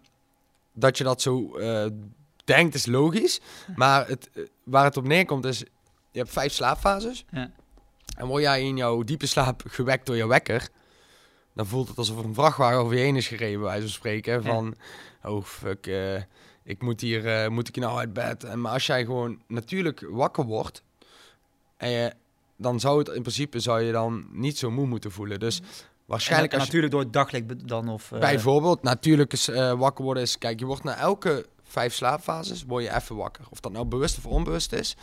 dat 0.72 0.98
je 0.98 1.04
dat 1.04 1.22
zo 1.22 1.58
uh, 1.58 1.86
denkt 2.44 2.74
is 2.74 2.86
logisch. 2.86 3.40
Maar 3.76 4.08
het, 4.08 4.30
waar 4.64 4.84
het 4.84 4.96
op 4.96 5.04
neerkomt 5.04 5.44
is, 5.44 5.58
je 6.10 6.18
hebt 6.18 6.30
vijf 6.30 6.52
slaapfases. 6.52 7.24
Ja. 7.30 7.50
En 8.16 8.26
word 8.26 8.42
jij 8.42 8.62
in 8.62 8.76
jouw 8.76 9.02
diepe 9.02 9.26
slaap 9.26 9.62
gewekt 9.68 10.06
door 10.06 10.16
je 10.16 10.26
wekker, 10.26 10.68
dan 11.54 11.66
voelt 11.66 11.88
het 11.88 11.98
alsof 11.98 12.18
er 12.18 12.24
een 12.24 12.34
vrachtwagen 12.34 12.78
over 12.78 12.96
je 12.96 13.00
heen 13.00 13.16
is 13.16 13.28
gereden, 13.28 13.58
bij 13.58 13.68
wijze 13.68 13.82
van 13.82 13.90
spreken. 13.90 14.42
Van, 14.42 14.74
oh 15.22 15.44
fuck, 15.44 15.86
uh, 15.86 16.16
ik 16.62 16.82
moet 16.82 17.00
hier, 17.00 17.44
uh, 17.44 17.48
moet 17.48 17.68
ik 17.68 17.76
nou 17.76 17.98
uit 17.98 18.12
bed? 18.12 18.44
En, 18.44 18.60
maar 18.60 18.72
als 18.72 18.86
jij 18.86 19.04
gewoon 19.04 19.42
natuurlijk 19.46 20.06
wakker 20.10 20.44
wordt, 20.44 20.82
en 21.76 21.90
je, 21.90 22.12
dan 22.56 22.80
zou 22.80 22.98
het 22.98 23.08
in 23.08 23.22
principe 23.22 23.60
zou 23.60 23.80
je 23.82 23.92
dan 23.92 24.26
niet 24.32 24.58
zo 24.58 24.70
moe 24.70 24.86
moeten 24.86 25.12
voelen. 25.12 25.40
Dus 25.40 25.60
waarschijnlijk... 26.04 26.52
als 26.54 26.64
natuurlijk 26.64 26.92
door 26.92 27.02
het 27.02 27.12
daglicht 27.12 27.68
dan 27.68 27.88
of... 27.88 28.10
Uh... 28.10 28.18
Bijvoorbeeld, 28.18 28.82
natuurlijk 28.82 29.32
is 29.32 29.46
wakker 29.76 30.04
worden 30.04 30.22
is... 30.22 30.38
Kijk, 30.38 30.58
je 30.58 30.66
wordt 30.66 30.84
na 30.84 30.96
elke 30.96 31.46
vijf 31.62 31.94
slaapfases, 31.94 32.64
word 32.64 32.84
je 32.84 32.94
even 32.94 33.16
wakker. 33.16 33.44
Of 33.50 33.60
dat 33.60 33.72
nou 33.72 33.84
bewust 33.84 34.18
of 34.18 34.26
onbewust 34.26 34.72
is. 34.72 34.96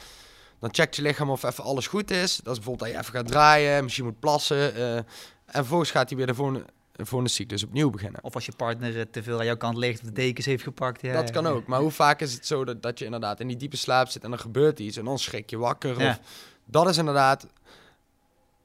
Dan 0.60 0.70
checkt 0.74 0.96
je 0.96 1.02
lichaam 1.02 1.30
of 1.30 1.44
even 1.44 1.64
alles 1.64 1.88
goed 1.88 2.12
is. 2.12 2.36
Dat 2.36 2.54
is 2.54 2.60
bijvoorbeeld 2.60 2.80
dat 2.80 2.90
je 2.90 2.98
even 2.98 3.14
gaat 3.14 3.28
draaien, 3.28 3.84
misschien 3.84 4.06
moet 4.06 4.20
plassen. 4.20 4.78
Uh, 4.78 4.96
en 4.96 5.06
vervolgens 5.46 5.92
gaat 5.92 6.10
hij 6.10 6.18
weer 6.18 6.28
de 6.28 6.34
volgende, 6.34 6.66
de 6.92 7.06
volgende 7.06 7.34
cyclus 7.34 7.64
opnieuw 7.64 7.90
beginnen. 7.90 8.24
Of 8.24 8.36
als 8.36 8.46
je 8.46 8.52
partner 8.58 9.00
eh, 9.00 9.06
te 9.12 9.24
veel 9.24 9.40
aan 9.40 9.46
jouw 9.46 9.58
kant 9.58 9.78
ligt 9.78 10.00
of 10.00 10.06
de 10.06 10.14
dekens 10.14 10.46
heeft 10.46 10.64
gepakt. 10.64 11.02
Ja, 11.02 11.14
dat 11.14 11.32
kan 11.32 11.48
ook. 11.48 11.68
Maar 11.68 11.80
hoe 11.80 11.92
vaak 11.92 12.22
is 12.22 12.34
het 12.34 12.46
zo 12.46 12.66
dat, 12.66 12.82
dat 12.82 13.00
je 13.00 13.06
inderdaad 13.06 13.40
in 13.40 13.48
die 13.48 13.58
diepe 13.58 13.78
slaap 13.78 14.08
zit 14.08 14.24
en 14.24 14.32
er 14.32 14.40
gebeurt 14.40 14.80
iets 14.80 14.98
en 14.98 15.06
dan 15.06 15.20
schrik 15.20 15.50
je 15.50 15.58
wakker? 15.58 15.96
Of, 15.96 16.20
dat 16.66 16.90
is 16.90 16.98
inderdaad 16.98 17.48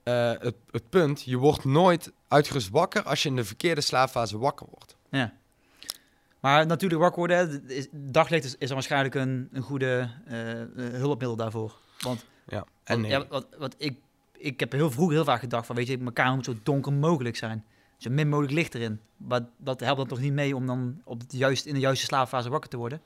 uh, 0.05 0.33
het, 0.39 0.55
het 0.71 0.89
punt. 0.91 1.23
Je 1.23 1.37
wordt 1.37 1.65
nooit 1.65 2.13
uitgerust 2.29 2.71
wakker 2.71 3.03
als 3.03 3.23
je 3.23 3.29
in 3.29 3.37
de 3.37 3.45
verkeerde 3.45 3.81
slaapfase 3.81 4.39
wakker 4.39 4.67
wordt. 4.71 4.97
Ja. 5.11 5.33
Maar 6.43 6.67
natuurlijk 6.67 7.01
wakker 7.01 7.19
worden, 7.19 7.65
daglicht 7.93 8.45
is, 8.45 8.57
is 8.59 8.69
er 8.69 8.75
waarschijnlijk 8.75 9.15
een, 9.15 9.49
een 9.53 9.63
goede 9.63 10.09
uh, 10.29 10.35
hulpmiddel 10.77 11.37
daarvoor. 11.37 11.77
Want, 12.01 12.25
ja, 12.47 12.65
en 12.85 13.01
nee. 13.01 13.11
ja, 13.11 13.27
wat, 13.29 13.47
wat 13.59 13.75
ik, 13.79 13.99
ik 14.33 14.61
heb 14.61 14.73
heel 14.73 14.91
vroeg 14.91 15.11
heel 15.11 15.25
vaak 15.25 15.41
gedacht 15.41 15.67
van, 15.67 15.77
weet 15.77 15.87
je, 15.87 15.99
mijn 15.99 16.13
kamer 16.13 16.35
moet 16.35 16.45
zo 16.45 16.55
donker 16.63 16.93
mogelijk 16.93 17.37
zijn. 17.37 17.65
Zo 17.99 18.11
min 18.11 18.29
mogelijk 18.29 18.55
licht 18.55 18.75
erin. 18.75 19.01
Maar 19.17 19.41
dat 19.57 19.81
helpt 19.81 19.99
dan 19.99 20.09
toch 20.09 20.21
niet 20.21 20.33
mee 20.33 20.57
om 20.57 20.67
dan 20.67 21.01
op 21.05 21.21
het 21.21 21.33
juist, 21.33 21.67
in 21.67 21.75
de 21.75 21.81
juiste 21.81 22.05
slaapfase 22.05 22.49
wakker 22.49 22.71
te 22.71 22.77
worden? 22.77 23.01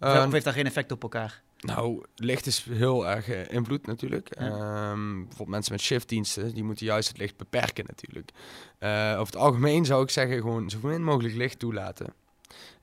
Of, 0.00 0.14
uh, 0.14 0.24
of 0.26 0.32
heeft 0.32 0.44
daar 0.44 0.54
geen 0.54 0.66
effect 0.66 0.92
op 0.92 1.02
elkaar? 1.02 1.42
Nou, 1.58 2.04
licht 2.14 2.46
is 2.46 2.66
heel 2.70 3.08
erg 3.08 3.28
uh, 3.28 3.48
invloed 3.48 3.86
natuurlijk. 3.86 4.38
Ja. 4.38 4.90
Um, 4.90 5.18
bijvoorbeeld 5.18 5.48
mensen 5.48 5.72
met 5.72 5.82
shiftdiensten, 5.82 6.54
die 6.54 6.64
moeten 6.64 6.86
juist 6.86 7.08
het 7.08 7.18
licht 7.18 7.36
beperken 7.36 7.84
natuurlijk. 7.86 8.30
Over 9.18 9.32
het 9.32 9.36
algemeen 9.36 9.84
zou 9.84 10.02
ik 10.02 10.10
zeggen, 10.10 10.40
gewoon 10.40 10.70
zo 10.70 10.78
min 10.82 11.04
mogelijk 11.04 11.34
licht 11.34 11.58
toelaten. 11.58 12.06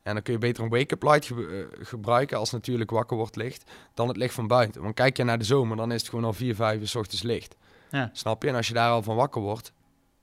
En 0.06 0.14
dan 0.14 0.24
kun 0.24 0.34
je 0.34 0.40
beter 0.40 0.64
een 0.64 0.70
wake-up 0.70 1.04
light 1.04 1.30
eh, 1.30 1.38
gebruiken 1.80 2.38
als 2.38 2.52
natuurlijk 2.52 2.92
wakker 2.92 3.18
wordt 3.18 3.36
licht, 3.36 3.72
dan 3.94 4.08
het 4.08 4.18
licht 4.18 4.34
van 4.34 4.48
buiten. 4.48 4.82
Want 4.82 4.94
kijk 4.94 5.18
je 5.18 5.24
naar 5.24 5.38
de 5.38 5.44
zomer, 5.44 5.78
dan 5.78 5.92
is 5.92 6.00
het 6.00 6.10
gewoon 6.10 6.26
al 6.26 6.34
4, 6.34 6.56
5 6.56 6.80
uur 6.80 6.88
s 6.88 6.96
ochtends 6.96 7.24
licht. 7.24 7.56
Ja. 7.92 8.10
Snap 8.14 8.44
je? 8.44 8.50
En 8.50 8.56
als 8.56 8.68
je 8.68 8.74
daar 8.74 8.90
al 8.90 9.04
van 9.04 9.16
wakker 9.16 9.42
wordt 9.42 9.72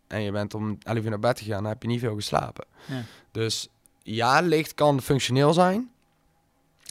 en 0.07 0.23
je 0.23 0.31
bent 0.31 0.55
om 0.55 0.79
11 0.83 1.05
uur 1.05 1.11
naar 1.11 1.19
bed 1.19 1.41
gegaan, 1.41 1.62
dan 1.62 1.73
heb 1.73 1.83
je 1.83 1.89
niet 1.89 2.01
veel 2.01 2.15
geslapen. 2.15 2.65
Ja. 2.87 3.03
Dus 3.31 3.69
ja, 4.03 4.41
licht 4.41 4.75
kan 4.75 5.01
functioneel 5.01 5.53
zijn, 5.53 5.91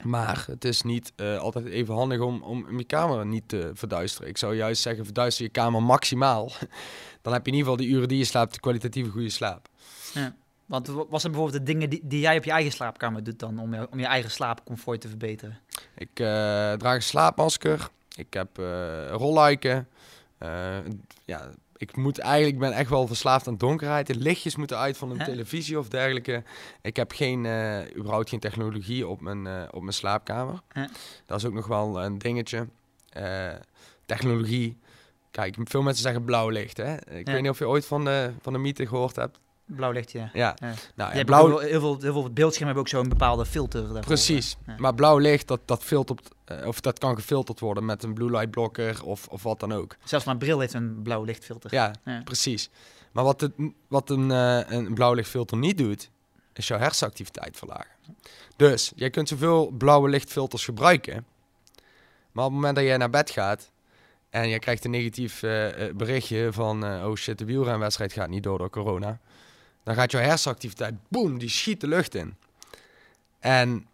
maar 0.03 0.43
het 0.47 0.65
is 0.65 0.81
niet 0.81 1.13
uh, 1.15 1.37
altijd 1.37 1.65
even 1.65 1.93
handig 1.93 2.19
om, 2.19 2.41
om 2.41 2.77
je 2.77 2.83
kamer 2.83 3.25
niet 3.25 3.47
te 3.47 3.71
verduisteren. 3.73 4.29
Ik 4.29 4.37
zou 4.37 4.55
juist 4.55 4.81
zeggen, 4.81 5.05
verduister 5.05 5.45
je 5.45 5.51
kamer 5.51 5.83
maximaal. 5.83 6.51
dan 7.21 7.33
heb 7.33 7.45
je 7.45 7.51
in 7.51 7.57
ieder 7.57 7.71
geval 7.71 7.85
die 7.85 7.95
uren 7.95 8.07
die 8.07 8.17
je 8.17 8.25
slaapt, 8.25 8.53
de 8.53 8.59
kwalitatieve 8.59 9.09
goede 9.09 9.29
slaap. 9.29 9.69
Ja. 10.13 10.35
Want 10.71 10.87
was 10.87 11.23
er 11.23 11.29
bijvoorbeeld 11.29 11.65
de 11.65 11.71
dingen 11.71 11.89
die, 11.89 12.01
die 12.03 12.19
jij 12.19 12.37
op 12.37 12.43
je 12.43 12.51
eigen 12.51 12.71
slaapkamer 12.71 13.23
doet 13.23 13.39
dan 13.39 13.59
om 13.59 13.73
je, 13.73 13.87
om 13.91 13.99
je 13.99 14.05
eigen 14.05 14.31
slaapcomfort 14.31 15.01
te 15.01 15.07
verbeteren? 15.07 15.59
Ik 15.95 16.19
uh, 16.19 16.27
draag 16.73 16.95
een 16.95 17.01
slaapmasker. 17.01 17.89
Ik 18.15 18.33
heb 18.33 18.59
uh, 18.59 19.09
rolluiken. 19.09 19.87
Uh, 20.39 20.77
ja, 21.25 21.49
ik 21.77 21.95
moet 21.95 22.19
eigenlijk, 22.19 22.59
ben 22.59 22.71
echt 22.71 22.89
wel 22.89 23.07
verslaafd 23.07 23.47
aan 23.47 23.57
donkerheid. 23.57 24.07
De 24.07 24.15
lichtjes 24.15 24.55
moeten 24.55 24.77
uit 24.77 24.97
van 24.97 25.11
een 25.11 25.25
televisie 25.25 25.79
of 25.79 25.89
dergelijke. 25.89 26.43
Ik 26.81 26.95
heb 26.95 27.11
geen, 27.11 27.45
überhaupt 27.97 28.29
geen 28.29 28.39
technologie 28.39 29.07
op 29.07 29.21
mijn, 29.21 29.73
op 29.73 29.81
mijn 29.81 29.93
slaapkamer. 29.93 30.61
Dat 31.25 31.37
is 31.37 31.45
ook 31.45 31.53
nog 31.53 31.67
wel 31.67 32.03
een 32.03 32.17
dingetje. 32.17 32.67
technologie. 34.05 34.77
Kijk, 35.31 35.55
veel 35.63 35.81
mensen 35.81 36.03
zeggen 36.03 36.23
blauw 36.23 36.49
licht. 36.49 36.77
Hè? 36.77 36.93
Ik 37.09 37.25
weet 37.25 37.41
niet 37.41 37.51
of 37.51 37.59
je 37.59 37.67
ooit 37.67 37.85
van 37.85 38.05
de, 38.05 38.31
van 38.41 38.53
de 38.53 38.59
mythe 38.59 38.87
gehoord 38.87 39.15
hebt. 39.15 39.39
Blauw 39.75 39.91
licht, 39.91 40.11
ja. 40.11 40.29
Ja. 40.33 40.55
Nou, 40.95 41.15
ja, 41.15 41.23
blauw... 41.23 41.57
Heel 41.57 41.79
veel, 41.79 41.97
heel 41.99 42.13
veel 42.13 42.29
beeldschermen 42.29 42.75
hebben 42.75 42.77
ook 42.77 42.87
zo'n 42.87 43.09
bepaalde 43.09 43.45
filter. 43.45 43.81
Daarvoor. 43.81 44.01
Precies. 44.01 44.57
Maar 44.77 44.93
blauw 44.93 45.17
licht, 45.17 45.47
dat, 45.47 45.59
dat, 45.65 45.83
filtert, 45.83 46.29
uh, 46.51 46.67
of 46.67 46.79
dat 46.79 46.99
kan 46.99 47.15
gefilterd 47.15 47.59
worden 47.59 47.85
met 47.85 48.03
een 48.03 48.13
blue 48.13 48.31
light 48.31 48.51
blocker 48.51 49.03
of, 49.03 49.27
of 49.27 49.43
wat 49.43 49.59
dan 49.59 49.71
ook. 49.71 49.95
Zelfs 50.03 50.25
mijn 50.25 50.37
bril 50.37 50.59
heeft 50.59 50.73
een 50.73 51.01
blauw 51.01 51.23
lichtfilter. 51.23 51.73
Ja, 51.73 51.93
precies. 52.23 52.69
Maar 53.11 53.23
wat, 53.23 53.41
het, 53.41 53.51
wat 53.87 54.09
een, 54.09 54.29
uh, 54.29 54.59
een 54.69 54.93
blauw 54.93 55.13
lichtfilter 55.13 55.57
niet 55.57 55.77
doet, 55.77 56.09
is 56.53 56.67
jouw 56.67 56.79
hersenactiviteit 56.79 57.57
verlagen. 57.57 57.91
Dus, 58.55 58.91
jij 58.95 59.09
kunt 59.09 59.27
zoveel 59.27 59.69
blauwe 59.77 60.09
lichtfilters 60.09 60.65
gebruiken. 60.65 61.25
Maar 62.31 62.45
op 62.45 62.51
het 62.51 62.59
moment 62.59 62.75
dat 62.75 62.85
jij 62.85 62.97
naar 62.97 63.09
bed 63.09 63.29
gaat 63.29 63.71
en 64.29 64.49
je 64.49 64.59
krijgt 64.59 64.85
een 64.85 64.91
negatief 64.91 65.43
uh, 65.43 65.67
berichtje 65.95 66.53
van... 66.53 66.83
oh 66.83 67.15
shit, 67.15 67.37
de 67.37 67.45
wielrenwedstrijd 67.45 68.13
gaat 68.13 68.29
niet 68.29 68.43
door 68.43 68.57
door 68.57 68.69
corona 68.69 69.19
dan 69.83 69.95
gaat 69.95 70.11
jouw 70.11 70.21
hersenactiviteit, 70.21 70.93
boem, 71.07 71.37
die 71.37 71.49
schiet 71.49 71.81
de 71.81 71.87
lucht 71.87 72.15
in. 72.15 72.35
En 73.39 73.87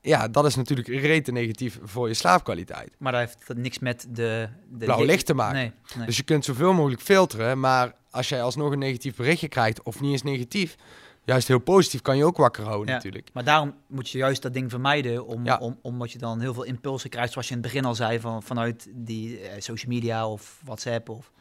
ja, 0.00 0.28
dat 0.28 0.44
is 0.44 0.54
natuurlijk 0.54 0.88
rete 0.88 1.32
negatief 1.32 1.78
voor 1.82 2.08
je 2.08 2.14
slaapkwaliteit. 2.14 2.94
Maar 2.98 3.12
dat 3.12 3.20
heeft 3.20 3.54
niks 3.54 3.78
met 3.78 4.06
de... 4.10 4.48
de 4.68 4.84
Blauw 4.84 5.04
licht 5.04 5.26
te 5.26 5.34
maken. 5.34 5.56
Nee, 5.56 5.72
nee. 5.96 6.06
Dus 6.06 6.16
je 6.16 6.22
kunt 6.22 6.44
zoveel 6.44 6.72
mogelijk 6.72 7.02
filteren, 7.02 7.60
maar 7.60 7.94
als 8.10 8.28
jij 8.28 8.42
alsnog 8.42 8.72
een 8.72 8.78
negatief 8.78 9.16
berichtje 9.16 9.48
krijgt, 9.48 9.82
of 9.82 10.00
niet 10.00 10.12
eens 10.12 10.22
negatief, 10.22 10.76
juist 11.24 11.48
heel 11.48 11.58
positief, 11.58 12.00
kan 12.00 12.16
je 12.16 12.24
ook 12.24 12.36
wakker 12.36 12.64
houden 12.64 12.88
ja, 12.88 12.94
natuurlijk. 12.94 13.30
Maar 13.32 13.44
daarom 13.44 13.74
moet 13.86 14.10
je 14.10 14.18
juist 14.18 14.42
dat 14.42 14.52
ding 14.52 14.70
vermijden, 14.70 15.26
om, 15.26 15.44
ja. 15.44 15.58
om, 15.58 15.78
omdat 15.82 16.12
je 16.12 16.18
dan 16.18 16.40
heel 16.40 16.54
veel 16.54 16.62
impulsen 16.62 17.10
krijgt, 17.10 17.32
zoals 17.32 17.48
je 17.48 17.54
in 17.54 17.60
het 17.60 17.72
begin 17.72 17.84
al 17.84 17.94
zei, 17.94 18.20
van, 18.20 18.42
vanuit 18.42 18.88
die 18.94 19.40
eh, 19.40 19.60
social 19.60 19.92
media 19.92 20.28
of 20.28 20.60
WhatsApp. 20.64 21.08
Of, 21.08 21.32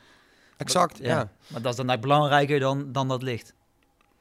exact, 0.58 0.98
ja. 0.98 1.08
ja. 1.08 1.32
Maar 1.48 1.62
dat 1.62 1.80
is 1.80 1.86
dan 1.86 2.00
belangrijker 2.00 2.60
dan, 2.60 2.92
dan 2.92 3.08
dat 3.08 3.22
licht. 3.22 3.54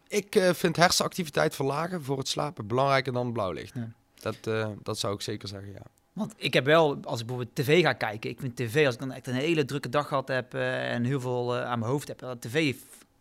Ik 0.09 0.37
uh, 0.37 0.53
vind 0.53 0.77
hersenactiviteit 0.77 1.55
verlagen 1.55 2.05
voor 2.05 2.19
het 2.19 2.29
slapen 2.29 2.67
belangrijker 2.67 3.13
dan 3.13 3.33
blauw 3.33 3.53
licht. 3.53 3.75
Ja. 3.75 3.89
Dat, 4.21 4.37
uh, 4.49 4.69
dat 4.83 4.99
zou 4.99 5.15
ik 5.15 5.21
zeker 5.21 5.49
zeggen, 5.49 5.73
ja. 5.73 5.83
Want 6.13 6.35
ik 6.37 6.55
heb 6.55 6.65
wel, 6.65 6.99
als 7.05 7.21
ik 7.21 7.27
bijvoorbeeld 7.27 7.57
tv 7.57 7.83
ga 7.83 7.93
kijken, 7.93 8.31
ik 8.31 8.41
vind 8.41 8.57
tv, 8.57 8.87
als 8.87 8.95
ik 8.95 9.01
dan 9.01 9.13
echt 9.13 9.27
een 9.27 9.35
hele 9.35 9.65
drukke 9.65 9.89
dag 9.89 10.09
gehad 10.09 10.29
heb 10.29 10.55
uh, 10.55 10.93
en 10.93 11.05
heel 11.05 11.21
veel 11.21 11.57
aan 11.57 11.79
mijn 11.79 11.91
hoofd 11.91 12.09
heb, 12.09 12.37
tv 12.41 12.75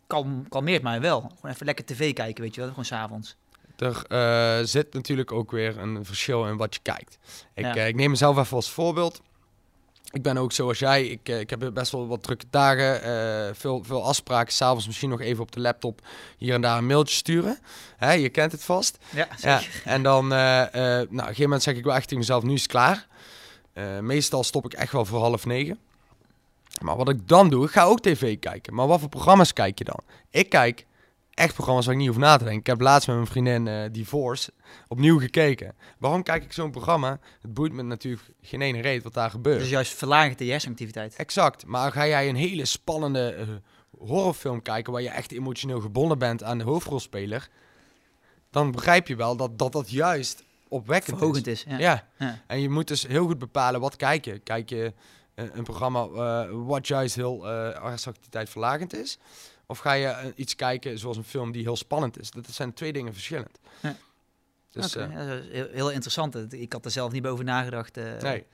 kalm, 0.06 0.48
kalmeert 0.48 0.82
mij 0.82 1.00
wel. 1.00 1.20
Gewoon 1.20 1.54
even 1.54 1.66
lekker 1.66 1.84
tv 1.84 2.12
kijken, 2.12 2.42
weet 2.42 2.54
je 2.54 2.60
wel, 2.60 2.70
gewoon 2.70 2.84
s'avonds. 2.84 3.36
Er 4.08 4.68
zit 4.68 4.92
natuurlijk 4.92 5.32
ook 5.32 5.50
weer 5.50 5.78
een 5.78 6.04
verschil 6.04 6.46
in 6.46 6.56
wat 6.56 6.74
je 6.74 6.80
kijkt. 6.82 7.18
Ik, 7.54 7.74
ja. 7.74 7.74
ik 7.74 7.94
neem 7.94 8.10
mezelf 8.10 8.38
even 8.38 8.56
als 8.56 8.70
voorbeeld 8.70 9.20
ik 10.10 10.22
ben 10.22 10.36
ook 10.36 10.52
zoals 10.52 10.78
jij. 10.78 11.06
Ik, 11.06 11.28
eh, 11.28 11.40
ik 11.40 11.50
heb 11.50 11.70
best 11.74 11.92
wel 11.92 12.06
wat 12.06 12.22
drukke 12.22 12.44
dagen. 12.50 13.08
Uh, 13.08 13.54
veel, 13.54 13.84
veel 13.84 14.04
afspraken. 14.04 14.52
S'avonds 14.52 14.86
misschien 14.86 15.08
nog 15.08 15.20
even 15.20 15.42
op 15.42 15.52
de 15.52 15.60
laptop 15.60 16.00
hier 16.38 16.54
en 16.54 16.60
daar 16.60 16.78
een 16.78 16.86
mailtje 16.86 17.14
sturen. 17.14 17.58
Hè, 17.96 18.12
je 18.12 18.28
kent 18.28 18.52
het 18.52 18.64
vast. 18.64 18.98
Ja, 19.10 19.28
ja. 19.40 19.60
En 19.84 20.02
dan, 20.02 20.24
uh, 20.24 20.30
nou, 20.30 21.02
op 21.02 21.12
een 21.12 21.18
gegeven 21.18 21.42
moment 21.42 21.62
zeg 21.62 21.76
ik 21.76 21.84
wel 21.84 21.94
echt 21.94 22.02
tegen 22.02 22.18
mezelf, 22.18 22.42
nu 22.42 22.54
is 22.54 22.62
het 22.62 22.70
klaar. 22.70 23.06
meestal 24.00 24.44
stop 24.44 24.64
ik 24.64 24.72
echt 24.72 24.92
wel 24.92 25.04
voor 25.04 25.20
half 25.20 25.46
negen. 25.46 25.78
Maar 26.80 26.96
wat 26.96 27.08
ik 27.08 27.28
dan 27.28 27.50
doe, 27.50 27.64
ik 27.64 27.70
ga 27.70 27.84
ook 27.84 28.00
tv 28.00 28.38
kijken. 28.38 28.74
Maar 28.74 28.86
wat 28.86 29.00
voor 29.00 29.08
programma's 29.08 29.52
kijk 29.52 29.78
je 29.78 29.84
dan? 29.84 30.00
Ik 30.30 30.48
kijk 30.48 30.86
echt 31.38 31.54
programma's 31.54 31.84
waar 31.84 31.94
ik 31.94 32.00
niet 32.00 32.08
hoef 32.08 32.18
na 32.18 32.36
te 32.36 32.44
denken. 32.44 32.60
Ik 32.60 32.66
heb 32.66 32.80
laatst 32.80 33.06
met 33.06 33.16
mijn 33.16 33.28
vriendin 33.28 33.66
uh, 33.66 33.84
Divorce 33.92 34.52
opnieuw 34.88 35.18
gekeken. 35.18 35.74
Waarom 35.98 36.22
kijk 36.22 36.44
ik 36.44 36.52
zo'n 36.52 36.70
programma? 36.70 37.18
Het 37.40 37.54
boeit 37.54 37.72
me 37.72 37.82
natuurlijk 37.82 38.22
geen 38.42 38.62
ene 38.62 38.80
reet 38.80 39.02
wat 39.02 39.14
daar 39.14 39.30
gebeurt. 39.30 39.58
Dus 39.58 39.68
juist 39.68 39.94
verlaagt 39.94 40.38
de 40.38 40.44
hersenactiviteit. 40.44 41.16
Exact. 41.16 41.66
Maar 41.66 41.92
ga 41.92 42.06
jij 42.06 42.28
een 42.28 42.36
hele 42.36 42.64
spannende 42.64 43.36
uh, 43.38 43.46
horrorfilm 43.98 44.62
kijken... 44.62 44.92
waar 44.92 45.02
je 45.02 45.08
echt 45.08 45.32
emotioneel 45.32 45.80
gebonden 45.80 46.18
bent 46.18 46.42
aan 46.42 46.58
de 46.58 46.64
hoofdrolspeler... 46.64 47.48
dan 48.50 48.70
begrijp 48.70 49.08
je 49.08 49.16
wel 49.16 49.36
dat 49.36 49.58
dat, 49.58 49.72
dat 49.72 49.90
juist 49.90 50.44
opwekkend 50.68 51.18
Verhogend 51.18 51.46
is. 51.46 51.64
is 51.64 51.78
ja. 51.78 52.08
Ja. 52.18 52.42
En 52.46 52.60
je 52.60 52.68
moet 52.68 52.88
dus 52.88 53.06
heel 53.06 53.26
goed 53.26 53.38
bepalen 53.38 53.80
wat 53.80 53.96
kijk 53.96 54.24
je. 54.24 54.38
Kijk 54.38 54.68
je 54.68 54.92
uh, 55.34 55.44
een 55.52 55.64
programma 55.64 56.08
wat 56.48 56.86
juist 56.86 57.14
heel 57.14 57.44
hersenactiviteit 57.44 58.48
verlagend 58.48 58.94
is... 58.94 59.18
Of 59.70 59.78
ga 59.78 59.92
je 59.92 60.06
uh, 60.06 60.18
iets 60.34 60.54
kijken 60.54 60.98
zoals 60.98 61.16
een 61.16 61.24
film 61.24 61.52
die 61.52 61.62
heel 61.62 61.76
spannend 61.76 62.20
is? 62.20 62.30
Dat 62.30 62.46
zijn 62.50 62.72
twee 62.72 62.92
dingen 62.92 63.12
verschillend. 63.12 63.58
Ja. 63.82 63.96
Dus, 64.70 64.96
okay, 64.96 65.08
uh, 65.08 65.14
ja, 65.14 65.40
heel, 65.50 65.68
heel, 65.72 65.90
interessant. 65.90 66.52
Ik 66.52 66.72
had 66.72 66.84
er 66.84 66.90
zelf 66.90 67.12
niet 67.12 67.26
over 67.26 67.44
nagedacht. 67.44 67.98
Uh, 67.98 68.04
nee. 68.20 68.46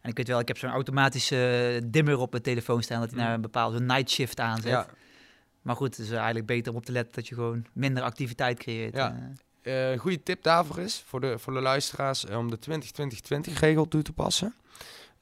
En 0.00 0.10
ik 0.10 0.16
weet 0.16 0.28
wel, 0.28 0.38
ik 0.38 0.48
heb 0.48 0.58
zo'n 0.58 0.70
automatische 0.70 1.80
dimmer 1.84 2.18
op 2.18 2.30
mijn 2.30 2.42
telefoon 2.42 2.82
staan... 2.82 3.00
dat 3.00 3.10
hij 3.10 3.18
mm. 3.18 3.24
naar 3.24 3.34
een 3.34 3.40
bepaalde 3.40 3.80
night 3.80 4.10
shift 4.10 4.40
aanzet. 4.40 4.70
Ja. 4.70 4.86
Maar 5.62 5.76
goed, 5.76 5.96
het 5.96 6.06
is 6.06 6.12
eigenlijk 6.12 6.46
beter 6.46 6.72
om 6.72 6.78
op 6.78 6.84
te 6.84 6.92
letten 6.92 7.14
dat 7.14 7.28
je 7.28 7.34
gewoon 7.34 7.66
minder 7.72 8.02
activiteit 8.02 8.58
creëert. 8.58 8.94
Ja. 8.94 9.32
een 9.62 9.98
goede 9.98 10.22
tip 10.22 10.42
daarvoor 10.42 10.78
is, 10.78 11.04
voor 11.06 11.20
de, 11.20 11.38
voor 11.38 11.52
de 11.52 11.60
luisteraars, 11.60 12.26
om 12.26 12.50
de 12.50 12.58
20-20-20-regel 13.40 13.88
toe 13.88 14.02
te 14.02 14.12
passen. 14.12 14.54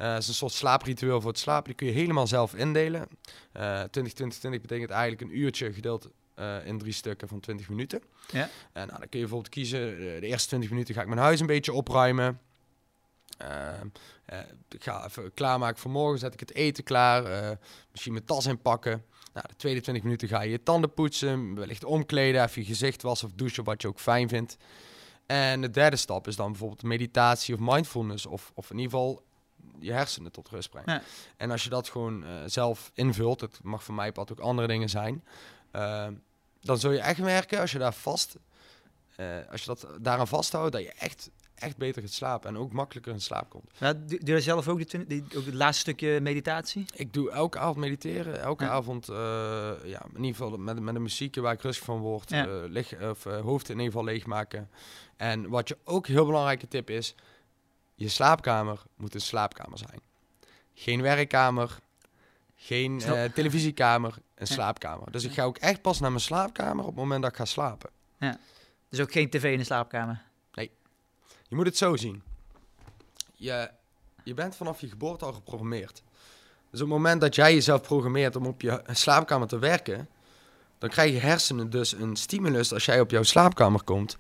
Uh, 0.01 0.17
is 0.17 0.29
een 0.29 0.35
soort 0.35 0.53
slaapritueel 0.53 1.21
voor 1.21 1.31
het 1.31 1.39
slapen. 1.39 1.65
Die 1.65 1.75
kun 1.75 1.87
je 1.87 1.93
helemaal 1.93 2.27
zelf 2.27 2.55
indelen. 2.55 3.09
Uh, 3.57 3.83
20, 3.83 4.13
20, 4.13 4.39
20 4.39 4.61
betekent 4.61 4.91
eigenlijk 4.91 5.21
een 5.21 5.39
uurtje 5.39 5.73
gedeeld 5.73 6.09
uh, 6.39 6.67
in 6.67 6.79
drie 6.79 6.93
stukken 6.93 7.29
van 7.29 7.41
20 7.41 7.69
minuten. 7.69 8.03
Ja. 8.33 8.49
En 8.73 8.87
nou, 8.87 8.99
dan 8.99 9.09
kun 9.09 9.19
je 9.19 9.19
bijvoorbeeld 9.19 9.49
kiezen, 9.49 9.99
de 9.99 10.27
eerste 10.27 10.49
20 10.49 10.71
minuten 10.71 10.95
ga 10.95 11.01
ik 11.01 11.07
mijn 11.07 11.21
huis 11.21 11.41
een 11.41 11.47
beetje 11.47 11.73
opruimen. 11.73 12.41
ik 14.69 14.85
ga 14.85 15.05
even 15.05 15.35
klaarmaken 15.35 15.81
voor 15.81 15.91
morgen, 15.91 16.19
zet 16.19 16.35
ik 16.35 16.41
het 16.41 16.55
eten 16.55 16.85
klaar. 16.85 17.59
misschien 17.91 18.13
mijn 18.13 18.25
tas 18.25 18.47
inpakken. 18.47 19.05
Nou, 19.33 19.47
de 19.49 19.57
tweede 19.57 19.81
20 19.81 20.03
minuten 20.03 20.29
ga 20.29 20.43
je 20.43 20.51
je 20.51 20.63
tanden 20.63 20.95
poetsen, 20.95 21.55
wellicht 21.55 21.85
omkleden, 21.85 22.43
even 22.43 22.63
je 22.63 22.69
gezicht 22.69 23.03
wassen 23.03 23.29
of 23.29 23.35
douchen, 23.35 23.65
wat 23.65 23.83
je 23.83 23.89
ook 23.89 24.01
fijn 24.01 24.29
vindt. 24.29 24.57
En 25.27 25.61
de 25.61 25.71
derde 25.71 25.97
stap 25.97 26.27
is 26.27 26.37
dan 26.37 26.51
bijvoorbeeld 26.51 26.83
meditatie 26.83 27.55
of 27.55 27.61
mindfulness, 27.61 28.27
of, 28.27 28.53
of 28.55 28.71
in 28.71 28.79
ieder 28.79 28.91
geval 28.91 29.23
je 29.81 29.93
hersenen 29.93 30.33
tot 30.33 30.49
rust 30.49 30.71
brengen. 30.71 30.93
Ja. 30.93 31.03
En 31.37 31.51
als 31.51 31.65
je 31.65 31.71
dat 31.71 31.89
gewoon 31.89 32.23
uh, 32.25 32.31
zelf 32.47 32.91
invult, 32.95 33.41
het 33.41 33.59
mag 33.63 33.85
voor 33.85 33.95
mij 33.95 34.13
pad 34.13 34.33
ook 34.33 34.41
andere 34.41 34.69
dingen 34.69 34.89
zijn, 34.89 35.25
uh, 35.73 36.07
dan 36.61 36.79
zul 36.79 36.91
je 36.91 37.01
echt 37.01 37.19
merken 37.21 37.61
als 37.61 37.73
je 37.73 37.79
daar 37.79 37.95
vast, 37.95 38.37
uh, 39.17 39.27
als 39.51 39.61
je 39.61 39.67
dat 39.67 39.87
daaraan 40.01 40.29
vasthoudt, 40.29 40.73
dat 40.73 40.83
je 40.83 40.93
echt, 40.93 41.31
echt 41.55 41.77
beter 41.77 42.03
gaat 42.03 42.11
slapen 42.11 42.49
en 42.49 42.57
ook 42.59 42.73
makkelijker 42.73 43.13
in 43.13 43.21
slaap 43.21 43.51
komt. 43.51 43.71
Ja, 43.79 43.93
doe 43.93 44.21
je 44.25 44.41
zelf 44.41 44.69
ook, 44.69 44.91
die, 44.91 45.07
die, 45.07 45.25
ook 45.37 45.45
het 45.45 45.55
laatste 45.55 45.81
stukje 45.81 46.21
meditatie? 46.21 46.85
Ik 46.95 47.13
doe 47.13 47.31
elke 47.31 47.59
avond 47.59 47.77
mediteren, 47.77 48.41
elke 48.41 48.65
Ja. 48.65 48.71
avond, 48.71 49.11
uh, 49.11 49.17
ja, 49.85 50.03
in 50.15 50.25
ieder 50.25 50.31
geval 50.43 50.57
met, 50.59 50.81
met 50.81 50.95
een 50.95 51.03
muziekje 51.03 51.41
waar 51.41 51.53
ik 51.53 51.61
rustig 51.63 51.85
van 51.85 51.99
word, 51.99 52.31
Ja. 52.31 52.47
uh, 52.47 52.53
lig, 52.69 53.01
of, 53.03 53.27
uh, 53.27 53.41
hoofd 53.41 53.69
in 53.69 53.75
ieder 53.75 53.87
geval 53.93 54.05
leegmaken. 54.05 54.71
En 55.17 55.49
wat 55.49 55.69
je 55.69 55.79
ook 55.85 56.07
heel 56.07 56.27
belangrijke 56.27 56.69
tip 56.69 56.91
is, 56.91 57.15
je 58.01 58.09
slaapkamer 58.09 58.83
moet 58.97 59.15
een 59.15 59.21
slaapkamer 59.21 59.79
zijn. 59.79 60.01
Geen 60.75 61.03
werkkamer, 61.03 61.79
geen 62.57 63.01
uh, 63.01 63.25
televisiekamer, 63.25 64.15
een 64.35 64.47
Ja. 64.49 64.55
slaapkamer. 64.55 65.13
Dus 65.13 65.25
ik 65.25 65.33
ga 65.33 65.43
ook 65.45 65.59
echt 65.59 65.83
pas 65.83 66.01
naar 66.01 66.11
mijn 66.11 66.23
slaapkamer 66.23 66.81
op 66.81 66.91
het 66.91 66.97
moment 66.97 67.23
dat 67.23 67.31
ik 67.31 67.37
ga 67.37 67.45
slapen. 67.45 67.91
Dus 68.89 69.01
ook 69.01 69.13
geen 69.13 69.31
tv 69.31 69.53
in 69.53 69.59
de 69.59 69.65
slaapkamer? 69.65 70.23
Je 71.49 71.57
moet 71.57 71.67
het 71.67 71.77
zo 71.77 71.97
zien. 71.97 72.23
Je, 73.35 73.71
je 74.25 74.35
bent 74.35 74.57
vanaf 74.57 74.81
je 74.81 74.89
geboorte 74.89 75.25
al 75.25 75.33
geprogrammeerd. 75.33 76.03
Dus 76.71 76.81
op 76.81 76.87
het 76.89 76.97
moment 76.97 77.21
dat 77.21 77.35
jij 77.35 77.55
jezelf 77.55 77.83
programmeert 77.83 78.37
om 78.37 78.47
op 78.47 78.61
je 78.61 78.83
slaapkamer 78.87 79.49
te 79.49 79.59
werken, 79.59 80.09
dan 80.79 80.89
krijg 80.91 81.13
je 81.13 81.19
hersenen 81.19 81.71
dus 81.71 81.93
een 81.93 82.17
stimulus 82.17 82.73
als 82.73 82.85
jij 82.85 83.01
op 83.01 83.11
jouw 83.11 83.23
slaapkamer 83.23 83.83
komt, 83.83 84.17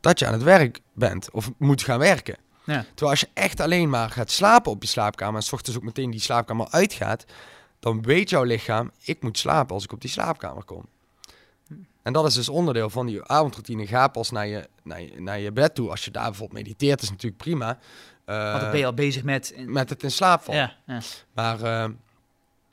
dat 0.00 0.18
je 0.18 0.26
aan 0.26 0.32
het 0.32 0.42
werk 0.42 0.80
bent 0.92 1.30
of 1.30 1.50
moet 1.56 1.82
gaan 1.82 1.98
werken. 1.98 2.36
Ja. 2.66 2.84
Terwijl 2.84 3.10
als 3.10 3.20
je 3.20 3.28
echt 3.34 3.60
alleen 3.60 3.90
maar 3.90 4.10
gaat 4.10 4.30
slapen 4.30 4.70
op 4.70 4.82
je 4.82 4.88
slaapkamer 4.88 5.36
en 5.36 5.42
s 5.46 5.52
ochtends 5.52 5.78
ook 5.78 5.84
meteen 5.84 6.10
die 6.10 6.20
slaapkamer 6.20 6.66
uitgaat, 6.70 7.24
dan 7.80 8.02
weet 8.02 8.30
jouw 8.30 8.42
lichaam, 8.42 8.90
ik 9.04 9.22
moet 9.22 9.38
slapen 9.38 9.74
als 9.74 9.84
ik 9.84 9.92
op 9.92 10.00
die 10.00 10.10
slaapkamer 10.10 10.64
kom. 10.64 10.84
En 12.02 12.12
dat 12.12 12.26
is 12.26 12.34
dus 12.34 12.48
onderdeel 12.48 12.90
van 12.90 13.06
die 13.06 13.24
avondroutine. 13.24 13.86
Ga 13.86 14.08
pas 14.08 14.30
naar 14.30 14.46
je, 14.46 14.68
naar 14.82 15.00
je, 15.02 15.20
naar 15.20 15.38
je 15.38 15.52
bed 15.52 15.74
toe. 15.74 15.90
Als 15.90 16.04
je 16.04 16.10
daar 16.10 16.24
bijvoorbeeld 16.24 16.58
mediteert, 16.58 17.02
is 17.02 17.10
natuurlijk 17.10 17.42
prima. 17.42 17.78
Eh, 18.24 18.50
Want 18.50 18.60
dan 18.60 18.70
ben 18.70 18.78
je 18.78 18.86
al 18.86 18.94
bezig 18.94 19.22
met... 19.22 19.54
met 19.66 19.90
het 19.90 20.02
in 20.02 20.10
slaap 20.10 20.42
vallen. 20.42 20.60
ja, 20.60 20.76
ja. 20.94 21.00
Maar 21.34 21.62
eh, 21.62 21.90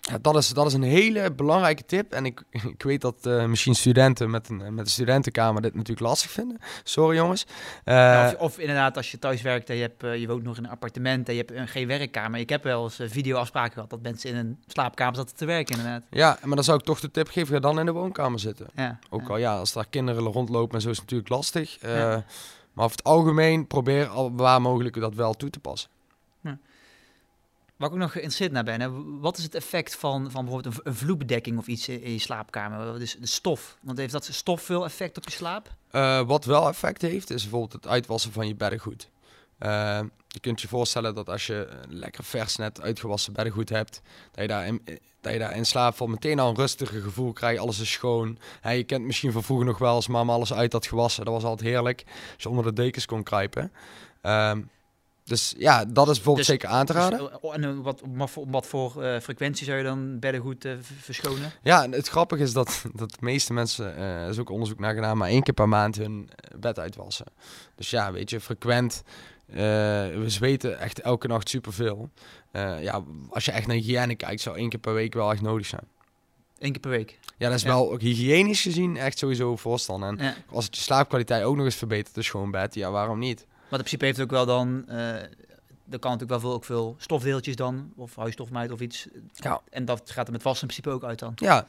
ja, 0.09 0.17
dat, 0.21 0.35
is, 0.35 0.49
dat 0.49 0.65
is 0.65 0.73
een 0.73 0.83
hele 0.83 1.31
belangrijke 1.31 1.85
tip. 1.85 2.11
En 2.11 2.25
ik, 2.25 2.43
ik 2.75 2.83
weet 2.83 3.01
dat 3.01 3.25
eh, 3.25 3.45
misschien 3.45 3.75
studenten 3.75 4.29
met 4.29 4.49
een, 4.49 4.57
met 4.57 4.85
een 4.85 4.91
studentenkamer 4.91 5.61
dit 5.61 5.73
natuurlijk 5.73 6.07
lastig 6.07 6.31
vinden. 6.31 6.57
Sorry 6.83 7.15
jongens. 7.15 7.45
Eh, 7.83 8.23
of, 8.25 8.39
of 8.39 8.59
inderdaad, 8.59 8.97
als 8.97 9.11
je 9.11 9.19
thuis 9.19 9.41
werkt 9.41 9.69
en 9.69 9.75
je, 9.75 9.81
hebt, 9.81 10.03
eh, 10.03 10.15
je 10.15 10.27
woont 10.27 10.43
nog 10.43 10.57
in 10.57 10.63
een 10.63 10.69
appartement 10.69 11.27
en 11.27 11.35
je 11.35 11.43
hebt 11.47 11.71
geen 11.71 11.87
werkkamer. 11.87 12.39
Ik 12.39 12.49
heb 12.49 12.63
wel 12.63 12.83
eens 12.83 12.99
videoafspraken 13.05 13.73
gehad 13.73 13.89
dat 13.89 14.01
mensen 14.01 14.29
in 14.29 14.35
een 14.35 14.59
slaapkamer 14.67 15.15
zaten 15.15 15.35
te 15.35 15.45
werken, 15.45 15.77
inderdaad. 15.77 16.03
ja, 16.09 16.37
maar 16.43 16.55
dan 16.55 16.63
zou 16.63 16.77
ik 16.77 16.85
toch 16.85 16.99
de 16.99 17.11
tip 17.11 17.27
geven, 17.27 17.53
ga 17.53 17.59
dan 17.59 17.79
in 17.79 17.85
de 17.85 17.91
woonkamer 17.91 18.39
zitten. 18.39 18.67
Ja, 18.75 18.99
Ook 19.09 19.29
al 19.29 19.37
ja, 19.37 19.57
als 19.57 19.73
daar 19.73 19.87
kinderen 19.89 20.23
rondlopen 20.23 20.75
en 20.75 20.81
zo 20.81 20.89
is 20.89 20.97
het 20.97 21.05
natuurlijk 21.05 21.29
lastig. 21.29 21.77
Ja. 21.81 22.25
Maar 22.73 22.85
over 22.85 22.97
het 22.97 23.05
algemeen 23.05 23.67
probeer 23.67 24.07
al 24.07 24.35
waar 24.35 24.61
mogelijk 24.61 24.99
dat 24.99 25.15
wel 25.15 25.33
toe 25.33 25.49
te 25.49 25.59
passen. 25.59 25.89
Waar 27.77 27.87
ik 27.87 27.93
ook 27.93 28.01
nog 28.01 28.11
geïnteresseerd 28.11 28.51
naar 28.51 28.63
ben, 28.63 29.19
wat 29.19 29.37
is 29.37 29.43
het 29.43 29.55
effect 29.55 29.95
van, 29.95 30.31
van 30.31 30.45
bijvoorbeeld 30.45 30.79
een, 30.83 30.95
vloerbedekking 30.95 31.57
of 31.57 31.67
iets 31.67 31.87
in, 31.87 32.11
je 32.11 32.19
slaapkamer? 32.19 32.99
Dus 32.99 33.15
de 33.19 33.27
stof. 33.27 33.77
Want 33.81 33.97
heeft 33.97 34.11
dat 34.11 34.25
stof 34.25 34.61
veel 34.61 34.85
effect 34.85 35.17
op 35.17 35.23
je 35.23 35.31
slaap? 35.31 35.75
Eh, 35.91 36.21
wat 36.21 36.45
wel 36.45 36.67
effect 36.67 37.01
heeft, 37.01 37.29
is 37.29 37.41
bijvoorbeeld 37.41 37.73
het 37.73 37.87
uitwassen 37.87 38.31
van 38.31 38.47
je 38.47 38.55
beddengoed. 38.55 39.09
Eh, 39.57 39.99
je 40.27 40.39
kunt 40.39 40.61
je 40.61 40.67
voorstellen 40.67 41.15
dat 41.15 41.29
als 41.29 41.47
je 41.47 41.67
een 41.81 41.95
lekker 41.95 42.23
vers 42.23 42.55
net 42.55 42.81
uitgewassen 42.81 43.33
beddengoed 43.33 43.69
hebt, 43.69 44.01
dat 44.31 44.41
je 44.41 44.47
daar 44.47 44.67
in, 44.67 44.81
dat 45.21 45.33
je 45.33 45.39
daar 45.39 45.55
in 45.55 45.65
slaap 45.65 45.95
valt 45.95 46.09
meteen 46.09 46.39
al 46.39 46.49
een 46.49 46.55
rustiger 46.55 47.01
gevoel 47.01 47.33
krijgt. 47.33 47.61
Alles 47.61 47.79
is 47.79 47.91
schoon. 47.91 48.37
Je 48.63 48.83
kent 48.83 49.05
misschien 49.05 49.31
van 49.31 49.43
vroeger 49.43 49.65
nog 49.65 49.77
wel 49.77 49.93
als 49.93 50.07
mama 50.07 50.33
alles 50.33 50.53
uit 50.53 50.73
had 50.73 50.87
gewassen. 50.87 51.25
Dat 51.25 51.33
was 51.33 51.43
altijd 51.43 51.69
heerlijk. 51.69 52.03
Als 52.33 52.43
je 52.43 52.49
onder 52.49 52.63
de 52.65 52.73
dekens 52.73 53.05
kon 53.05 53.23
kruipen. 53.23 53.71
Ehm, 54.21 54.61
dus 55.23 55.53
ja, 55.57 55.85
dat 55.85 56.07
is 56.09 56.13
bijvoorbeeld 56.15 56.47
Dus- 56.47 56.55
zeker 56.55 56.69
aan 56.69 56.85
te 56.85 56.93
raden. 56.93 57.19
Dus, 57.19 57.29
eh, 57.41 57.53
en 57.53 57.63
eh, 57.63 57.77
wat, 57.81 58.01
wat 58.47 58.65
voor, 58.67 59.03
eh, 59.03 59.19
frequentie 59.19 59.65
zou 59.65 59.77
je 59.77 59.83
dan 59.83 60.19
beddengoed 60.19 60.65
eh, 60.65 60.73
v- 60.81 61.03
verschonen? 61.03 61.51
Ja, 61.63 61.89
het 61.89 62.07
grappige 62.07 62.43
is 62.43 62.53
dat, 62.53 62.83
dat 62.93 63.09
de 63.11 63.17
meeste 63.19 63.53
mensen, 63.53 63.95
er 63.97 64.29
is 64.29 64.39
ook 64.39 64.49
onderzoek 64.49 64.79
naar 64.79 64.93
gedaan, 64.93 65.17
maar 65.17 65.29
één 65.29 65.43
keer 65.43 65.53
per 65.53 65.69
maand 65.69 65.95
hun 65.95 66.29
bed 66.59 66.79
uitwassen. 66.79 67.25
Dus 67.75 67.89
ja, 67.89 68.11
weet 68.11 68.29
je, 68.29 68.39
frequent. 68.39 69.03
we 69.45 70.23
zweten 70.27 70.79
echt 70.79 70.99
elke 71.01 71.27
nacht 71.27 71.49
superveel. 71.49 72.09
Ja, 72.81 73.03
als 73.29 73.45
je 73.45 73.51
echt 73.51 73.67
naar 73.67 73.75
hygiëne 73.75 74.15
kijkt, 74.15 74.41
zou 74.41 74.57
één 74.57 74.69
keer 74.69 74.79
per 74.79 74.93
week 74.93 75.13
wel 75.13 75.31
echt 75.31 75.41
nodig 75.41 75.65
zijn. 75.65 75.87
Eén 76.59 76.71
keer 76.71 76.81
per 76.81 76.89
week. 76.89 77.19
Ja, 77.37 77.47
dat 77.49 77.57
is 77.57 77.63
Ja. 77.63 77.67
wel 77.67 77.91
ook 77.91 78.01
hygiënisch 78.01 78.61
gezien 78.61 78.97
echt 78.97 79.17
sowieso 79.17 79.55
voorstander. 79.55 80.09
En 80.09 80.17
Ja. 80.25 80.35
als 80.49 80.65
het 80.65 80.75
je 80.75 80.81
slaapkwaliteit 80.81 81.43
ook 81.43 81.55
nog 81.55 81.65
eens 81.65 81.75
verbetert, 81.75 82.15
dus 82.15 82.29
gewoon 82.29 82.51
bed, 82.51 82.75
ja, 82.75 82.91
waarom 82.91 83.19
niet? 83.19 83.45
Maar 83.73 83.81
in 83.81 83.87
principe 83.87 84.05
heeft 84.05 84.17
het 84.17 84.25
ook 84.25 84.45
wel 84.45 84.45
dan... 84.45 84.89
eh 84.89 85.15
er 85.89 85.99
kan 85.99 86.11
natuurlijk 86.11 86.41
wel 86.41 86.49
veel, 86.49 86.53
ook 86.53 86.65
veel 86.65 86.95
stofdeeltjes 86.99 87.55
dan, 87.55 87.93
of 87.95 88.15
huisstofmijt 88.15 88.71
of 88.71 88.79
iets. 88.79 89.07
Ja. 89.33 89.61
En 89.69 89.85
dat 89.85 90.11
gaat 90.11 90.25
er 90.25 90.31
met 90.31 90.43
wassen 90.43 90.67
in 90.67 90.73
principe 90.73 90.95
ook 90.95 91.09
uit 91.09 91.19
dan. 91.19 91.31
Ja, 91.35 91.59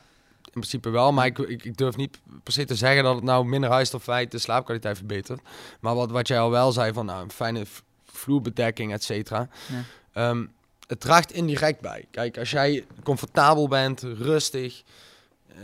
in 0.45 0.51
principe 0.51 0.91
wel, 0.91 1.13
maar 1.13 1.27
ik, 1.27 1.39
ik, 1.39 1.65
ik 1.65 1.77
durf 1.77 1.97
niet 1.97 2.19
per 2.43 2.53
se 2.53 2.65
te 2.65 2.75
zeggen 2.75 3.05
dat 3.05 3.15
het 3.15 3.25
nou 3.25 3.45
minder 3.45 3.71
huisstofwijt 3.71 4.31
de 4.31 4.39
slaapkwaliteit 4.39 4.97
verbetert. 4.97 5.41
Maar 5.81 5.95
wat, 5.95 6.11
wat 6.11 6.29
jij 6.29 6.39
al 6.41 6.51
wel 6.51 6.73
zei 6.73 6.93
van 6.93 7.07
nou, 7.07 7.23
een 7.23 7.31
fijne 7.31 7.65
vloerbedekking, 8.05 8.93
et 8.93 9.05
cetera. 9.05 9.49
Ja. 9.69 9.83
Ehm, 10.13 10.47
het 10.87 11.01
draagt 11.01 11.33
indirect 11.33 11.81
bij. 11.81 12.07
Kijk, 12.11 12.39
als 12.39 12.51
jij 12.51 12.85
comfortabel 13.03 13.69
bent, 13.69 14.01
rustig, 14.03 14.83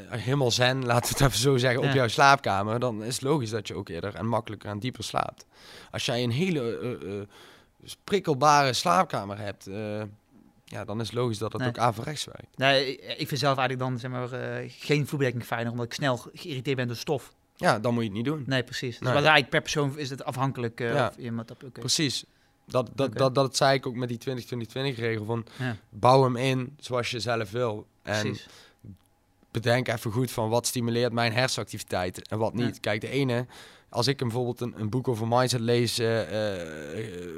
helemaal 0.08 0.50
zen, 0.50 0.84
laten 0.86 1.02
we 1.12 1.18
het 1.18 1.26
even 1.32 1.42
zo 1.42 1.56
zeggen, 1.56 1.82
Ja. 1.82 1.88
op 1.88 1.94
jouw 1.94 2.08
slaapkamer, 2.08 2.78
dan 2.80 3.02
is 3.04 3.14
het 3.14 3.22
logisch 3.24 3.50
dat 3.50 3.68
je 3.68 3.74
ook 3.74 3.88
eerder 3.88 4.14
en 4.14 4.26
makkelijker 4.26 4.70
en 4.70 4.78
dieper 4.78 5.04
slaapt. 5.04 5.46
Als 5.90 6.04
jij 6.06 6.22
een 6.22 6.30
hele 6.30 6.78
eh, 6.78 7.18
eh, 7.20 7.26
prikkelbare 8.04 8.72
slaapkamer 8.72 9.38
hebt, 9.38 9.66
eh, 9.66 10.02
ja, 10.64 10.84
dan 10.84 11.00
is 11.00 11.06
het 11.06 11.16
logisch 11.16 11.38
dat 11.38 11.52
het 11.52 11.60
Nee. 11.60 11.70
ook 11.70 11.78
averechts 11.78 12.24
werkt. 12.24 12.56
Nee, 12.56 12.96
ik 12.98 13.28
vind 13.28 13.40
zelf 13.40 13.58
eigenlijk 13.58 13.78
dan 13.90 13.98
zeg 13.98 14.10
maar, 14.10 14.32
eh, 14.32 14.70
geen 14.78 15.06
vloerbedekking 15.06 15.44
fijner, 15.44 15.70
omdat 15.72 15.86
ik 15.86 15.92
snel 15.92 16.16
ge- 16.16 16.30
geïrriteerd 16.34 16.76
ben 16.76 16.86
door 16.86 16.96
stof. 16.96 17.32
Ja, 17.56 17.78
dan 17.78 17.92
moet 17.94 18.02
je 18.02 18.08
het 18.08 18.16
niet 18.16 18.26
doen. 18.26 18.42
Nee, 18.46 18.62
precies. 18.62 18.90
Dus 18.90 18.98
Nee. 19.00 19.08
maar 19.12 19.22
eigenlijk 19.22 19.50
per 19.50 19.60
persoon 19.60 19.98
is 19.98 20.10
het 20.10 20.24
afhankelijk. 20.24 20.80
eh 20.80 20.92
Ja. 20.94 21.08
of 21.08 21.16
iemand 21.16 21.48
dat 21.48 21.64
oké. 21.64 21.80
Precies. 21.80 22.24
Dat, 22.66 22.90
dat, 22.94 23.16
dat, 23.16 23.34
dat 23.34 23.56
zei 23.56 23.74
ik 23.74 23.86
ook 23.86 23.94
met 23.94 24.08
die 24.08 24.18
20-20-20 24.18 24.98
regel 24.98 25.24
van 25.24 25.46
Ja, 25.58 25.76
bouw 25.88 26.22
hem 26.22 26.36
in 26.36 26.76
zoals 26.80 27.10
je 27.10 27.20
zelf 27.20 27.50
wil. 27.50 27.86
En 28.02 28.20
precies. 28.20 28.46
Bedenk 29.50 29.88
even 29.88 30.12
goed 30.12 30.30
van 30.30 30.48
wat 30.48 30.66
stimuleert 30.66 31.12
mijn 31.12 31.32
hersenactiviteit 31.32 32.28
en 32.28 32.38
wat 32.38 32.54
niet. 32.54 32.74
Ja. 32.74 32.80
Kijk, 32.80 33.00
de 33.00 33.08
ene, 33.08 33.46
als 33.88 34.06
ik 34.06 34.16
bijvoorbeeld 34.16 34.60
een, 34.60 34.74
een 34.76 34.90
boek 34.90 35.08
over 35.08 35.28
mindset 35.28 35.60
lees, 35.60 35.98
eh, 35.98 36.20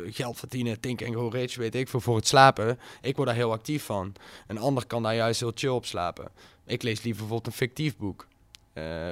geld 0.07 0.39
verdienen, 0.39 0.81
think 0.81 1.03
and 1.03 1.15
grow 1.15 1.35
rich, 1.35 1.57
weet 1.57 1.75
ik 1.75 1.89
veel, 1.89 2.01
voor 2.01 2.17
het 2.17 2.27
slapen. 2.27 2.79
Ik 3.01 3.17
word 3.17 3.29
daar 3.29 3.37
heel 3.37 3.53
actief 3.53 3.85
van. 3.85 4.13
Een 4.47 4.59
ander 4.59 4.87
kan 4.87 5.03
daar 5.03 5.15
juist 5.15 5.41
heel 5.41 5.53
chill 5.55 5.71
op 5.71 5.87
slapen. 5.87 6.29
Ik 6.67 6.83
lees 6.83 7.03
liever 7.03 7.21
bijvoorbeeld 7.23 7.47
een 7.47 7.59
fictief 7.59 7.97
boek. 7.97 8.27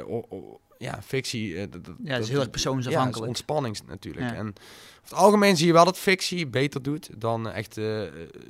O- 0.08 0.60
ja, 0.80 0.98
fictie. 1.02 1.56
eh, 1.56 1.66
dat- 1.70 1.86
Ja, 1.86 1.92
dat 1.92 1.96
is 2.04 2.08
heel 2.08 2.18
erg 2.20 2.30
Ja, 2.30 2.40
is 2.40 2.48
persoonsafhankelijk. 2.50 3.26
ontspanning 3.28 3.78
natuurlijk. 3.86 4.30
Ja. 4.30 4.34
En 4.36 4.46
over 4.46 5.02
het 5.02 5.12
algemeen 5.14 5.56
zie 5.56 5.66
je 5.66 5.72
wel 5.72 5.84
dat 5.84 5.98
fictie 5.98 6.46
beter 6.46 6.82
doet 6.82 7.10
dan 7.20 7.50
echt 7.50 7.78
eh, 7.78 8.02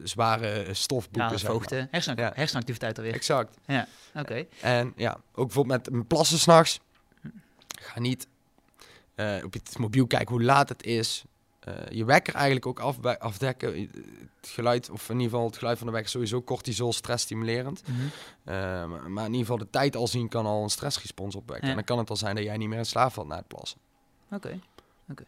zware 0.03 0.49
eh, 0.51 0.75
stofboeken. 0.75 1.39
Ja, 1.39 1.59
de 1.69 1.89
hersen, 1.91 2.17
Ja. 2.17 2.33
hersenactiviteit 2.35 2.99
alweer. 2.99 3.15
Exact. 3.15 3.57
Oké. 4.15 4.47
En 4.61 4.93
ja, 4.97 5.13
ook 5.35 5.47
bijvoorbeeld 5.47 5.85
met 5.85 5.95
een 5.95 6.07
plassen 6.07 6.39
s'nachts. 6.39 6.81
Ga 7.81 8.01
niet 8.01 8.27
op 9.45 9.55
je 9.55 9.61
mobiel 9.79 10.07
kijken 10.07 10.35
hoe 10.35 10.43
laat 10.45 10.69
het 10.69 10.83
is. 10.85 11.25
Je 11.89 12.05
wekker 12.05 12.35
eigenlijk 12.35 12.67
ook 12.67 12.79
af, 12.79 13.05
afdekken. 13.05 13.81
Het 14.41 14.51
geluid, 14.51 14.91
of 14.91 15.09
in 15.09 15.15
ieder 15.15 15.31
geval 15.31 15.47
het 15.47 15.57
geluid 15.59 15.79
van 15.79 15.87
de 15.87 15.93
wekker, 15.93 16.11
sowieso 16.11 16.43
cortisol 16.43 16.93
stressstimulerend. 16.93 17.83
Mm 17.87 18.11
maar 19.09 19.25
in 19.25 19.33
ieder 19.33 19.47
geval 19.47 19.59
de 19.59 19.71
tijd 19.71 19.97
al 19.97 20.07
zien 20.07 20.29
kan 20.29 20.47
al 20.47 20.63
een 20.63 20.71
stressrespons 20.71 21.35
opwekken. 21.35 21.69
En 21.69 21.75
dan 21.75 21.85
kan 21.85 21.99
het 21.99 22.11
al 22.11 22.17
zijn 22.17 22.35
dat 22.35 22.45
jij 22.45 22.57
niet 22.57 22.69
meer 22.69 22.79
in 22.79 22.85
slaap 22.85 23.13
valt 23.13 23.29
na 23.29 23.37
het 23.37 23.49
plassen. 23.49 23.79
Oké, 24.31 24.61
oké. 25.11 25.25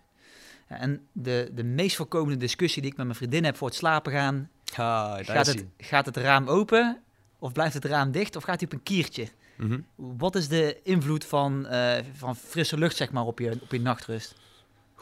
Ja, 0.68 0.78
en 0.78 1.06
de, 1.12 1.50
de 1.54 1.64
meest 1.64 1.96
voorkomende 1.96 2.36
discussie 2.36 2.82
die 2.82 2.90
ik 2.90 2.96
met 2.96 3.06
mijn 3.06 3.18
vriendin 3.18 3.44
heb 3.44 3.56
voor 3.56 3.68
het 3.68 3.76
slapen 3.76 4.12
gaan... 4.12 4.50
Ah, 4.76 5.16
gaat, 5.20 5.46
het, 5.46 5.64
gaat 5.78 6.06
het 6.06 6.16
raam 6.16 6.48
open 6.48 7.02
of 7.38 7.52
blijft 7.52 7.74
het 7.74 7.84
raam 7.84 8.10
dicht 8.10 8.36
of 8.36 8.42
gaat 8.42 8.60
hij 8.60 8.66
op 8.66 8.72
een 8.72 8.82
kiertje? 8.82 9.28
Mhm. 9.56 9.80
Wat 9.94 10.34
is 10.34 10.48
de 10.48 10.80
invloed 10.82 11.24
van, 11.24 11.66
uh, 11.70 11.94
van 12.12 12.36
frisse 12.36 12.78
lucht 12.78 12.96
zeg 12.96 13.12
maar, 13.12 13.24
op, 13.24 13.38
je, 13.38 13.58
op 13.62 13.70
je 13.70 13.80
nachtrust? 13.80 14.34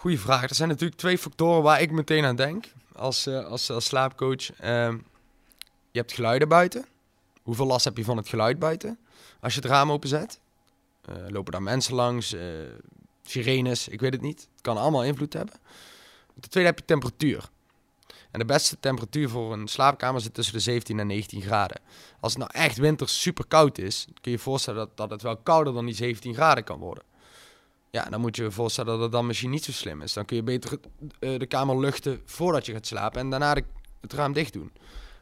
Goeie 0.00 0.20
vraag. 0.20 0.48
Er 0.48 0.54
zijn 0.54 0.68
natuurlijk 0.68 0.98
twee 0.98 1.18
factoren 1.18 1.62
waar 1.62 1.80
ik 1.80 1.90
meteen 1.90 2.24
aan 2.24 2.36
denk 2.36 2.64
als, 2.92 3.26
uh, 3.26 3.46
als, 3.46 3.70
als 3.70 3.84
slaapcoach. 3.84 4.60
Uh, 4.62 4.94
je 5.90 5.98
hebt 5.98 6.12
geluiden 6.12 6.48
buiten. 6.48 6.86
Hoeveel 7.42 7.66
last 7.66 7.84
heb 7.84 7.96
je 7.96 8.04
van 8.04 8.16
het 8.16 8.28
geluid 8.28 8.58
buiten? 8.58 8.98
Als 9.40 9.54
je 9.54 9.60
het 9.60 9.68
raam 9.68 9.92
openzet. 9.92 10.40
Uh, 11.08 11.16
lopen 11.28 11.52
daar 11.52 11.62
mensen 11.62 11.94
langs, 11.94 12.36
sirenes, 13.22 13.88
ik 13.88 14.00
weet 14.00 14.12
het 14.12 14.22
niet. 14.22 14.48
Het 14.52 14.60
kan 14.60 14.76
allemaal 14.76 15.04
invloed 15.04 15.32
hebben. 15.32 15.54
Ten 16.40 16.50
tweede 16.50 16.70
heb 16.70 16.78
je 16.78 16.84
temperatuur. 16.84 17.48
En 18.30 18.38
de 18.38 18.44
beste 18.44 18.80
temperatuur 18.80 19.28
voor 19.28 19.52
een 19.52 19.68
slaapkamer 19.68 20.20
zit 20.20 20.34
tussen 20.34 20.54
de 20.54 20.60
17 20.60 20.98
en 20.98 21.06
19 21.06 21.42
graden. 21.42 21.80
Als 22.20 22.32
het 22.32 22.42
nou 22.42 22.64
echt 22.64 22.76
winter 22.76 23.08
super 23.08 23.46
koud 23.46 23.78
is, 23.78 24.04
kun 24.04 24.30
je 24.30 24.30
je 24.30 24.38
voorstellen 24.38 24.78
dat, 24.78 24.96
dat 24.96 25.10
het 25.10 25.22
wel 25.22 25.36
kouder 25.36 25.72
dan 25.72 25.84
die 25.84 25.94
17 25.94 26.34
graden 26.34 26.64
kan 26.64 26.78
worden. 26.78 27.08
Ja, 27.90 28.04
dan 28.04 28.20
moet 28.20 28.36
je 28.36 28.42
je 28.42 28.50
voorstellen 28.50 28.92
dat 28.92 29.00
het 29.00 29.12
dan 29.12 29.26
misschien 29.26 29.50
niet 29.50 29.64
zo 29.64 29.72
slim 29.72 30.02
is. 30.02 30.12
Dan 30.12 30.24
kun 30.24 30.36
je 30.36 30.42
beter 30.42 30.78
uh, 31.20 31.38
de 31.38 31.46
kamer 31.46 31.78
luchten 31.78 32.20
voordat 32.24 32.66
je 32.66 32.72
gaat 32.72 32.86
slapen 32.86 33.20
en 33.20 33.30
daarna 33.30 33.56
het 34.00 34.12
raam 34.12 34.32
dicht 34.32 34.52
doen. 34.52 34.72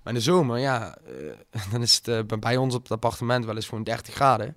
Maar 0.02 0.12
in 0.12 0.14
de 0.14 0.20
zomer, 0.20 0.58
ja, 0.58 0.98
uh, 1.08 1.62
dan 1.72 1.82
is 1.82 1.96
het 1.96 2.08
uh, 2.08 2.38
bij 2.38 2.56
ons 2.56 2.74
op 2.74 2.82
het 2.82 2.92
appartement 2.92 3.44
wel 3.44 3.54
eens 3.54 3.68
gewoon 3.68 3.84
30 3.84 4.14
graden. 4.14 4.56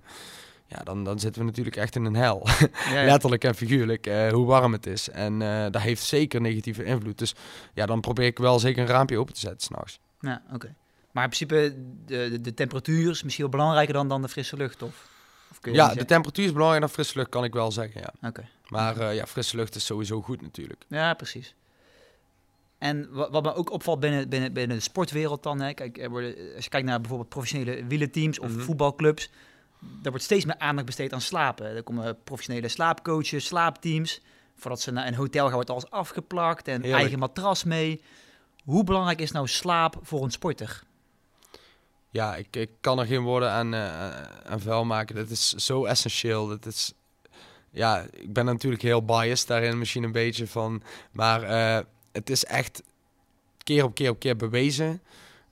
Ja, 0.66 0.82
dan, 0.84 1.04
dan 1.04 1.18
zitten 1.18 1.40
we 1.40 1.46
natuurlijk 1.46 1.76
echt 1.76 1.96
in 1.96 2.04
een 2.04 2.16
hel. 2.16 2.46
Ja, 2.90 3.04
Letterlijk 3.04 3.44
en 3.44 3.54
figuurlijk, 3.54 4.06
uh, 4.06 4.28
hoe 4.28 4.46
warm 4.46 4.72
het 4.72 4.86
is. 4.86 5.08
En 5.08 5.40
uh, 5.40 5.66
dat 5.70 5.82
heeft 5.82 6.02
zeker 6.02 6.40
negatieve 6.40 6.84
invloed. 6.84 7.18
Dus 7.18 7.34
ja, 7.74 7.86
dan 7.86 8.00
probeer 8.00 8.26
ik 8.26 8.38
wel 8.38 8.58
zeker 8.58 8.82
een 8.82 8.88
raampje 8.88 9.18
open 9.18 9.34
te 9.34 9.40
zetten 9.40 9.60
s'nachts. 9.60 9.98
Ja, 10.20 10.42
oké. 10.52 10.74
Maar 11.12 11.24
in 11.24 11.30
principe, 11.30 11.74
de, 12.06 12.28
de, 12.30 12.40
de, 12.40 12.54
temperatuur 12.54 13.10
is 13.10 13.22
misschien 13.22 13.44
wel 13.44 13.54
belangrijker 13.54 13.94
dan, 13.94 14.08
dan 14.08 14.22
de 14.22 14.28
frisse 14.28 14.56
lucht, 14.56 14.82
of? 14.82 15.10
Of 15.62 15.72
kun 15.72 15.72
je 15.72 15.78
ja, 15.78 15.94
de 15.94 16.04
temperatuur 16.04 16.44
is 16.44 16.52
belangrijker 16.52 16.86
dan 16.86 16.94
frisse 16.94 17.18
lucht, 17.18 17.30
kan 17.30 17.44
ik 17.44 17.52
wel 17.52 17.72
zeggen, 17.72 18.00
ja. 18.00 18.28
Oké. 18.28 18.48
Maar 18.68 18.98
uh, 18.98 19.14
ja, 19.14 19.26
frisse 19.26 19.56
lucht 19.56 19.74
is 19.74 19.84
sowieso 19.84 20.22
goed 20.22 20.42
natuurlijk. 20.42 20.84
Ja, 20.88 21.14
precies. 21.14 21.54
En 22.78 23.12
wat, 23.12 23.30
wat, 23.30 23.42
me 23.42 23.54
ook 23.54 23.70
opvalt 23.70 24.00
binnen, 24.00 24.28
binnen, 24.28 24.52
binnen 24.52 24.76
de 24.76 24.82
sportwereld 24.82 25.42
dan, 25.42 25.60
hè, 25.60 25.74
kijk, 25.74 25.98
er 25.98 26.10
worden, 26.10 26.34
als 26.54 26.64
je 26.64 26.70
kijkt 26.70 26.86
naar 26.86 27.00
bijvoorbeeld 27.00 27.28
professionele 27.28 27.86
wielerteams 27.86 28.38
of 28.38 28.50
mm 28.50 28.60
voetbalclubs, 28.60 29.30
er 30.02 30.10
wordt 30.10 30.24
steeds 30.24 30.44
meer 30.44 30.58
aandacht 30.58 30.86
besteed 30.86 31.12
aan 31.12 31.20
slapen. 31.20 31.76
Er 31.76 31.82
komen 31.82 32.18
professionele 32.24 32.68
slaapcoaches, 32.68 33.46
slaapteams. 33.46 34.20
Voordat 34.56 34.80
ze 34.80 34.90
naar 34.90 35.06
een 35.06 35.14
hotel 35.14 35.44
gaan, 35.44 35.54
wordt 35.54 35.70
alles 35.70 35.90
afgeplakt 35.90 36.68
en 36.68 36.82
eigen 36.82 37.18
matras 37.18 37.64
mee. 37.64 38.02
Hoe 38.64 38.84
belangrijk 38.84 39.20
is 39.20 39.30
nou 39.30 39.48
slaap 39.48 39.98
voor 40.02 40.24
een 40.24 40.30
sporter? 40.30 40.82
Ja, 42.12 42.36
ik, 42.36 42.56
ik 42.56 42.70
kan 42.80 42.98
er 42.98 43.06
geen 43.06 43.22
woorden 43.22 43.50
aan, 43.50 43.74
uh, 43.74 44.22
aan 44.22 44.60
vuil 44.60 44.84
maken. 44.84 45.14
Dat 45.14 45.28
is 45.28 45.48
zo 45.48 45.84
essentieel. 45.84 46.46
Dat 46.46 46.66
is, 46.66 46.92
ja, 47.70 48.06
ik 48.10 48.32
ben 48.32 48.44
natuurlijk 48.44 48.82
heel 48.82 49.04
biased 49.04 49.46
daarin 49.46 49.78
misschien 49.78 50.02
een 50.02 50.12
beetje 50.12 50.46
van. 50.46 50.82
Maar 51.12 51.42
uh, 51.42 51.84
het 52.12 52.30
is 52.30 52.44
echt 52.44 52.82
keer 53.62 53.84
op 53.84 53.94
keer 53.94 54.10
op 54.10 54.18
keer 54.18 54.36
bewezen 54.36 55.02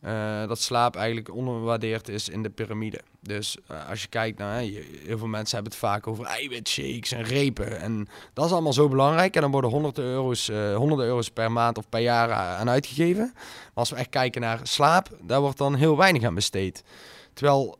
uh, 0.04 0.48
dat 0.48 0.60
slaap 0.60 0.96
eigenlijk 0.96 1.34
onderwaardeerd 1.34 2.08
is 2.08 2.28
in 2.28 2.42
de 2.42 2.50
piramide. 2.50 3.00
Dus 3.20 3.56
uh, 3.70 3.88
als 3.88 4.02
je 4.02 4.08
kijkt 4.08 4.38
naar, 4.38 4.60
heel 4.60 5.18
veel 5.18 5.26
mensen 5.26 5.54
hebben 5.54 5.72
het 5.72 5.80
vaak 5.80 6.06
over 6.06 6.24
eiwitshakes 6.24 7.12
en 7.12 7.22
repen. 7.22 7.80
En 7.80 8.08
dat 8.32 8.44
is 8.44 8.52
allemaal 8.52 8.72
zo 8.72 8.88
belangrijk. 8.88 9.34
En 9.34 9.40
dan 9.40 9.50
worden 9.50 9.70
honderden 9.70 10.04
euro's, 10.04 10.48
uh, 10.48 10.76
honderden 10.76 11.06
euro's 11.06 11.30
per 11.30 11.52
maand 11.52 11.78
of 11.78 11.88
per 11.88 12.00
jaar 12.00 12.32
aan 12.32 12.68
uitgegeven. 12.68 13.30
Maar 13.34 13.70
als 13.74 13.90
we 13.90 13.96
echt 13.96 14.08
kijken 14.08 14.40
naar 14.40 14.60
slaap, 14.62 15.08
daar 15.22 15.40
wordt 15.40 15.58
dan 15.58 15.74
heel 15.74 15.96
weinig 15.96 16.22
aan 16.22 16.34
besteed. 16.34 16.84
Terwijl 17.32 17.78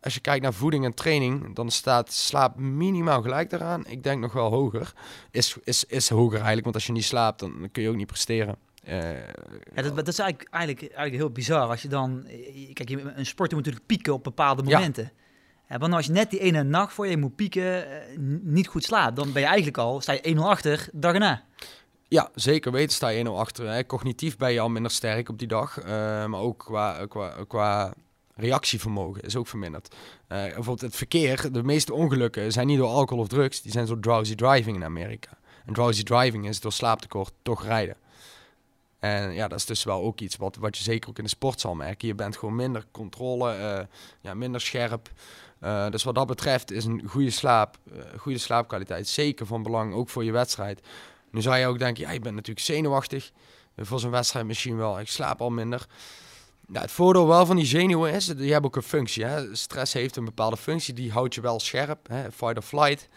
als 0.00 0.14
je 0.14 0.20
kijkt 0.20 0.42
naar 0.42 0.54
voeding 0.54 0.84
en 0.84 0.94
training, 0.94 1.54
dan 1.54 1.70
staat 1.70 2.12
slaap 2.12 2.56
minimaal 2.56 3.22
gelijk 3.22 3.50
daaraan. 3.50 3.86
Ik 3.86 4.02
denk 4.02 4.20
nog 4.20 4.32
wel 4.32 4.50
hoger. 4.50 4.92
Is, 5.30 5.56
is, 5.64 5.84
is 5.84 6.08
hoger 6.08 6.34
eigenlijk, 6.34 6.64
want 6.64 6.74
als 6.74 6.86
je 6.86 6.92
niet 6.92 7.04
slaapt, 7.04 7.40
dan 7.40 7.68
kun 7.72 7.82
je 7.82 7.88
ook 7.88 7.96
niet 7.96 8.06
presteren. 8.06 8.56
Uh, 8.88 9.14
ja, 9.74 9.82
dat, 9.82 9.96
dat, 9.96 10.08
is 10.08 10.18
eigenlijk, 10.18 10.50
eigenlijk, 10.50 10.80
eigenlijk 10.80 11.14
heel 11.14 11.30
bizar. 11.30 11.68
Als 11.68 11.82
je 11.82 11.88
dan, 11.88 12.26
eh, 12.26 12.72
kijk, 12.72 12.90
een 12.90 13.26
sporter 13.26 13.56
moet 13.56 13.64
natuurlijk 13.64 13.86
pieken 13.86 14.12
op 14.12 14.24
bepaalde 14.24 14.62
momenten. 14.62 15.12
Ja. 15.68 15.78
want 15.78 15.92
als 15.92 16.06
je 16.06 16.12
net 16.12 16.30
die 16.30 16.40
ene 16.40 16.62
nacht 16.62 16.92
voor 16.92 17.06
je 17.06 17.16
moet 17.16 17.36
pieken, 17.36 17.86
niet 18.42 18.66
goed 18.66 18.84
slaapt, 18.84 19.16
dan 19.16 19.32
ben 19.32 19.42
je 19.42 19.48
eigenlijk 19.48 19.78
al, 19.78 20.00
sta 20.00 20.12
je 20.12 20.34
1-0 20.34 20.38
achter, 20.38 20.88
dag 20.92 21.12
erna. 21.12 21.44
Ja, 22.08 22.30
zeker 22.34 22.72
weten 22.72 22.94
sta 22.94 23.08
je 23.08 23.24
1-0 23.24 23.28
achter. 23.28 23.68
Hè. 23.68 23.86
Cognitief 23.86 24.36
ben 24.36 24.52
je 24.52 24.60
al 24.60 24.68
minder 24.68 24.90
sterk 24.90 25.28
op 25.28 25.38
die 25.38 25.48
dag, 25.48 25.78
uh, 25.78 25.84
maar 26.26 26.40
ook 26.40 26.58
qua, 26.58 27.06
qua, 27.06 27.44
qua 27.48 27.94
reactievermogen 28.34 29.22
is 29.22 29.36
ook 29.36 29.46
verminderd. 29.46 29.94
bijvoorbeeld 30.28 30.80
het 30.80 30.96
verkeer, 30.96 31.52
de 31.52 31.62
meeste 31.62 31.94
ongelukken 31.94 32.52
zijn 32.52 32.66
niet 32.66 32.78
door 32.78 32.88
alcohol 32.88 33.22
of 33.22 33.28
drugs, 33.28 33.62
die 33.62 33.72
zijn 33.72 33.86
door 33.86 34.00
drowsy 34.00 34.34
driving 34.34 34.76
in 34.76 34.84
Amerika. 34.84 35.38
En 35.66 35.72
drowsy 35.72 36.02
driving 36.02 36.48
is 36.48 36.60
door 36.60 36.72
slaaptekort 36.72 37.32
toch 37.42 37.64
rijden. 37.64 37.96
En 39.02 39.32
ja, 39.32 39.48
dat 39.48 39.58
is 39.58 39.64
dus 39.64 39.84
wel 39.84 40.02
ook 40.02 40.20
iets 40.20 40.36
wat, 40.36 40.56
wat 40.56 40.76
je 40.76 40.82
zeker 40.82 41.08
ook 41.08 41.18
in 41.18 41.24
de 41.24 41.30
sport 41.30 41.60
zal 41.60 41.74
merken. 41.74 42.08
Je 42.08 42.14
bent 42.14 42.36
gewoon 42.36 42.56
minder 42.56 42.84
controle, 42.90 43.58
uh, 43.58 43.96
ja, 44.20 44.34
minder 44.34 44.60
scherp. 44.60 45.10
Uh, 45.60 45.90
dus 45.90 46.02
wat 46.02 46.14
dat 46.14 46.26
betreft 46.26 46.70
is 46.70 46.84
een 46.84 47.02
goede 47.08 47.30
slaap, 47.30 47.78
uh, 47.92 48.02
goede 48.18 48.38
slaapkwaliteit 48.38 49.08
zeker 49.08 49.46
van 49.46 49.62
belang, 49.62 49.94
ook 49.94 50.08
voor 50.08 50.24
je 50.24 50.32
wedstrijd. 50.32 50.80
Nu 51.30 51.42
zou 51.42 51.56
je 51.56 51.66
ook 51.66 51.78
denken, 51.78 52.02
ja, 52.02 52.10
je 52.10 52.20
bent 52.20 52.34
natuurlijk 52.34 52.66
zenuwachtig. 52.66 53.32
voor 53.76 54.00
zo'n 54.00 54.10
wedstrijd 54.10 54.46
misschien 54.46 54.76
wel, 54.76 55.00
ik 55.00 55.08
slaap 55.08 55.40
al 55.40 55.50
minder. 55.50 55.86
Nou, 56.66 56.84
het 56.84 56.94
voordeel 56.94 57.26
wel 57.26 57.46
van 57.46 57.56
die 57.56 57.66
zenuwen 57.66 58.12
is, 58.12 58.26
je 58.26 58.52
hebt 58.52 58.64
ook 58.64 58.76
een 58.76 58.82
functie. 58.82 59.24
Hè? 59.24 59.56
Stress 59.56 59.92
heeft 59.92 60.16
een 60.16 60.24
bepaalde 60.24 60.56
functie, 60.56 60.94
die 60.94 61.12
houdt 61.12 61.34
je 61.34 61.40
wel 61.40 61.60
scherp. 61.60 62.08
Hè? 62.08 62.32
Fight 62.32 62.56
or 62.56 62.62
flight. 62.62 63.08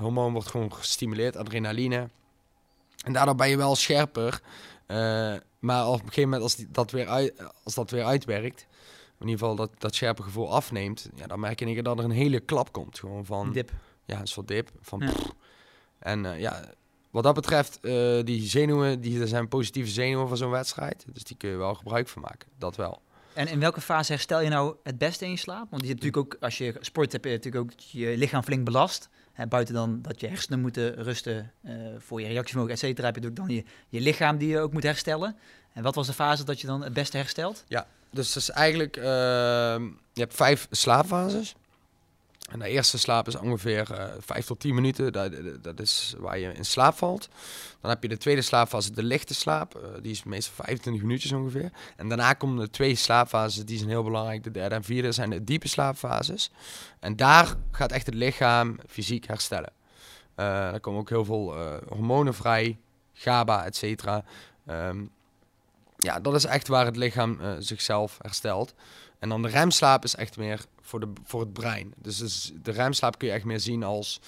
hormoon 0.00 0.32
wordt 0.32 0.48
gewoon 0.48 0.74
gestimuleerd, 0.74 1.36
adrenaline. 1.36 2.08
En 3.04 3.12
daardoor 3.12 3.34
ben 3.34 3.48
je 3.48 3.56
wel 3.56 3.76
scherper. 3.76 4.40
Uh, 4.90 5.34
maar 5.58 5.86
op 5.86 5.92
een 5.92 5.98
gegeven 6.00 6.22
moment, 6.22 6.42
als, 6.42 6.54
die, 6.54 6.68
dat, 6.70 6.90
weer 6.90 7.08
uit, 7.08 7.32
als 7.64 7.74
dat 7.74 7.90
weer 7.90 8.04
uitwerkt, 8.04 8.66
in 9.18 9.28
ieder 9.28 9.38
geval 9.38 9.56
dat, 9.56 9.70
dat 9.78 9.94
scherpe 9.94 10.22
gevoel 10.22 10.52
afneemt, 10.52 11.08
ja, 11.14 11.26
dan 11.26 11.40
merk 11.40 11.58
je 11.58 11.82
dat 11.82 11.98
er 11.98 12.04
een 12.04 12.10
hele 12.10 12.40
klap 12.40 12.72
komt. 12.72 12.98
Gewoon 12.98 13.24
van... 13.24 13.52
Dip. 13.52 13.72
Ja, 14.04 14.20
een 14.20 14.26
soort 14.26 14.48
dip. 14.48 14.70
Van, 14.80 15.02
En 15.98 16.24
uh, 16.24 16.40
ja, 16.40 16.64
wat 17.10 17.22
dat 17.22 17.34
betreft, 17.34 17.78
uh, 17.82 18.24
die 18.24 18.48
zenuwen, 18.48 19.00
die, 19.00 19.20
er 19.20 19.28
zijn 19.28 19.48
positieve 19.48 19.90
zenuwen 19.90 20.28
van 20.28 20.36
zo'n 20.36 20.50
wedstrijd. 20.50 21.04
Dus 21.12 21.24
die 21.24 21.36
kun 21.36 21.50
je 21.50 21.56
wel 21.56 21.74
gebruik 21.74 22.08
van 22.08 22.22
maken. 22.22 22.48
Dat 22.58 22.76
wel. 22.76 23.02
En 23.32 23.48
in 23.48 23.60
welke 23.60 23.80
fase 23.80 24.12
herstel 24.12 24.40
je 24.40 24.48
nou 24.48 24.76
het 24.82 24.98
beste 24.98 25.24
in 25.24 25.30
je 25.30 25.36
slaap? 25.36 25.70
Want 25.70 25.82
je 25.82 25.88
hebt 25.88 26.02
natuurlijk 26.02 26.34
ook, 26.34 26.42
als 26.42 26.58
je 26.58 26.76
sport 26.80 27.12
hebt, 27.12 27.24
je 27.24 27.30
natuurlijk 27.30 27.64
ook 27.72 27.80
je 27.80 28.16
lichaam 28.16 28.42
flink 28.42 28.64
belast 28.64 29.08
buiten 29.48 29.74
dan 29.74 30.02
dat 30.02 30.20
je 30.20 30.26
hersenen 30.26 30.60
moeten 30.60 30.94
rusten 30.94 31.52
uh, 31.62 31.72
voor 31.98 32.20
je 32.20 32.26
reactievermogen, 32.26 32.74
et 32.74 32.80
cetera, 32.80 33.06
heb 33.06 33.16
je 33.16 33.28
ook 33.28 33.36
dan 33.36 33.48
je, 33.48 33.64
je 33.88 34.00
lichaam 34.00 34.38
die 34.38 34.48
je 34.48 34.58
ook 34.58 34.72
moet 34.72 34.82
herstellen. 34.82 35.36
En 35.72 35.82
wat 35.82 35.94
was 35.94 36.06
de 36.06 36.12
fase 36.12 36.44
dat 36.44 36.60
je 36.60 36.66
dan 36.66 36.82
het 36.82 36.92
beste 36.92 37.16
herstelt? 37.16 37.64
Ja, 37.68 37.86
dus 38.10 38.34
het 38.34 38.36
is 38.36 38.50
eigenlijk, 38.50 38.96
uh, 38.96 39.04
je 40.12 40.20
hebt 40.20 40.34
vijf 40.34 40.66
slaapfases. 40.70 41.54
En 42.50 42.58
de 42.58 42.68
eerste 42.68 42.98
slaap 42.98 43.26
is 43.26 43.36
ongeveer 43.36 43.88
uh, 43.92 44.04
5 44.18 44.46
tot 44.46 44.60
10 44.60 44.74
minuten. 44.74 45.12
Dat, 45.12 45.32
dat, 45.62 45.80
is 45.80 46.14
waar 46.18 46.38
je 46.38 46.52
in 46.52 46.64
slaap 46.64 46.94
valt. 46.96 47.28
Dan 47.80 47.90
heb 47.90 48.02
je 48.02 48.08
de 48.08 48.16
tweede 48.16 48.42
slaapfase, 48.42 48.92
de 48.92 49.02
lichte 49.02 49.34
slaap. 49.34 49.76
Uh, 49.76 50.02
die 50.02 50.10
is 50.10 50.22
meestal 50.22 50.54
25 50.54 51.02
minuutjes 51.02 51.32
ongeveer. 51.32 51.70
En 51.96 52.08
daarna 52.08 52.32
komen 52.32 52.64
de 52.64 52.70
twee 52.70 52.94
slaapfases, 52.94 53.64
die 53.64 53.78
zijn 53.78 53.90
heel 53.90 54.02
belangrijk. 54.02 54.44
De 54.44 54.50
derde 54.50 54.74
en 54.74 54.84
vierde 54.84 55.12
zijn 55.12 55.30
de 55.30 55.44
diepe 55.44 55.68
slaapfases. 55.68 56.50
En 57.00 57.16
daar 57.16 57.54
gaat 57.70 57.92
echt 57.92 58.06
het 58.06 58.14
lichaam 58.14 58.78
fysiek 58.88 59.26
herstellen. 59.26 59.72
Uh, 60.36 60.46
daar 60.46 60.80
komen 60.80 61.00
ook 61.00 61.08
heel 61.08 61.24
veel 61.24 61.54
hormonen 61.88 62.34
vrij, 62.34 62.78
GABA, 63.12 63.64
et 63.64 63.76
cetera. 63.76 64.24
Um, 64.66 65.10
ja, 65.96 66.20
dat 66.20 66.34
is 66.34 66.44
echt 66.44 66.68
waar 66.68 66.84
het 66.84 66.96
lichaam 66.96 67.38
zichzelf 67.58 68.18
herstelt. 68.22 68.74
En 69.18 69.28
dan 69.28 69.42
de 69.42 69.48
remslaap 69.48 70.04
is 70.04 70.14
echt 70.14 70.36
meer 70.36 70.64
voor, 70.90 71.00
de, 71.00 71.12
voor 71.24 71.40
het 71.40 71.52
brein. 71.52 71.92
Dus, 71.96 72.18
dus 72.18 72.52
de 72.62 72.70
remslaap 72.70 73.18
kun 73.18 73.28
je 73.28 73.34
echt 73.34 73.44
meer 73.44 73.60
zien 73.60 73.82
als 73.82 74.20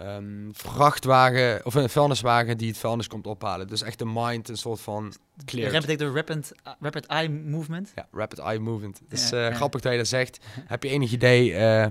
um, 0.00 0.50
vrachtwagen 0.52 1.60
of 1.64 1.74
een 1.74 1.88
vuilniswagen 1.88 2.58
die 2.58 2.68
het 2.68 2.78
vuilnis 2.78 3.06
komt 3.06 3.26
ophalen. 3.26 3.66
Dus 3.66 3.82
echt 3.82 3.98
de 3.98 4.06
mind, 4.06 4.48
een 4.48 4.56
soort 4.56 4.80
van 4.80 5.14
clear. 5.44 5.70
Rem 5.70 5.80
betekent 5.80 6.14
rapid, 6.14 6.52
rapid 6.80 7.06
eye 7.06 7.28
movement? 7.28 7.92
Ja, 7.94 8.06
rapid 8.12 8.38
eye 8.38 8.58
movement. 8.58 9.00
Dus 9.08 9.28
ja, 9.28 9.50
uh, 9.50 9.56
grappig 9.56 9.80
dat 9.80 9.92
je 9.92 9.98
dat 9.98 10.06
zegt. 10.06 10.38
Heb 10.66 10.82
je 10.82 10.88
enig 10.88 11.12
idee 11.12 11.50
uh, 11.50 11.86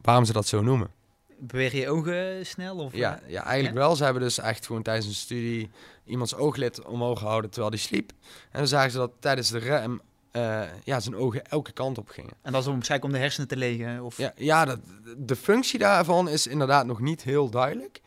waarom 0.00 0.24
ze 0.24 0.32
dat 0.32 0.46
zo 0.46 0.62
noemen? 0.62 0.90
Beweeg 1.38 1.72
je 1.72 1.88
ogen 1.88 2.46
snel? 2.46 2.76
Of, 2.76 2.94
ja, 2.94 3.20
ja, 3.26 3.44
eigenlijk 3.44 3.76
wel. 3.76 3.96
Ze 3.96 4.04
hebben 4.04 4.22
dus 4.22 4.38
echt 4.38 4.66
gewoon 4.66 4.82
tijdens 4.82 5.06
een 5.06 5.14
studie 5.14 5.70
iemands 6.04 6.34
ooglid 6.34 6.84
omhoog 6.84 7.18
gehouden 7.18 7.50
terwijl 7.50 7.72
hij 7.72 7.80
sliep. 7.80 8.12
En 8.50 8.58
dan 8.58 8.68
zagen 8.68 8.90
ze 8.90 8.96
dat 8.96 9.10
tijdens 9.20 9.50
de 9.50 9.58
rem 9.58 10.00
uh, 10.36 10.62
ja, 10.84 11.00
zijn 11.00 11.16
ogen 11.16 11.44
elke 11.44 11.72
kant 11.72 11.98
op 11.98 12.08
gingen. 12.08 12.32
En 12.42 12.52
dat 12.52 12.60
is 12.60 12.66
om, 12.66 12.74
waarschijnlijk 12.74 13.10
om 13.10 13.16
de 13.16 13.24
hersenen 13.24 13.48
te 13.48 13.56
legen? 13.56 14.02
Of? 14.02 14.16
Ja, 14.16 14.32
ja 14.36 14.64
dat, 14.64 14.78
de 15.16 15.36
functie 15.36 15.78
daarvan 15.78 16.28
is 16.28 16.46
inderdaad 16.46 16.86
nog 16.86 17.00
niet 17.00 17.22
heel 17.22 17.50
duidelijk. 17.50 18.00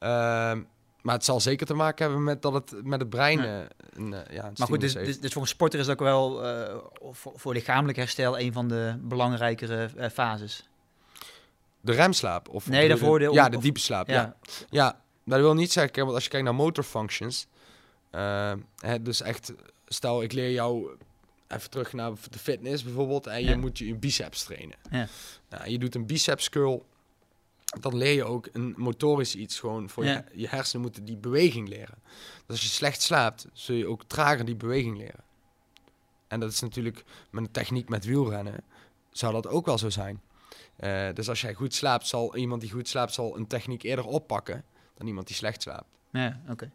Uh, 0.00 0.08
maar 1.02 1.14
het 1.14 1.24
zal 1.24 1.40
zeker 1.40 1.66
te 1.66 1.74
maken 1.74 2.04
hebben 2.04 2.24
met 2.24 2.42
dat 2.42 2.52
het 2.52 2.84
met 2.84 3.00
het 3.00 3.10
brein. 3.10 3.42
Ja. 3.42 3.66
Een, 3.92 4.12
uh, 4.12 4.18
ja, 4.30 4.50
maar 4.56 4.66
goed, 4.66 4.80
dus, 4.80 4.92
dus, 4.92 5.20
dus, 5.20 5.32
voor 5.32 5.42
een 5.42 5.48
sporter 5.48 5.80
is 5.80 5.86
dat 5.86 5.94
ook 5.94 6.06
wel 6.06 6.44
uh, 6.44 6.76
voor, 7.10 7.32
voor, 7.36 7.52
lichamelijk 7.52 7.98
herstel 7.98 8.38
een 8.38 8.52
van 8.52 8.68
de 8.68 8.94
belangrijkere 9.00 10.10
fases. 10.12 10.68
De 11.80 11.92
remslaap? 11.92 12.48
Of 12.48 12.68
nee, 12.68 12.88
daarvoor 12.88 13.18
de, 13.18 13.30
Ja, 13.32 13.48
de 13.48 13.58
diepe 13.58 13.80
slaap. 13.80 14.08
Ja. 14.08 14.14
ja. 14.14 14.34
ja, 14.70 15.00
dat 15.24 15.40
wil 15.40 15.54
niet 15.54 15.72
zeggen, 15.72 16.02
want 16.02 16.14
als 16.14 16.24
je 16.24 16.30
kijkt 16.30 16.44
naar 16.44 16.54
motor 16.54 16.84
functions. 16.84 17.46
Hè, 18.76 19.02
dus 19.02 19.22
echt, 19.22 19.52
stel 19.86 20.22
ik 20.22 20.32
leer 20.32 20.50
jou 20.50 20.96
even 21.50 21.70
terug 21.70 21.92
naar 21.92 22.12
de 22.30 22.38
fitness 22.38 22.82
bijvoorbeeld. 22.82 23.26
En 23.26 23.44
je 23.44 23.56
moet 23.56 23.78
je, 23.78 23.94
biceps 23.94 24.44
trainen. 24.44 24.76
Ja. 24.90 25.08
Nou, 25.48 25.70
je 25.70 25.78
doet 25.78 25.94
een 25.94 26.06
biceps 26.06 26.48
curl 26.48 26.86
dan 27.80 27.96
leer 27.96 28.14
je 28.14 28.24
ook 28.24 28.48
een 28.52 28.74
motorisch 28.76 29.34
iets 29.34 29.58
gewoon 29.60 29.88
voor 29.88 30.04
je, 30.04 30.24
je 30.32 30.48
hersenen 30.48 30.82
moeten 30.82 31.04
die 31.04 31.16
beweging 31.16 31.68
leren. 31.68 31.98
Dus 32.46 32.48
als 32.48 32.62
je 32.62 32.68
slecht 32.68 33.02
slaapt, 33.02 33.46
zul 33.52 33.76
je 33.76 33.86
ook 33.86 34.04
trager 34.04 34.44
die 34.44 34.56
beweging 34.56 34.96
leren. 34.96 35.24
En 36.28 36.40
dat 36.40 36.52
is 36.52 36.60
natuurlijk 36.60 37.04
met 37.30 37.44
een 37.44 37.50
techniek 37.50 37.88
met 37.88 38.04
wielrennen, 38.04 38.64
zou 39.10 39.32
dat 39.32 39.46
ook 39.46 39.66
wel 39.66 39.78
zo 39.78 39.90
zijn. 39.90 40.20
Uh, 40.80 41.08
dus 41.14 41.28
als 41.28 41.40
jij 41.40 41.54
goed 41.54 41.74
slaapt, 41.74 42.06
zal 42.06 42.36
iemand 42.36 42.60
die 42.60 42.70
goed 42.70 42.88
slaapt, 42.88 43.12
zal 43.12 43.36
een 43.36 43.46
techniek 43.46 43.82
eerder 43.82 44.06
oppakken 44.06 44.64
dan 44.94 45.06
iemand 45.06 45.26
die 45.26 45.36
slecht 45.36 45.62
slaapt. 45.62 45.98
Ja, 46.12 46.40
oké. 46.48 46.70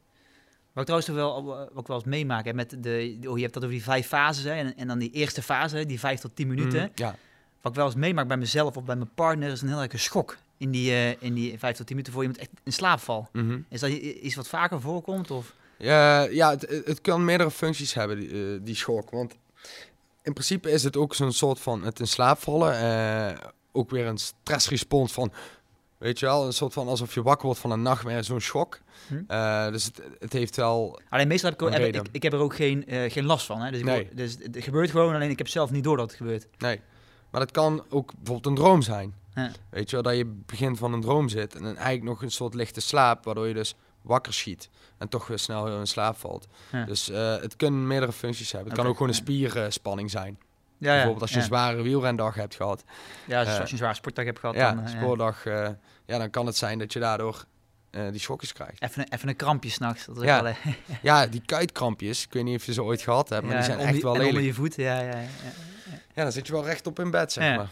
Wat 0.76 0.90
ik 0.90 0.96
trouwens 0.96 1.36
wel, 1.46 1.70
ook 1.76 1.88
wel 1.88 1.98
eens 1.98 2.06
meemaken 2.06 2.56
met 2.56 2.76
de, 2.80 3.18
oh, 3.28 3.36
je 3.36 3.42
hebt 3.42 3.54
dat 3.54 3.64
over 3.64 3.76
die 3.76 3.84
vijf 3.84 4.08
fases 4.08 4.44
hè, 4.44 4.52
en, 4.52 4.78
en 4.78 4.88
dan 4.88 5.00
die 5.00 5.12
eerste 5.12 5.42
fase, 5.42 5.86
die 5.86 6.00
vijf 6.00 6.20
tot 6.20 6.36
tien 6.36 6.48
minuten. 6.48 6.82
Mm, 6.82 6.90
ja. 6.96 7.16
Wat 7.62 7.72
ik 7.72 7.78
wel 7.78 7.86
eens 7.86 7.96
meemaak 7.96 8.28
bij 8.28 8.38
mezelf 8.38 8.78
of 8.78 8.84
bij 8.84 8.96
mijn 8.96 9.10
partner 9.16 9.52
is 9.52 9.62
een 9.62 9.68
heel 9.68 9.82
erg 9.82 10.00
schok 10.00 10.38
in 10.58 10.72
die, 10.72 10.92
uh, 10.92 11.22
in 11.22 11.34
die 11.34 11.60
vijf 11.60 11.78
tot 11.78 11.86
tien 11.88 11.96
minuten 11.96 12.14
voor 12.14 12.22
iemand 12.22 12.42
echt 12.42 12.50
in 12.64 12.74
slaap 12.74 13.00
valt. 13.00 13.30
Mhm. 13.34 13.60
Is 13.70 13.80
dat 13.80 13.90
iets 13.90 14.36
wat 14.36 14.48
vaker 14.48 14.82
voorkomt? 14.82 15.32
Of? 15.32 15.54
Ja, 15.78 16.22
ja 16.22 16.50
het, 16.50 16.82
het 16.86 17.02
kan 17.02 17.26
meerdere 17.26 17.52
functies 17.52 17.94
hebben, 17.94 18.20
die, 18.20 18.30
uh, 18.30 18.60
die 18.64 18.76
schok. 18.76 19.10
Want 19.10 19.36
in 20.22 20.34
principe 20.34 20.72
is 20.72 20.84
het 20.84 20.98
ook 20.98 21.16
zo'n 21.16 21.32
soort 21.32 21.60
van 21.60 21.84
het 21.84 22.00
in 22.00 22.08
slaap 22.08 22.40
vallen. 22.40 22.84
Uh, 22.84 23.38
ook 23.72 23.90
weer 23.90 24.06
een 24.06 24.18
stressrespons 24.18 25.14
van, 25.14 25.32
weet 26.06 26.20
je 26.20 26.26
wel, 26.26 26.46
een 26.46 26.54
soort 26.54 26.74
van 26.74 26.88
alsof 26.88 27.14
je 27.14 27.22
wakker 27.22 27.46
wordt 27.46 27.60
van 27.60 27.72
een 27.72 27.82
nachtmerrie, 27.82 28.24
zo'n 28.24 28.42
schok. 28.42 28.80
Hm. 29.08 29.72
dus 29.72 29.86
het, 29.86 30.02
het, 30.20 30.34
heeft 30.34 30.56
wel. 30.56 31.00
Alleen 31.10 31.28
meestal 31.28 31.50
heb 31.50 31.62
ik, 31.62 31.96
ik, 31.96 32.08
ik, 32.12 32.24
heb 32.24 32.34
er 32.34 32.40
ook 32.40 32.56
geen, 32.56 32.84
geen 32.88 33.26
last 33.26 33.46
van. 33.46 33.62
Hè? 33.62 33.72
Dus, 33.72 33.84
nee. 33.84 34.10
dus 34.14 34.38
het 34.42 34.58
gebeurt 34.60 34.92
gewoon, 34.92 35.14
alleen 35.14 35.30
ik 35.30 35.38
heb 35.38 35.48
zelf 35.48 35.72
niet 35.72 35.84
door 35.84 35.98
dat 35.98 36.08
het 36.08 36.18
gebeurt. 36.18 36.48
Nee, 36.58 36.82
maar 37.30 37.42
het 37.42 37.52
kan 37.52 37.84
ook 37.90 38.12
bijvoorbeeld 38.14 38.46
een 38.46 38.64
droom 38.64 38.82
zijn. 38.82 39.14
Weet 39.70 39.90
je 39.90 39.96
wel, 39.96 40.04
dat 40.04 40.18
je 40.18 40.26
begin 40.26 40.76
van 40.76 40.94
een 40.94 41.02
droom 41.02 41.30
zit 41.30 41.56
en 41.56 41.62
dan 41.62 41.76
eigenlijk 41.76 42.04
nog 42.04 42.22
een 42.22 42.32
soort 42.32 42.54
lichte 42.54 42.82
slaap, 42.82 43.24
waardoor 43.24 43.48
je 43.48 43.54
dus 43.54 43.76
wakker 44.02 44.34
schiet 44.34 44.70
en 44.98 45.10
toch 45.10 45.28
weer 45.28 45.40
snel 45.40 45.80
in 45.80 45.88
slaap 45.88 46.18
valt. 46.18 46.48
Dus 46.86 47.10
uh, 47.10 47.36
het 47.36 47.56
kunnen 47.56 47.88
meerdere 47.88 48.12
functies 48.12 48.52
hebben. 48.52 48.70
Het 48.70 48.80
kan 48.80 48.90
ook 48.90 48.98
gewoon 48.98 49.10
een 49.10 49.16
spierspanning 49.16 50.12
zijn. 50.12 50.38
Ja, 50.78 50.92
Bijvoorbeeld 50.92 51.22
als 51.22 51.32
je 51.32 51.38
een 51.38 51.44
zware 51.44 51.82
wielrendag 51.82 52.36
hebt 52.36 52.56
gehad. 52.56 52.84
Ja, 53.26 53.44
dus 53.44 53.54
uh, 53.54 53.60
als 53.60 53.66
je 53.66 53.72
een 53.72 53.78
zware 53.78 53.96
sportdag 53.96 54.26
hebt 54.26 54.40
gehad. 54.40 54.56
Ja, 54.56 54.74
dan, 54.74 54.84
uh, 54.84 54.90
sportdag, 54.90 55.44
ja, 56.06 56.18
dan 56.18 56.30
kan 56.30 56.46
het 56.46 56.56
zijn 56.56 56.80
dat 56.80 56.94
je 56.94 57.00
daardoor 57.00 57.46
die 58.12 58.20
schokjes 58.20 58.54
krijgt. 58.54 58.82
Even, 58.82 59.08
even 59.10 59.30
een 59.30 59.36
krampje 59.36 59.70
s'nachts. 59.70 60.08
Ja. 60.22 60.44
Wel, 60.44 60.54
ja, 61.02 61.28
die 61.28 61.42
kuitkrampjes, 61.46 62.24
ik 62.24 62.34
weet 62.34 62.44
niet 62.44 62.60
of 62.60 62.66
je 62.66 62.74
ze 62.74 62.84
ooit 62.84 63.02
gehad 63.02 63.30
hebt, 63.30 63.46
maar 63.46 63.56
die 63.56 63.66
zijn 63.66 63.80
echt 63.80 64.02
wel 64.02 64.12
lelijk. 64.12 64.30
onder 64.30 64.44
je 64.44 64.54
voet, 64.54 64.76
ja, 64.76 65.00
ja, 65.00 65.20
ja. 65.20 65.28
Ja, 66.14 66.24
dan 66.24 66.32
zit 66.32 66.48
je 66.48 66.54
wel 66.54 66.66
rechtop 66.66 67.00
in 67.00 67.12
bed, 67.12 67.32
zeg 67.32 67.56
maar 67.56 67.70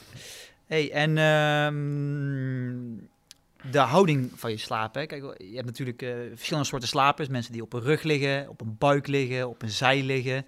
hey, 0.74 0.92
en 0.92 1.18
um, 1.18 3.10
de 3.72 3.80
houding 3.80 4.32
van 4.36 4.52
je 4.52 4.58
slaap. 4.58 4.96
Hè? 4.96 5.06
Kijk, 5.06 5.22
je 5.38 5.56
hebt 5.56 5.66
natuurlijk 5.66 6.02
uh, 6.02 6.16
verschillende 6.34 6.68
soorten 6.68 6.90
slapers. 6.90 7.28
Mensen 7.28 7.54
die 7.54 7.62
op 7.62 7.74
een 7.74 7.82
rug 7.82 8.04
liggen, 8.04 8.50
op 8.50 8.62
een 8.62 8.76
buik 8.78 9.08
liggen, 9.08 9.50
op 9.50 9.62
een 9.62 9.70
zij 9.70 10.02
liggen. 10.02 10.46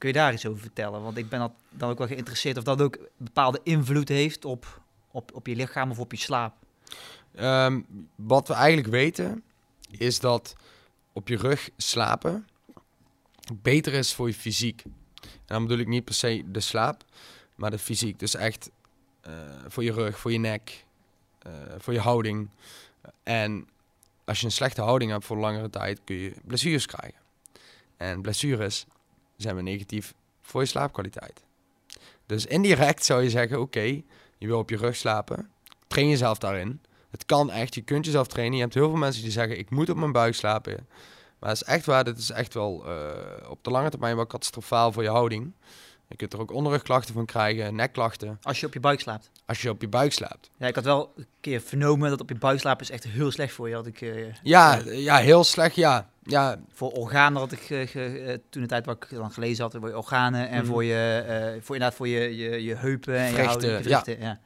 Kun 0.00 0.08
je 0.08 0.14
daar 0.14 0.32
iets 0.32 0.46
over 0.46 0.60
vertellen? 0.60 1.02
Want 1.02 1.16
ik 1.16 1.28
ben 1.28 1.52
dan 1.70 1.90
ook 1.90 1.98
wel 1.98 2.06
geïnteresseerd 2.06 2.56
of 2.56 2.62
dat 2.62 2.80
ook 2.80 2.98
bepaalde 3.16 3.60
invloed 3.62 4.08
heeft 4.08 4.44
op, 4.44 4.80
op, 5.10 5.34
op 5.34 5.46
je 5.46 5.56
lichaam 5.56 5.90
of 5.90 5.98
op 5.98 6.12
je 6.12 6.18
slaap. 6.18 6.54
Um, 7.40 7.86
wat 8.14 8.48
we 8.48 8.54
eigenlijk 8.54 8.88
weten 8.88 9.42
is 9.90 10.20
dat 10.20 10.54
op 11.12 11.28
je 11.28 11.36
rug 11.36 11.70
slapen 11.76 12.46
beter 13.54 13.92
is 13.92 14.14
voor 14.14 14.28
je 14.28 14.34
fysiek. 14.34 14.82
En 15.22 15.30
dan 15.46 15.62
bedoel 15.62 15.78
ik 15.78 15.86
niet 15.86 16.04
per 16.04 16.14
se 16.14 16.44
de 16.46 16.60
slaap, 16.60 17.04
maar 17.54 17.70
de 17.70 17.78
fysiek. 17.78 18.18
Dus 18.18 18.34
echt 18.34 18.70
eh, 19.20 19.32
voor 19.66 19.84
je 19.84 19.92
rug, 19.92 20.18
voor 20.18 20.32
je 20.32 20.38
nek, 20.38 20.84
eh, 21.38 21.52
voor 21.78 21.92
je 21.92 22.00
houding. 22.00 22.48
En 23.22 23.68
als 24.24 24.40
je 24.40 24.46
een 24.46 24.52
slechte 24.52 24.82
houding 24.82 25.10
hebt 25.10 25.24
voor 25.24 25.36
langere 25.36 25.70
tijd, 25.70 26.00
kun 26.04 26.16
je 26.16 26.34
blessures 26.44 26.86
krijgen. 26.86 27.20
En 27.96 28.22
blessures 28.22 28.86
zijn 29.42 29.56
we 29.56 29.62
negatief 29.62 30.14
voor 30.40 30.60
je 30.60 30.66
slaapkwaliteit. 30.66 31.42
Dus 32.26 32.46
indirect 32.46 33.04
zou 33.04 33.22
je 33.22 33.30
zeggen, 33.30 33.60
oké, 33.60 34.02
je 34.38 34.46
wil 34.46 34.58
op 34.58 34.70
je 34.70 34.76
rug 34.76 34.96
slapen, 34.96 35.50
train 35.86 36.08
jezelf 36.08 36.38
daarin. 36.38 36.80
Het 37.10 37.24
kan 37.26 37.50
echt, 37.50 37.74
je 37.74 37.82
kunt 37.82 38.04
jezelf 38.04 38.26
trainen. 38.26 38.56
Je 38.56 38.62
hebt 38.62 38.74
heel 38.74 38.88
veel 38.88 38.98
mensen 38.98 39.22
die 39.22 39.32
zeggen, 39.32 39.58
ik 39.58 39.70
moet 39.70 39.90
op 39.90 39.96
mijn 39.96 40.12
buik 40.12 40.34
slapen. 40.34 40.88
Maar 41.38 41.52
is 41.52 41.62
echt 41.62 41.86
waar, 41.86 42.04
dit 42.04 42.18
is 42.18 42.30
echt 42.30 42.54
wel 42.54 42.84
uh, 42.86 43.50
op 43.50 43.64
de 43.64 43.70
lange 43.70 43.90
termijn 43.90 44.16
wel 44.16 44.26
catastrofaal 44.26 44.92
voor 44.92 45.02
je 45.02 45.08
houding. 45.08 45.52
Je 46.10 46.16
kunt 46.16 46.32
er 46.32 46.40
ook 46.40 46.52
onderrugklachten 46.52 47.14
van 47.14 47.24
krijgen, 47.24 47.74
nekklachten. 47.74 48.38
Als 48.42 48.60
je 48.60 48.66
op 48.66 48.72
je 48.72 48.80
buik 48.80 49.00
slaapt? 49.00 49.30
Als 49.46 49.62
je 49.62 49.70
op 49.70 49.80
je 49.80 49.88
buik 49.88 50.12
slaapt. 50.12 50.50
Ja, 50.56 50.66
ik 50.66 50.74
had 50.74 50.84
wel 50.84 51.12
een 51.16 51.26
keer 51.40 51.60
vernomen 51.60 52.10
dat 52.10 52.20
op 52.20 52.28
je 52.28 52.34
buik 52.34 52.60
slapen 52.60 52.82
is 52.82 52.90
echt 52.90 53.04
heel 53.04 53.30
slecht 53.30 53.52
voor 53.52 53.68
je. 53.68 53.74
Had 53.74 53.86
ik, 53.86 54.00
uh, 54.00 54.34
ja, 54.42 54.80
ja, 54.84 55.16
heel 55.16 55.44
slecht, 55.44 55.74
ja. 55.74 56.10
ja. 56.22 56.58
Voor 56.72 56.90
organen 56.92 57.40
had 57.40 57.52
ik 57.52 57.70
uh, 57.70 58.34
toen 58.50 58.62
de 58.62 58.68
tijd 58.68 58.86
wat 58.86 59.04
ik 59.04 59.16
dan 59.16 59.32
gelezen 59.32 59.64
had, 59.64 59.76
voor 59.78 59.88
je 59.88 59.96
organen 59.96 60.48
en 60.48 60.62
mhm. 60.62 60.66
voor 60.66 60.84
je, 60.84 61.58
voor 61.62 61.74
inderdaad 61.74 61.98
voor 61.98 62.08
je, 62.08 62.36
je, 62.36 62.64
je 62.64 62.74
heupen 62.74 63.16
en 63.16 63.32
je 63.32 63.42
houding, 63.42 63.84
ja. 63.84 64.02
ja. 64.18 64.40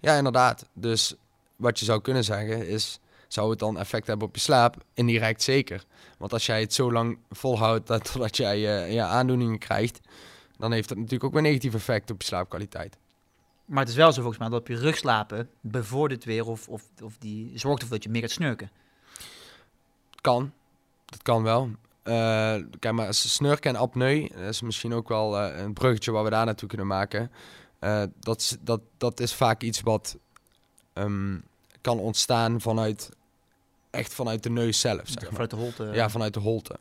ja, 0.00 0.14
inderdaad. 0.16 0.68
Dus 0.72 1.14
wat 1.56 1.78
je 1.78 1.84
zou 1.84 2.00
kunnen 2.00 2.24
zeggen 2.24 2.68
is, 2.68 3.00
zou 3.28 3.50
het 3.50 3.58
dan 3.58 3.78
effect 3.78 4.06
hebben 4.06 4.26
op 4.26 4.34
je 4.34 4.40
slaap? 4.40 4.76
Indirect 4.94 5.42
zeker. 5.42 5.84
Want 6.18 6.32
als 6.32 6.46
jij 6.46 6.60
het 6.60 6.74
zo 6.74 6.92
lang 6.92 7.18
volhoudt 7.30 7.86
dat, 7.86 8.04
totdat 8.12 8.36
jij 8.36 8.58
je 8.90 9.02
aandoeningen 9.02 9.58
krijgt, 9.58 10.00
dan 10.58 10.72
heeft 10.72 10.88
dat 10.88 10.96
natuurlijk 10.96 11.24
ook 11.24 11.32
weer 11.32 11.42
negatief 11.42 11.74
effect 11.74 12.10
op 12.10 12.20
je 12.20 12.26
slaapkwaliteit. 12.26 12.96
Maar 13.64 13.80
het 13.80 13.88
is 13.88 13.94
wel 13.94 14.12
zo 14.12 14.20
volgens 14.20 14.38
mij 14.38 14.48
dat 14.48 14.60
op 14.60 14.68
je 14.68 14.76
rug 14.76 14.96
slapen 14.96 15.50
bevordert 15.60 16.24
weer 16.24 16.46
of, 16.46 16.68
of, 16.68 16.82
of 17.02 17.18
die 17.18 17.58
zorgt 17.58 17.80
ervoor 17.82 17.96
dat 17.96 18.04
je 18.04 18.10
meer 18.10 18.20
gaat 18.20 18.30
snurken. 18.30 18.70
Kan, 20.20 20.52
dat 21.04 21.22
kan 21.22 21.42
wel. 21.42 21.70
Uh, 22.04 22.14
kijk 22.78 22.94
maar, 22.94 23.14
snurken 23.14 23.74
en 23.74 23.80
apneu, 23.80 24.28
dat 24.28 24.48
is 24.48 24.62
misschien 24.62 24.92
ook 24.92 25.08
wel 25.08 25.40
uh, 25.40 25.58
een 25.58 25.72
bruggetje 25.72 26.12
waar 26.12 26.24
we 26.24 26.30
daar 26.30 26.44
naartoe 26.44 26.68
kunnen 26.68 26.86
maken. 26.86 27.30
Uh, 27.80 28.02
dat, 28.20 28.58
dat, 28.60 28.80
dat 28.96 29.20
is 29.20 29.34
vaak 29.34 29.62
iets 29.62 29.80
wat 29.80 30.16
um, 30.94 31.44
kan 31.80 31.98
ontstaan 31.98 32.60
vanuit, 32.60 33.10
echt 33.90 34.14
vanuit 34.14 34.42
de 34.42 34.50
neus 34.50 34.80
zelf. 34.80 35.08
Zeg 35.08 35.22
maar. 35.22 35.30
Vanuit 35.30 35.50
de 35.50 35.56
holte. 35.56 35.84
Ja, 35.92 36.10
vanuit 36.10 36.34
de 36.34 36.40
holte. 36.40 36.76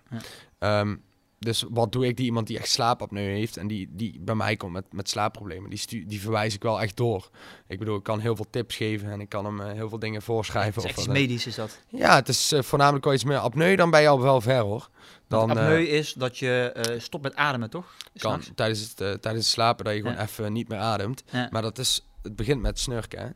Ja. 0.60 0.80
Um, 0.80 1.04
dus 1.44 1.66
wat 1.70 1.92
doe 1.92 2.08
ik 2.08 2.18
die 2.18 2.26
iemand 2.26 2.48
die 2.48 2.58
echt 2.58 2.70
slaapapneu 2.70 3.26
heeft 3.26 3.58
en 3.58 3.68
die, 3.68 3.90
die 3.92 4.20
bij 4.20 4.36
mij 4.36 4.56
komt 4.56 4.74
met, 4.74 4.86
met 4.92 5.10
slaapproblemen, 5.10 5.70
die, 5.70 6.06
die 6.06 6.22
verwijs 6.22 6.54
ik 6.54 6.62
wel 6.62 6.82
echt 6.82 6.98
door. 6.98 7.30
Ik 7.68 7.80
bedoel, 7.80 7.98
ik 7.98 8.04
kan 8.04 8.20
heel 8.20 8.36
veel 8.36 8.50
tips 8.50 8.76
geven 8.76 9.12
en 9.12 9.22
ik 9.22 9.30
kan 9.30 9.46
hem 9.46 9.60
uh, 9.60 9.72
heel 9.72 9.90
veel 9.90 10.00
dingen 10.00 10.22
voorschrijven. 10.22 10.88
Het 10.88 10.98
is 10.98 11.08
medisch 11.08 11.48
is 11.48 11.56
dat? 11.56 11.80
Ja, 11.88 12.16
het 12.16 12.28
is 12.28 12.54
uh, 12.54 12.62
voornamelijk 12.62 13.06
wel 13.06 13.14
iets 13.14 13.24
meer 13.24 13.38
apneu, 13.38 13.76
dan 13.76 13.90
ben 13.90 14.02
je 14.02 14.08
al 14.08 14.22
wel 14.22 14.42
ver 14.42 14.60
hoor. 14.60 14.90
Dan, 15.28 15.50
apneu 15.50 15.82
uh, 15.82 15.94
is 15.94 16.14
dat 16.14 16.38
je 16.38 16.96
stopt 16.98 17.24
met 17.24 17.36
ademen, 17.36 17.70
toch? 17.70 17.96
Kan, 18.18 18.42
tijdens 18.56 18.80
het, 18.80 18.96
tijdens 18.98 19.46
het 19.46 19.54
slapen 19.54 19.86
dat 19.86 19.94
je 19.94 20.02
gewoon 20.02 20.18
even 20.18 20.54
niet 20.54 20.68
meer 20.68 20.80
ademt. 20.80 21.24
Ja. 21.32 21.48
Maar 21.52 21.62
dat 21.62 21.78
is, 21.78 22.06
het 22.22 22.36
begint 22.36 22.62
met 22.62 22.80
snurken. 22.80 23.20
Hè? 23.20 23.30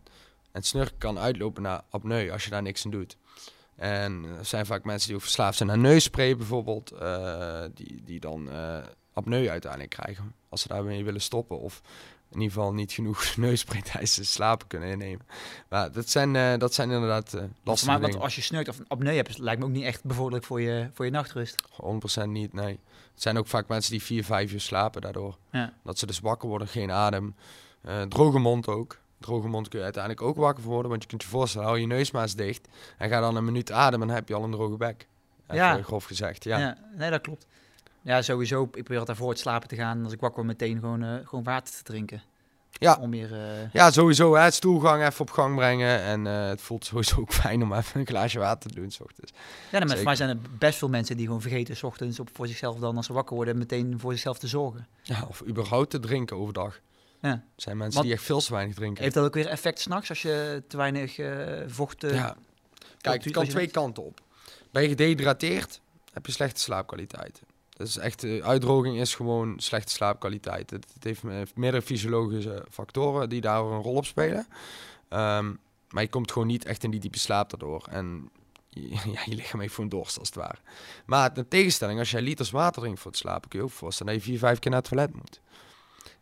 En 0.51 0.63
snurken 0.63 0.97
kan 0.97 1.19
uitlopen 1.19 1.61
naar 1.61 1.81
apneu 1.89 2.31
als 2.31 2.43
je 2.43 2.49
daar 2.49 2.61
niks 2.61 2.85
aan 2.85 2.91
doet. 2.91 3.17
En 3.77 4.25
er 4.37 4.45
zijn 4.45 4.65
vaak 4.65 4.83
mensen 4.83 5.07
die 5.07 5.15
ook 5.15 5.23
verslaafd 5.23 5.57
zijn 5.57 5.71
aan 5.71 5.81
neusspray 5.81 6.37
bijvoorbeeld, 6.37 6.93
uh, 6.93 7.63
die, 7.73 8.01
die 8.03 8.19
dan 8.19 8.49
uh, 8.49 8.77
apneu 9.13 9.49
uiteindelijk 9.49 9.91
krijgen 9.91 10.33
als 10.49 10.61
ze 10.61 10.67
daarmee 10.67 11.03
willen 11.03 11.21
stoppen. 11.21 11.59
Of 11.59 11.81
in 12.29 12.39
ieder 12.41 12.53
geval 12.53 12.73
niet 12.73 12.91
genoeg 12.91 13.35
neusspray 13.37 13.81
tijdens 13.81 14.15
het 14.15 14.27
slapen 14.27 14.67
kunnen 14.67 14.89
innemen. 14.89 15.25
Maar 15.69 15.91
dat 15.91 16.09
zijn, 16.09 16.35
uh, 16.35 16.57
dat 16.57 16.73
zijn 16.73 16.91
inderdaad 16.91 17.33
uh, 17.35 17.43
lastige 17.63 17.91
maar, 17.91 18.01
dingen. 18.01 18.21
als 18.21 18.35
je 18.35 18.41
snurkt 18.41 18.69
of 18.69 18.79
apneu 18.87 19.15
hebt, 19.15 19.37
lijkt 19.37 19.59
me 19.59 19.65
ook 19.65 19.71
niet 19.71 19.83
echt 19.83 20.03
bevorderlijk 20.03 20.45
voor 20.45 20.61
je, 20.61 20.89
voor 20.93 21.05
je 21.05 21.11
nachtrust. 21.11 21.63
100% 22.23 22.27
niet, 22.27 22.53
nee. 22.53 22.79
Het 23.13 23.21
zijn 23.21 23.37
ook 23.37 23.47
vaak 23.47 23.67
mensen 23.67 23.91
die 23.91 24.03
4, 24.03 24.23
5 24.23 24.53
uur 24.53 24.61
slapen 24.61 25.01
daardoor. 25.01 25.37
Ja. 25.51 25.73
Dat 25.83 25.99
ze 25.99 26.05
dus 26.05 26.19
wakker 26.19 26.49
worden, 26.49 26.67
geen 26.67 26.91
adem. 26.91 27.35
droge 28.09 28.39
mond 28.39 28.67
ook. 28.67 28.97
Droge 29.19 29.47
mond 29.47 29.67
kun 29.67 29.77
je 29.77 29.83
uiteindelijk 29.85 30.23
ook 30.23 30.35
wakker 30.35 30.63
worden. 30.63 30.89
Want 30.89 31.01
je 31.03 31.09
kunt 31.09 31.21
je 31.23 31.27
voorstellen, 31.27 31.67
hou 31.67 31.79
je 31.79 31.87
neus 31.87 32.11
maar 32.11 32.21
eens 32.21 32.35
dicht. 32.35 32.67
En 32.97 33.09
ga 33.09 33.19
dan 33.19 33.35
een 33.35 33.45
minuut 33.45 33.71
ademen 33.71 34.01
en 34.01 34.07
dan 34.07 34.15
heb 34.15 34.27
je 34.27 34.35
al 34.35 34.43
een 34.43 34.51
droge 34.51 34.77
bek. 34.77 35.07
Ja. 35.51 35.81
grof 35.81 36.03
gezegd, 36.05 36.43
ja. 36.43 36.57
Ja. 36.57 36.77
nee, 36.97 37.09
dat 37.09 37.21
klopt. 37.21 37.45
Ja, 38.01 38.21
sowieso. 38.21 38.63
Ik 38.63 38.69
probeer 38.71 38.99
altijd 38.99 39.17
voor 39.17 39.29
het 39.29 39.39
slapen 39.39 39.67
te 39.67 39.75
gaan. 39.75 40.03
Als 40.03 40.13
ik 40.13 40.19
wakker 40.19 40.43
word, 40.43 40.57
meteen 40.59 40.79
gewoon, 40.79 41.03
eh, 41.03 41.13
gewoon 41.27 41.43
water 41.43 41.73
te 41.73 41.83
drinken. 41.83 42.21
Ja. 42.71 42.97
Om 43.01 43.09
meer... 43.09 43.33
eh, 43.33 43.71
Ja, 43.73 43.91
sowieso. 43.91 44.35
Hè, 44.35 44.51
stoelgang 44.51 45.05
even 45.05 45.21
op 45.21 45.29
gang 45.29 45.55
brengen. 45.55 46.01
En 46.01 46.27
eh, 46.27 46.47
het 46.47 46.61
voelt 46.61 46.85
sowieso 46.85 47.19
ook 47.19 47.33
fijn 47.43 47.63
om 47.63 47.73
even 47.73 47.99
een 47.99 48.07
glaasje 48.07 48.39
water 48.39 48.69
te 48.69 48.75
doen. 48.79 48.91
's 48.91 48.99
ochtends. 48.99 49.31
Ja, 49.71 49.77
nou, 49.77 49.85
maar 49.85 49.95
voor 49.95 50.05
mij 50.05 50.15
zijn 50.15 50.29
er 50.29 50.37
best 50.57 50.77
veel 50.77 50.89
mensen 50.89 51.17
die 51.17 51.25
gewoon 51.25 51.41
vergeten... 51.41 51.75
s 51.77 51.83
ochtends 51.83 52.19
op 52.19 52.29
voor 52.33 52.47
zichzelf 52.47 52.79
dan, 52.79 52.97
als 52.97 53.05
ze 53.05 53.13
wakker 53.13 53.35
worden... 53.35 53.57
meteen 53.57 53.99
voor 53.99 54.11
zichzelf 54.11 54.37
te 54.37 54.47
zorgen. 54.47 54.87
Ja, 55.01 55.25
of 55.29 55.43
überhaupt 55.47 55.89
te 55.89 55.99
drinken 55.99 56.37
overdag. 56.37 56.79
Ja. 57.27 57.33
Er 57.33 57.41
zijn 57.55 57.77
mensen 57.77 57.93
Want- 57.95 58.05
die 58.05 58.15
echt 58.15 58.25
veel 58.25 58.39
te 58.41 58.51
weinig 58.53 58.75
drinken. 58.75 59.03
Heeft 59.03 59.15
dat 59.15 59.25
ook 59.25 59.33
weer 59.33 59.47
effect 59.47 59.79
s'nachts 59.79 60.09
als 60.09 60.21
je 60.21 60.63
te 60.67 60.77
weinig 60.77 61.17
eh, 61.17 61.61
vocht... 61.67 62.03
eh, 62.03 62.13
ja. 62.13 62.35
Kijk, 63.01 63.23
het 63.23 63.33
kan 63.33 63.47
twee 63.47 63.67
kanten 63.67 64.03
op. 64.05 64.21
Ben 64.71 64.81
je 64.81 64.87
gedehydrateerd, 64.89 65.81
heb 66.13 66.25
je 66.25 66.31
slechte 66.31 66.59
slaapkwaliteit. 66.61 67.41
Dat 67.69 67.87
is 67.87 67.97
echt, 67.97 68.23
eh, 68.23 68.43
uitdroging 68.45 68.97
is 68.99 69.15
gewoon 69.15 69.59
slechte 69.59 69.91
slaapkwaliteit. 69.91 70.69
Het, 70.69 70.85
het 70.93 71.03
heeft, 71.03 71.23
me- 71.23 71.33
heeft 71.33 71.55
meerdere 71.55 71.83
fysiologische 71.83 72.65
factoren 72.71 73.29
die 73.29 73.41
daar 73.41 73.61
een 73.63 73.81
rol 73.81 73.95
op 73.95 74.05
spelen. 74.05 74.47
Ehm, 75.09 75.53
maar 75.89 76.03
je 76.03 76.09
komt 76.09 76.31
gewoon 76.31 76.47
niet 76.47 76.65
echt 76.65 76.83
in 76.83 76.91
die 76.91 76.99
diepe 76.99 77.19
slaap 77.19 77.49
daardoor. 77.49 77.85
En 77.89 78.29
je, 78.69 78.87
ja, 79.13 79.21
je 79.25 79.35
lichaam 79.35 79.59
heeft 79.59 79.73
gewoon 79.73 79.89
dorst 79.89 80.19
als 80.19 80.27
het 80.27 80.37
ware. 80.37 80.57
Maar 81.05 81.37
in 81.37 81.47
tegenstelling, 81.47 81.99
als 81.99 82.11
jij 82.11 82.21
liters 82.21 82.51
water 82.51 82.81
drinkt 82.81 82.99
voor 82.99 83.11
het 83.11 83.19
slapen, 83.19 83.49
kun 83.49 83.59
je 83.59 83.65
ook 83.65 83.71
voorstellen 83.71 84.13
dat 84.13 84.23
je 84.23 84.29
vier, 84.29 84.39
vijf 84.39 84.59
keer 84.59 84.71
naar 84.71 84.79
het 84.79 84.89
toilet 84.89 85.13
moet. 85.13 85.41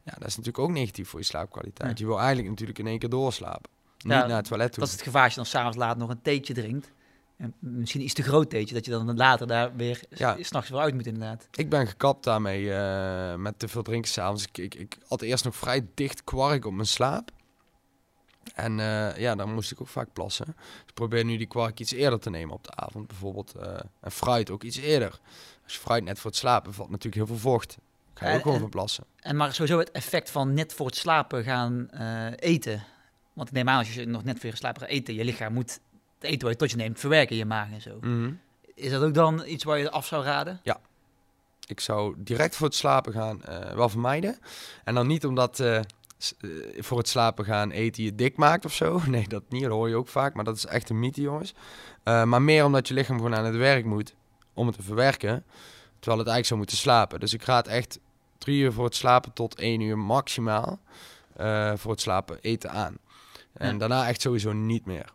Ja, 0.05 0.11
dat 0.11 0.27
is 0.27 0.37
natuurlijk 0.37 0.59
ook 0.63 0.71
negatief 0.71 1.09
voor 1.09 1.19
je 1.19 1.25
slaapkwaliteit. 1.25 1.99
Je 1.99 2.05
wil 2.05 2.17
eigenlijk 2.17 2.49
natuurlijk 2.49 2.79
in 2.79 2.87
één 2.87 2.99
keer 2.99 3.09
doorslapen. 3.09 3.69
Niet 3.97 4.13
naar 4.13 4.29
het 4.29 4.45
toilet 4.47 4.71
toe. 4.71 4.79
Dat 4.79 4.87
is 4.87 4.93
het 4.93 5.03
gevaar 5.03 5.23
als 5.23 5.31
je 5.33 5.39
dan 5.39 5.45
s'avonds 5.45 5.77
laat 5.77 5.97
nog 5.97 6.09
een 6.09 6.21
theetje 6.21 6.53
drinkt. 6.53 6.91
En 7.37 7.53
misschien 7.59 8.01
iets 8.01 8.13
te 8.13 8.23
groot 8.23 8.49
theetje, 8.49 8.73
dat 8.73 8.85
je 8.85 8.91
dan 8.91 9.15
later 9.15 9.47
daar 9.47 9.75
weer 9.75 10.01
Ja. 10.09 10.37
s'nachts 10.39 10.69
weer 10.69 10.79
uit 10.79 10.93
moet 10.93 11.05
inderdaad. 11.05 11.47
Ik 11.51 11.69
ben 11.69 11.87
gekapt 11.87 12.23
daarmee 12.23 12.73
eh, 12.73 13.35
met 13.35 13.59
te 13.59 13.67
veel 13.67 13.81
drinken 13.83 14.11
s'avonds. 14.11 14.43
Ik, 14.43 14.57
ik, 14.57 14.75
ik 14.75 14.97
had 15.07 15.21
eerst 15.21 15.43
nog 15.43 15.55
vrij 15.55 15.87
dicht 15.93 16.23
kwark 16.23 16.65
op 16.65 16.73
mijn 16.73 16.87
slaap. 16.87 17.31
En 18.53 18.79
eh, 18.79 19.17
ja, 19.17 19.35
dan 19.35 19.53
moest 19.53 19.71
ik 19.71 19.81
ook 19.81 19.87
vaak 19.87 20.13
plassen. 20.13 20.45
Dus 20.45 20.55
ik 20.87 20.93
probeer 20.93 21.25
nu 21.25 21.37
die 21.37 21.47
kwark 21.47 21.79
iets 21.79 21.91
eerder 21.91 22.19
te 22.19 22.29
nemen 22.29 22.55
op 22.55 22.63
de 22.63 22.75
avond. 22.75 23.07
Bijvoorbeeld 23.07 23.55
eh, 23.55 23.79
en 24.01 24.11
fruit 24.11 24.49
ook 24.51 24.63
iets 24.63 24.77
eerder. 24.77 25.19
Als 25.63 25.73
je 25.73 25.79
fruit 25.79 26.03
net 26.03 26.19
voor 26.19 26.29
het 26.29 26.39
slapen 26.39 26.73
valt 26.73 26.89
natuurlijk 26.89 27.15
heel 27.15 27.27
veel 27.37 27.51
vocht. 27.51 27.77
Ga 28.15 28.25
je 28.25 28.31
En- 28.31 28.35
ook 28.37 28.41
gewoon 28.41 28.55
en- 28.55 28.61
van 28.61 28.69
plassen. 28.71 29.03
En 29.19 29.35
maar 29.35 29.53
sowieso 29.53 29.79
het 29.79 29.91
effect 29.91 30.29
van 30.31 30.53
net 30.53 30.73
voor 30.73 30.85
het 30.85 30.95
slapen 30.95 31.43
gaan 31.43 31.89
eh, 31.89 32.25
eten. 32.35 32.83
Want 33.33 33.47
ik 33.47 33.53
neem 33.53 33.69
aan, 33.69 33.77
als 33.77 33.93
je 33.93 34.05
nog 34.05 34.23
net 34.23 34.39
voor 34.39 34.49
je 34.49 34.55
slapen 34.55 34.81
gaat 34.81 34.89
eten, 34.89 35.13
je 35.13 35.23
lichaam 35.23 35.53
moet 35.53 35.79
het 36.19 36.23
eten 36.29 36.41
wat 36.41 36.51
je 36.51 36.55
tot 36.57 36.71
je 36.71 36.77
neemt 36.77 36.99
verwerken 36.99 37.31
in 37.31 37.37
je 37.37 37.45
maag 37.45 37.71
en 37.71 37.81
zo. 37.81 37.97
Mhm. 38.01 38.31
Is 38.75 38.91
dat 38.91 39.03
ook 39.03 39.13
dan 39.13 39.43
iets 39.45 39.63
waar 39.63 39.77
je 39.77 39.91
af 39.91 40.05
zou 40.05 40.23
raden? 40.23 40.59
Ik 41.67 41.79
zou 41.79 42.15
direct 42.17 42.55
voor 42.55 42.65
het 42.67 42.75
slapen 42.75 43.13
gaan 43.13 43.43
eh, 43.43 43.73
wel 43.73 43.89
vermijden. 43.89 44.37
En 44.83 44.95
dan 44.95 45.07
niet 45.07 45.25
omdat 45.25 45.59
eh, 45.59 45.75
eh, 45.77 45.83
voor 46.77 46.97
het 46.97 47.07
slapen 47.07 47.45
gaan 47.45 47.71
eten 47.71 48.03
je 48.03 48.15
dik 48.15 48.37
maakt 48.37 48.65
of 48.65 48.73
zo. 48.73 49.01
Nee, 49.07 49.27
dat 49.27 49.43
niet. 49.49 49.61
Dat 49.61 49.71
hoor 49.71 49.89
je 49.89 49.95
ook 49.95 50.07
vaak. 50.07 50.33
Maar 50.33 50.43
dat 50.43 50.55
is 50.55 50.65
echt 50.65 50.89
een 50.89 50.99
mythe, 50.99 51.21
jongens. 51.21 51.53
Eh, 52.03 52.23
maar 52.23 52.41
meer 52.41 52.65
omdat 52.65 52.87
je 52.87 52.93
lichaam 52.93 53.15
gewoon 53.15 53.35
aan 53.35 53.45
het 53.45 53.55
werk 53.55 53.85
moet 53.85 54.13
om 54.53 54.67
het 54.67 54.75
te 54.75 54.83
verwerken. 54.83 55.43
Terwijl 56.05 56.25
het 56.25 56.33
eigenlijk 56.33 56.45
zou 56.47 56.59
moeten 56.59 56.77
slapen. 56.77 57.19
Dus 57.19 57.33
ik 57.33 57.43
raad 57.43 57.67
echt 57.67 57.99
drie 58.37 58.61
uur 58.61 58.73
voor 58.73 58.85
het 58.85 58.95
slapen 58.95 59.33
tot 59.33 59.55
één 59.59 59.81
uur 59.81 59.97
maximaal 59.97 60.79
eh, 61.35 61.71
voor 61.75 61.91
het 61.91 62.01
slapen 62.01 62.37
eten 62.41 62.71
aan. 62.71 62.97
En 63.53 63.71
Ja. 63.73 63.77
daarna 63.79 64.07
echt 64.07 64.21
sowieso 64.21 64.51
niet 64.53 64.85
meer. 64.85 65.13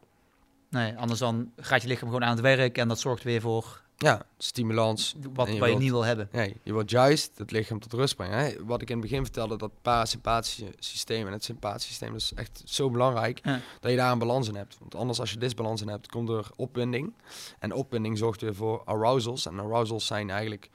Nee, 0.70 0.96
anders 0.96 1.20
dan 1.20 1.52
gaat 1.56 1.82
je 1.82 1.88
lichaam 1.88 2.08
gewoon 2.08 2.24
aan 2.24 2.30
het 2.30 2.40
werk 2.40 2.78
en 2.78 2.88
dat 2.88 3.00
zorgt 3.00 3.22
weer 3.22 3.40
voor 3.40 3.80
Ja, 4.04 4.22
stimulans, 4.38 5.14
wat, 5.14 5.22
je 5.24 5.32
wat 5.34 5.48
je 5.48 5.60
wilt- 5.64 5.78
niet 5.78 5.90
wil 5.90 6.04
hebben. 6.04 6.28
Nee, 6.32 6.56
je 6.62 6.72
wilt 6.72 6.90
juist 6.90 7.38
het 7.38 7.50
lichaam 7.50 7.80
tot 7.80 7.92
rust 7.92 8.16
brengen. 8.16 8.38
Hè? 8.38 8.64
Wat 8.64 8.82
ik 8.82 8.88
in 8.90 8.98
het 8.98 9.08
begin 9.08 9.22
vertelde, 9.24 9.56
dat 9.56 9.70
parasympathische 9.82 10.72
systeem 10.78 11.26
en 11.26 11.32
het 11.32 11.44
sympathische 11.44 11.88
systeem, 11.88 12.12
dat 12.12 12.20
is 12.20 12.34
echt 12.34 12.62
zo 12.64 12.90
belangrijk 12.90 13.40
Ja. 13.42 13.60
dat 13.80 13.90
je 13.90 13.96
daar 13.96 14.12
een 14.12 14.18
balans 14.18 14.48
in 14.48 14.54
hebt. 14.54 14.76
Want 14.78 14.94
anders 14.94 15.20
als 15.20 15.30
je 15.30 15.38
disbalans 15.38 15.80
in 15.80 15.88
hebt, 15.88 16.06
komt 16.08 16.28
er 16.28 16.46
opwinding. 16.56 17.12
En 17.58 17.72
opwinding 17.72 18.18
zorgt 18.18 18.40
weer 18.40 18.54
voor 18.54 18.82
arousals. 18.84 19.46
En 19.46 19.58
arousals 19.58 20.06
zijn 20.06 20.30
eigenlijk 20.30 20.68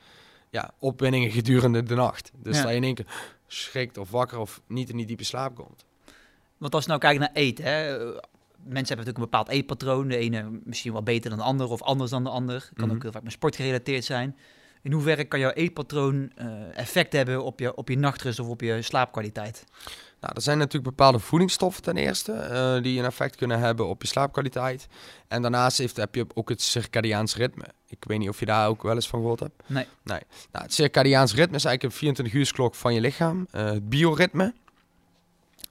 ja, 0.49 0.71
opwindingen 0.79 1.31
gedurende 1.31 1.83
de 1.83 1.95
nacht. 1.95 2.31
Dus 2.35 2.55
Ja. 2.55 2.61
dat 2.61 2.71
je 2.71 2.77
in 2.77 2.83
één 2.83 2.95
keer 2.95 3.31
schrikt 3.47 3.97
of 3.97 4.09
wakker 4.11 4.37
of 4.39 4.61
niet 4.67 4.89
in 4.89 4.97
die 4.97 5.05
diepe 5.05 5.23
slaap 5.23 5.55
komt. 5.55 5.85
Want 6.57 6.73
als 6.73 6.83
je 6.83 6.89
nou 6.89 7.01
kijkt 7.01 7.19
naar 7.19 7.31
eten, 7.33 7.63
hè, 7.65 7.97
mensen 8.65 8.95
hebben 8.97 9.05
natuurlijk 9.05 9.17
een 9.17 9.23
bepaald 9.39 9.49
eetpatroon. 9.49 10.07
De 10.07 10.17
ene 10.17 10.59
misschien 10.63 10.91
wel 10.91 11.03
beter 11.03 11.29
dan 11.29 11.39
de 11.39 11.45
ander 11.45 11.69
of 11.69 11.81
anders 11.81 12.11
dan 12.11 12.23
de 12.23 12.29
ander. 12.29 12.69
Kan 12.73 12.87
Mhm. 12.87 12.95
ook 12.95 13.01
heel 13.03 13.11
vaak 13.11 13.23
met 13.23 13.31
sport 13.31 13.55
gerelateerd 13.55 14.05
zijn. 14.05 14.37
In 14.81 14.91
hoeverre 14.91 15.23
kan 15.25 15.39
jouw 15.39 15.51
eetpatroon 15.51 16.31
eh, 16.35 16.47
effect 16.77 17.13
hebben 17.13 17.43
op 17.43 17.59
je, 17.59 17.75
op 17.75 17.89
je 17.89 17.97
nachtrust 17.97 18.39
of 18.39 18.47
op 18.47 18.61
je 18.61 18.81
slaapkwaliteit? 18.81 19.63
Nou, 20.21 20.33
er 20.35 20.41
zijn 20.41 20.57
natuurlijk 20.57 20.83
bepaalde 20.95 21.19
voedingsstoffen 21.19 21.83
ten 21.83 21.97
eerste, 21.97 22.31
eh, 22.31 22.81
die 22.81 22.99
een 22.99 23.05
effect 23.05 23.35
kunnen 23.35 23.59
hebben 23.59 23.87
op 23.87 24.01
je 24.01 24.07
slaapkwaliteit. 24.07 24.87
En 25.27 25.41
daarnaast 25.41 25.77
heeft, 25.77 25.97
heb 25.97 26.15
je 26.15 26.25
ook 26.33 26.49
het 26.49 26.61
circadiaans 26.61 27.35
ritme. 27.35 27.63
Ik 27.87 28.03
weet 28.07 28.19
niet 28.19 28.29
of 28.29 28.39
je 28.39 28.45
daar 28.45 28.67
ook 28.67 28.83
wel 28.83 28.95
eens 28.95 29.07
van 29.07 29.19
gehoord 29.19 29.39
hebt. 29.39 29.63
Nee. 29.67 29.85
nee. 30.03 30.19
Nou, 30.51 30.63
het 30.65 30.73
circadiaans 30.73 31.33
ritme 31.33 31.55
is 31.55 31.65
eigenlijk 31.65 31.93
een 31.93 31.99
24 31.99 32.33
uur 32.35 32.53
klok 32.53 32.75
van 32.75 32.93
je 32.93 33.01
lichaam. 33.01 33.47
Eh, 33.51 33.65
het 33.65 33.89
bioritme. 33.89 34.53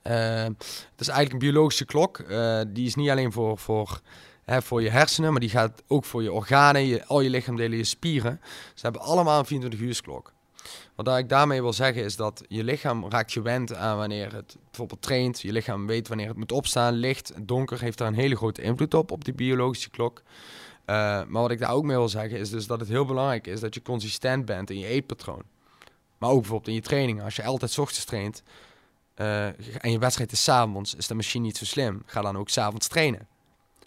Eh, 0.05 0.43
het 0.43 0.99
is 0.99 1.07
eigenlijk 1.07 1.31
een 1.31 1.49
biologische 1.49 1.85
klok. 1.85 2.19
eh, 2.19 2.61
die 2.67 2.85
is 2.85 2.95
niet 2.95 3.09
alleen 3.09 3.31
voor, 3.31 3.57
voor, 3.57 3.99
hè, 4.43 4.61
voor 4.61 4.81
je 4.81 4.89
hersenen, 4.89 5.31
maar 5.31 5.39
die 5.39 5.49
gaat 5.49 5.83
ook 5.87 6.05
voor 6.05 6.23
je 6.23 6.31
organen, 6.31 6.85
je, 6.85 7.05
al 7.05 7.21
je 7.21 7.29
lichaamdelen, 7.29 7.77
je 7.77 7.83
spieren. 7.83 8.41
Ze 8.73 8.81
hebben 8.81 9.01
allemaal 9.01 9.39
een 9.39 9.45
24 9.45 9.79
uur 9.79 10.01
klok. 10.01 10.33
Wat 10.95 11.17
ik 11.17 11.29
daarmee 11.29 11.61
wil 11.61 11.73
zeggen 11.73 12.03
is 12.03 12.15
dat 12.15 12.43
je 12.47 12.63
lichaam 12.63 13.09
raakt 13.09 13.31
gewend 13.31 13.75
aan 13.75 13.97
wanneer 13.97 14.33
het 14.33 14.57
bijvoorbeeld 14.65 15.01
traint. 15.01 15.41
Je 15.41 15.51
lichaam 15.51 15.87
weet 15.87 16.07
wanneer 16.07 16.27
het 16.27 16.37
moet 16.37 16.51
opstaan. 16.51 16.93
Licht, 16.93 17.33
donker 17.41 17.81
heeft 17.81 17.97
daar 17.97 18.07
een 18.07 18.13
hele 18.13 18.35
grote 18.35 18.61
invloed 18.61 18.93
op, 18.93 19.11
op 19.11 19.25
die 19.25 19.33
biologische 19.33 19.89
klok. 19.89 20.21
Eh, 20.85 20.95
maar 21.27 21.41
wat 21.41 21.51
ik 21.51 21.59
daar 21.59 21.73
ook 21.73 21.83
mee 21.83 21.97
wil 21.97 22.09
zeggen 22.09 22.39
is 22.39 22.49
dus 22.49 22.67
dat 22.67 22.79
het 22.79 22.89
heel 22.89 23.05
belangrijk 23.05 23.47
is 23.47 23.59
dat 23.59 23.73
je 23.73 23.81
consistent 23.81 24.45
bent 24.45 24.69
in 24.69 24.79
je 24.79 24.87
eetpatroon. 24.87 25.43
Maar 26.17 26.29
ook 26.29 26.39
bijvoorbeeld 26.39 26.67
in 26.67 26.73
je 26.73 26.81
trainingen. 26.81 27.23
Als 27.23 27.35
je 27.35 27.43
altijd 27.43 27.79
ochtends 27.79 28.05
traint 28.05 28.43
eh, 29.15 29.45
en 29.83 29.91
je 29.91 29.99
wedstrijd 29.99 30.31
is 30.31 30.49
avonds, 30.49 30.95
is 30.95 31.07
dat 31.07 31.17
misschien 31.17 31.41
niet 31.41 31.57
zo 31.57 31.65
slim. 31.65 32.03
Ga 32.05 32.21
dan 32.21 32.37
ook 32.37 32.49
's 32.49 32.57
avonds 32.57 32.87
trainen. 32.87 33.27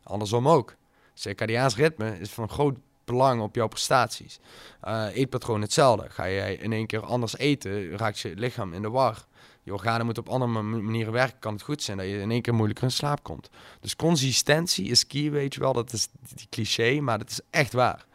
Andersom 0.02 0.48
ook. 0.48 0.74
Circadiaans 1.14 1.76
ritme 1.76 2.18
is 2.18 2.30
van 2.30 2.48
groot 2.48 2.76
belang 3.04 3.40
op 3.40 3.54
jouw 3.54 3.68
prestaties. 3.68 4.38
Eh, 4.80 5.06
eetpatroon 5.12 5.60
hetzelfde. 5.60 6.10
Ga 6.10 6.28
jij 6.30 6.54
in 6.54 6.72
één 6.72 6.86
keer 6.86 7.04
anders 7.04 7.36
eten, 7.36 7.96
raakt 7.96 8.18
je 8.18 8.34
lichaam 8.36 8.72
in 8.72 8.82
de 8.82 8.90
war. 8.90 9.26
Je 9.62 9.72
organen 9.72 10.04
moeten 10.04 10.22
op 10.26 10.32
andere 10.32 10.50
ma- 10.50 10.78
manieren 10.78 11.12
werken. 11.12 11.38
Kan 11.38 11.52
het 11.52 11.62
goed 11.62 11.82
zijn 11.82 11.96
dat 11.96 12.06
je 12.06 12.20
in 12.20 12.30
één 12.30 12.42
keer 12.42 12.54
moeilijker 12.54 12.84
in 12.84 12.90
slaap 12.90 13.22
komt. 13.22 13.50
Dus 13.80 13.96
consistentie 13.96 14.88
is 14.88 15.06
key, 15.06 15.30
weet 15.30 15.54
je 15.54 15.60
wel. 15.60 15.72
Dat 15.72 15.92
is 15.92 16.08
die 16.34 16.46
cliché, 16.50 17.00
maar 17.00 17.18
dat 17.18 17.30
is 17.30 17.40
echt 17.50 17.72
waar. 17.72 18.06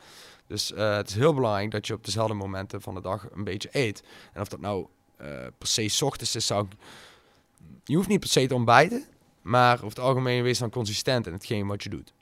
Dus 0.47 0.74
eh, 0.74 0.95
het 0.95 1.09
is 1.09 1.16
heel 1.16 1.34
belangrijk 1.34 1.72
dat 1.72 1.88
je 1.88 1.93
op 1.93 2.05
dezelfde 2.05 2.34
momenten 2.34 2.82
van 2.82 2.93
de 2.93 3.01
dag 3.01 3.28
een 3.32 3.43
beetje 3.43 3.70
eet. 3.72 4.03
En 4.34 4.41
of 4.41 4.47
dat 4.47 4.59
nou 4.59 4.88
per 5.57 5.67
se 5.67 5.88
's 5.88 6.01
ochtends 6.01 6.36
is, 6.36 6.45
zou 6.45 6.65
ik... 6.65 6.71
Je 7.84 7.95
hoeft 7.95 8.07
niet 8.07 8.19
per 8.19 8.30
se 8.30 8.47
te 8.47 8.55
ontbijten, 8.55 9.05
maar 9.41 9.74
over 9.76 9.88
het 9.88 9.99
algemeen 9.99 10.43
wees 10.43 10.59
dan 10.59 10.69
consistent 10.69 11.28
in 11.28 11.34
hetgeen 11.34 11.67
wat 11.67 11.84
je 11.84 11.89
doet. 11.89 12.13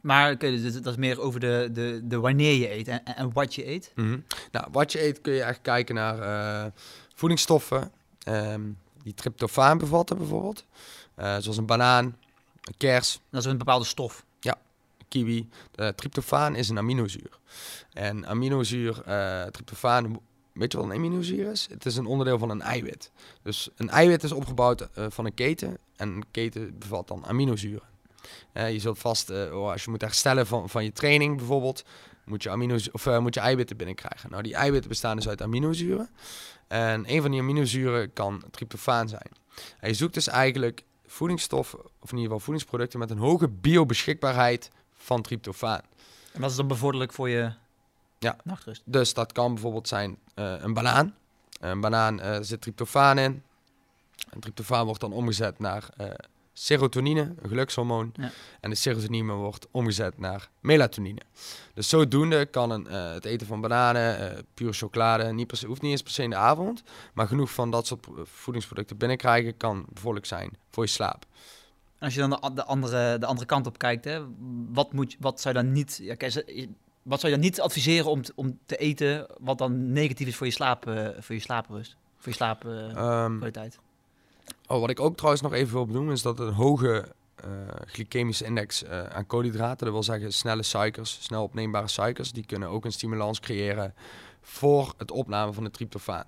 Maar 0.00 0.32
oké, 0.32 0.50
dus 0.50 0.72
dat 0.72 0.86
is 0.86 0.96
meer 0.96 1.20
over 1.20 1.40
de, 1.40 1.68
de, 1.72 2.00
de 2.04 2.18
wanneer 2.18 2.54
je 2.54 2.70
eet 2.72 2.88
en, 2.88 3.04
en 3.04 3.32
wat 3.32 3.54
je 3.54 3.66
eet. 3.68 3.92
Mhm. 3.94 4.18
Nou, 4.50 4.66
wat 4.72 4.92
je 4.92 5.02
eet 5.04 5.20
kun 5.20 5.32
je 5.32 5.42
echt 5.42 5.60
kijken 5.62 5.94
naar 5.94 6.18
eh, 6.18 6.70
voedingsstoffen 7.14 7.92
ehm, 8.22 8.60
die 9.02 9.14
tryptofaan 9.14 9.78
bevatten 9.78 10.18
bijvoorbeeld. 10.18 10.64
Eh, 11.14 11.36
zoals 11.38 11.56
een 11.56 11.66
banaan, 11.66 12.04
een 12.60 12.74
kers, 12.76 13.20
Dat 13.30 13.40
is 13.44 13.50
een 13.50 13.58
bepaalde 13.58 13.84
stof. 13.84 14.24
kiwi. 15.08 15.48
De 15.70 15.92
tryptofaan 15.96 16.54
is 16.56 16.68
een 16.68 16.78
aminozuur. 16.78 17.38
En 17.92 18.26
aminozuur, 18.26 19.02
eh 19.04 19.42
tryptofaan, 19.44 20.20
weet 20.60 20.72
je 20.72 20.78
wat 20.78 20.86
een 20.86 20.96
aminozuur 20.96 21.50
is? 21.50 21.66
Het 21.70 21.86
is 21.86 21.96
een 21.96 22.06
onderdeel 22.06 22.38
van 22.38 22.50
een 22.50 22.62
eiwit. 22.62 23.10
Dus 23.42 23.68
een 23.76 23.90
eiwit 23.90 24.22
is 24.22 24.32
opgebouwd 24.32 24.80
eh, 24.80 25.06
van 25.08 25.24
een 25.24 25.34
keten 25.34 25.78
en 25.96 26.08
een 26.08 26.24
keten 26.30 26.78
bevat 26.78 27.08
dan 27.08 27.26
aminozuren. 27.26 27.88
Eh, 28.52 28.72
je 28.72 28.78
zult 28.78 28.98
vast, 28.98 29.30
eh, 29.30 29.58
oh, 29.58 29.70
als 29.70 29.84
je 29.84 29.90
moet 29.90 30.00
herstellen 30.00 30.46
van, 30.46 30.68
van 30.68 30.84
je 30.84 30.92
training 30.92 31.36
bijvoorbeeld, 31.36 31.84
moet 32.24 32.42
je, 32.42 32.50
aminozu 32.50 32.88
of, 32.92 33.20
moet 33.20 33.34
je 33.34 33.40
eiwitten 33.40 33.76
binnenkrijgen. 33.76 34.30
Nou, 34.30 34.42
die 34.42 34.54
eiwitten 34.54 34.88
bestaan 34.88 35.16
dus 35.16 35.28
uit 35.28 35.42
aminozuren. 35.42 36.08
En 36.68 37.12
een 37.12 37.22
van 37.22 37.30
die 37.30 37.40
aminozuren 37.40 38.12
kan 38.12 38.42
tryptofaan 38.50 39.08
zijn. 39.08 39.30
En 39.78 39.88
je 39.88 39.94
zoekt 39.94 40.14
dus 40.14 40.28
eigenlijk 40.28 40.82
voedingsstoffen, 41.06 41.78
of 41.78 42.10
in 42.10 42.16
ieder 42.16 42.22
geval 42.22 42.40
voedingsproducten 42.40 42.98
met 42.98 43.10
een 43.10 43.18
hoge 43.18 43.48
biobeschikbaarheid 43.48 44.70
van 44.94 45.22
tryptofaan. 45.22 45.82
En 46.32 46.40
dat 46.40 46.50
is 46.50 46.56
dan 46.56 46.68
bevorderlijk 46.68 47.12
voor 47.12 47.28
je 47.28 47.52
Ja. 48.20 48.36
nachtrust. 48.44 48.82
Dus 48.84 49.14
dat 49.14 49.32
kan 49.32 49.52
bijvoorbeeld 49.52 49.88
zijn 49.88 50.18
eh, 50.34 50.54
een 50.58 50.74
banaan. 50.74 51.14
Een 51.60 51.80
banaan 51.80 52.20
eh, 52.20 52.38
zit 52.40 52.60
tryptofaan 52.60 53.18
in. 53.18 53.42
En 54.30 54.40
tryptofaan 54.40 54.84
wordt 54.84 55.00
dan 55.00 55.12
omgezet 55.12 55.58
naar 55.58 55.88
serotonine, 56.60 57.20
een 57.20 57.48
gelukshormoon. 57.48 58.12
Ja. 58.14 58.30
En 58.60 58.70
de 58.70 58.76
serotonine 58.76 59.32
wordt 59.32 59.66
omgezet 59.70 60.18
naar 60.18 60.48
melatonine. 60.60 61.20
Dus 61.74 61.88
zodoende 61.88 62.46
kan 62.46 62.70
een, 62.70 62.86
uh, 62.90 63.12
het 63.12 63.24
eten 63.24 63.46
van 63.46 63.60
bananen, 63.60 64.32
uh, 64.32 64.38
pure 64.54 64.72
chocolade, 64.72 65.32
niet 65.32 65.46
per 65.46 65.56
se, 65.56 65.66
hoeft 65.66 65.82
niet 65.82 65.90
eens 65.90 66.02
per 66.02 66.12
se 66.12 66.22
in 66.22 66.30
de 66.30 66.36
avond. 66.36 66.82
Maar 67.14 67.26
genoeg 67.26 67.50
van 67.50 67.70
dat 67.70 67.86
soort 67.86 68.06
voedingsproducten 68.22 68.96
binnenkrijgen 68.96 69.56
kan 69.56 69.84
bevorderlijk 69.88 70.26
zijn 70.26 70.56
voor 70.70 70.84
je 70.84 70.90
slaap. 70.90 71.26
En 71.98 72.06
als 72.06 72.14
je 72.14 72.20
dan 72.20 72.30
de, 72.30 72.54
de, 72.54 72.64
andere, 72.64 73.18
de 73.18 73.26
andere 73.26 73.46
kant 73.46 73.66
op 73.66 73.78
kijkt, 73.78 74.04
hè, 74.04 74.24
wat, 74.72 74.92
moet, 74.92 75.16
wat 75.18 75.40
zou 75.40 75.54
dan 75.54 75.72
niet... 75.72 75.98
Ja, 76.02 76.14
wat 77.02 77.20
zou 77.20 77.32
je 77.32 77.38
dan 77.38 77.48
niet 77.48 77.60
adviseren 77.60 78.10
om, 78.10 78.22
om 78.34 78.58
te 78.66 78.76
eten 78.76 79.26
wat 79.38 79.58
dan 79.58 79.92
negatief 79.92 80.26
is 80.26 80.36
voor 80.36 80.46
je, 80.46 80.52
slaap, 80.52 80.86
uh, 80.86 81.08
voor 81.18 81.34
je 81.34 81.40
slaaprust? 81.40 81.96
Voor 82.16 82.28
je 82.28 82.34
slaapkwaliteit? 82.34 83.74
Um, 83.74 83.80
Oh, 84.66 84.80
wat 84.80 84.90
ik 84.90 85.00
ook 85.00 85.16
trouwens 85.16 85.42
nog 85.42 85.52
even 85.52 85.72
wil 85.72 85.86
benoemen 85.86 86.12
is 86.12 86.22
dat 86.22 86.38
een 86.38 86.52
hoge 86.52 87.08
uh, 87.44 87.50
glycemische 87.86 88.44
index 88.44 88.82
uh, 88.82 89.02
aan 89.02 89.26
koolhydraten, 89.26 89.84
dat 89.84 89.94
wil 89.94 90.02
zeggen 90.02 90.32
snelle 90.32 90.62
suikers, 90.62 91.18
snel 91.20 91.42
opneembare 91.42 91.88
suikers, 91.88 92.32
die 92.32 92.46
kunnen 92.46 92.68
ook 92.68 92.84
een 92.84 92.92
stimulans 92.92 93.40
creëren 93.40 93.94
voor 94.42 94.94
het 94.96 95.10
opname 95.10 95.52
van 95.52 95.64
de 95.64 95.70
tryptofaan. 95.70 96.24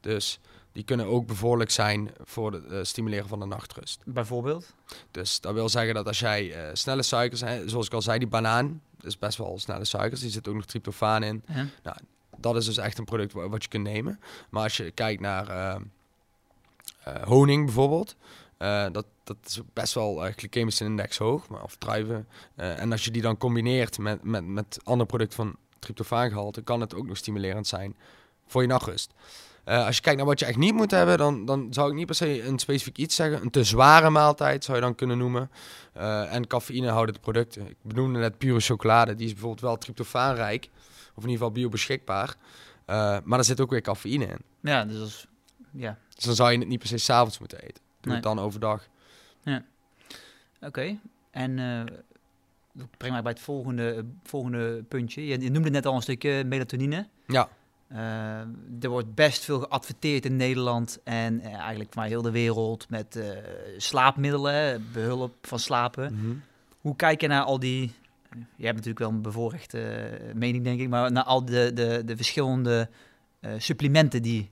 Dus 0.00 0.40
die 0.72 0.84
kunnen 0.84 1.06
ook 1.06 1.26
bevorderlijk 1.26 1.70
zijn 1.70 2.10
voor 2.24 2.52
het 2.52 2.64
uh, 2.70 2.78
stimuleren 2.82 3.28
van 3.28 3.40
de 3.40 3.46
nachtrust. 3.46 4.00
Bijvoorbeeld? 4.04 4.74
Dus 5.10 5.40
dat 5.40 5.54
wil 5.54 5.68
zeggen 5.68 5.94
dat 5.94 6.06
als 6.06 6.18
jij 6.18 6.70
snelle 6.72 7.02
suikers, 7.02 7.40
hè, 7.40 7.68
zoals 7.68 7.86
ik 7.86 7.92
al 7.92 8.02
zei, 8.02 8.18
die 8.18 8.28
banaan, 8.28 8.80
is 9.04 9.18
best 9.18 9.38
wel 9.38 9.58
snelle 9.58 9.84
suikers, 9.84 10.20
die 10.20 10.30
zit 10.30 10.48
ook 10.48 10.54
nog 10.54 10.64
tryptofaan 10.64 11.22
in. 11.22 11.42
Ja. 11.46 11.66
Nou, 11.82 11.96
dat 12.36 12.56
is 12.56 12.64
dus 12.64 12.76
echt 12.76 12.98
een 12.98 13.04
product 13.04 13.32
wat 13.32 13.62
je 13.62 13.68
kunt 13.68 13.84
nemen. 13.84 14.20
Maar 14.50 14.62
als 14.62 14.76
je 14.76 14.90
kijkt 14.90 15.20
naar 15.20 15.80
uh, 17.08 17.22
honing 17.22 17.64
bijvoorbeeld. 17.64 18.16
Uh, 18.58 18.86
dat, 18.92 19.06
dat 19.24 19.36
is 19.46 19.60
best 19.72 19.94
wel 19.94 20.26
uh, 20.26 20.32
glycemische 20.36 20.84
index 20.84 21.18
hoog, 21.18 21.48
maar, 21.48 21.62
of 21.62 21.76
druiven. 21.76 22.28
en 22.54 22.92
als 22.92 23.04
je 23.04 23.10
die 23.10 23.22
dan 23.22 23.36
combineert 23.36 23.98
met, 23.98 24.22
met, 24.22 24.46
met 24.46 24.78
andere 24.84 25.06
producten 25.06 25.36
van 25.36 25.56
tryptofaangehalte, 25.78 26.62
kan 26.62 26.80
het 26.80 26.94
ook 26.94 27.06
nog 27.06 27.16
stimulerend 27.16 27.66
zijn 27.66 27.96
voor 28.46 28.62
je 28.62 28.68
nachtrust. 28.68 29.12
Als 29.64 29.96
je 29.96 30.02
kijkt 30.02 30.18
naar 30.18 30.26
wat 30.26 30.38
je 30.38 30.46
echt 30.46 30.56
niet 30.56 30.74
moet 30.74 30.90
hebben, 30.90 31.18
dan, 31.18 31.44
dan 31.44 31.66
zou 31.72 31.90
ik 31.90 31.94
niet 31.94 32.06
per 32.06 32.14
se 32.14 32.46
een 32.46 32.58
specifiek 32.58 32.98
iets 32.98 33.14
zeggen. 33.14 33.42
Een 33.42 33.50
te 33.50 33.64
zware 33.64 34.10
maaltijd 34.10 34.64
zou 34.64 34.76
je 34.76 34.82
dan 34.82 34.94
kunnen 34.94 35.18
noemen. 35.18 35.50
en 36.28 36.46
cafeïnehoudende 36.46 37.20
producten. 37.20 37.68
Ik 37.68 37.76
benoemde 37.82 38.18
net 38.18 38.38
pure 38.38 38.60
chocolade, 38.60 39.14
die 39.14 39.26
is 39.26 39.32
bijvoorbeeld 39.32 39.62
wel 39.62 39.78
tryptofaanrijk. 39.78 40.68
Of 41.14 41.22
in 41.22 41.30
ieder 41.30 41.32
geval 41.32 41.52
biobeschikbaar. 41.52 42.34
maar 43.24 43.38
er 43.38 43.44
zit 43.44 43.60
ook 43.60 43.70
weer 43.70 43.80
cafeïne 43.80 44.26
in. 44.26 44.38
Ja, 44.60 44.84
dus 44.84 45.26
ja, 45.72 45.98
dus 46.14 46.24
dan 46.24 46.34
zou 46.34 46.52
je 46.52 46.58
het 46.58 46.68
niet 46.68 46.78
per 46.78 46.88
se 46.88 46.98
s'avonds 46.98 47.38
moeten 47.38 47.58
eten. 47.60 47.82
Doe 48.00 48.12
het 48.12 48.22
dan 48.22 48.38
overdag. 48.38 48.88
Ja. 49.42 49.64
Oké. 50.60 50.98
En 51.30 51.58
uh, 51.58 51.82
breng 52.96 53.12
mij 53.12 53.22
bij 53.22 53.32
het 53.32 53.40
volgende, 53.40 54.04
volgende 54.22 54.84
puntje. 54.88 55.26
Je, 55.26 55.50
noemde 55.50 55.70
net 55.70 55.86
al 55.86 55.94
een 55.94 56.02
stukje 56.02 56.44
melatonine. 56.44 57.08
Ja. 57.26 57.48
Uh, 57.92 57.98
er 58.80 58.88
wordt 58.88 59.14
best 59.14 59.44
veel 59.44 59.60
geadverteerd 59.60 60.24
in 60.24 60.36
Nederland 60.36 61.00
en 61.04 61.40
uh, 61.40 61.54
eigenlijk 61.54 61.92
van 61.92 62.02
heel 62.02 62.22
de 62.22 62.30
wereld 62.30 62.86
met 62.88 63.16
uh, 63.16 63.24
slaapmiddelen, 63.76 64.86
behulp 64.92 65.34
van 65.42 65.58
slapen. 65.58 66.14
Mhm. 66.14 66.34
Hoe 66.80 66.96
kijk 66.96 67.20
je 67.20 67.26
naar 67.26 67.42
al 67.42 67.58
die, 67.58 67.92
je 68.56 68.64
hebt 68.64 68.76
natuurlijk 68.76 68.98
wel 68.98 69.08
een 69.08 69.22
bevoorrechte 69.22 70.10
mening 70.34 70.64
denk 70.64 70.80
ik, 70.80 70.88
maar 70.88 71.12
naar 71.12 71.24
al 71.24 71.44
de, 71.44 71.70
de, 71.74 72.02
de 72.04 72.16
verschillende 72.16 72.88
supplementen 73.56 74.22
die 74.22 74.50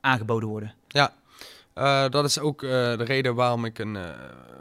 aangeboden 0.00 0.48
worden. 0.48 0.74
Ja, 0.88 1.12
uh, 1.78 2.08
dat 2.08 2.24
is 2.24 2.38
ook 2.38 2.62
uh, 2.62 2.70
de 2.70 3.04
reden 3.04 3.34
waarom 3.34 3.64
ik 3.64 3.78
een 3.78 3.98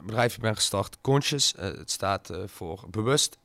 bedrijf 0.05 0.39
ben 0.39 0.55
gestart, 0.55 0.97
Conscious. 1.01 1.53
het 1.57 1.91
staat 1.91 2.29
voor 2.45 2.83
bewust. 2.89 3.37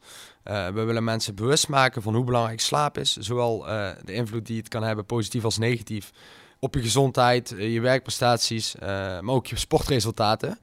we 0.43 0.83
willen 0.85 1.05
mensen 1.05 1.35
bewust 1.35 1.69
maken 1.69 2.03
van 2.03 2.15
hoe 2.15 2.25
belangrijk 2.25 2.61
slaap 2.61 2.99
is. 2.99 3.17
Zowel 3.17 3.59
de 4.05 4.13
invloed 4.13 4.47
die 4.47 4.59
het 4.59 4.69
kan 4.69 4.83
hebben, 4.83 5.05
positief 5.05 5.45
als 5.45 5.59
negatief, 5.59 6.11
op 6.59 6.75
je 6.75 6.81
gezondheid, 6.81 7.55
je 7.59 7.81
werkprestaties, 7.81 8.75
maar 8.81 9.35
ook 9.35 9.47
je 9.47 9.57
sportresultaten. 9.57 10.59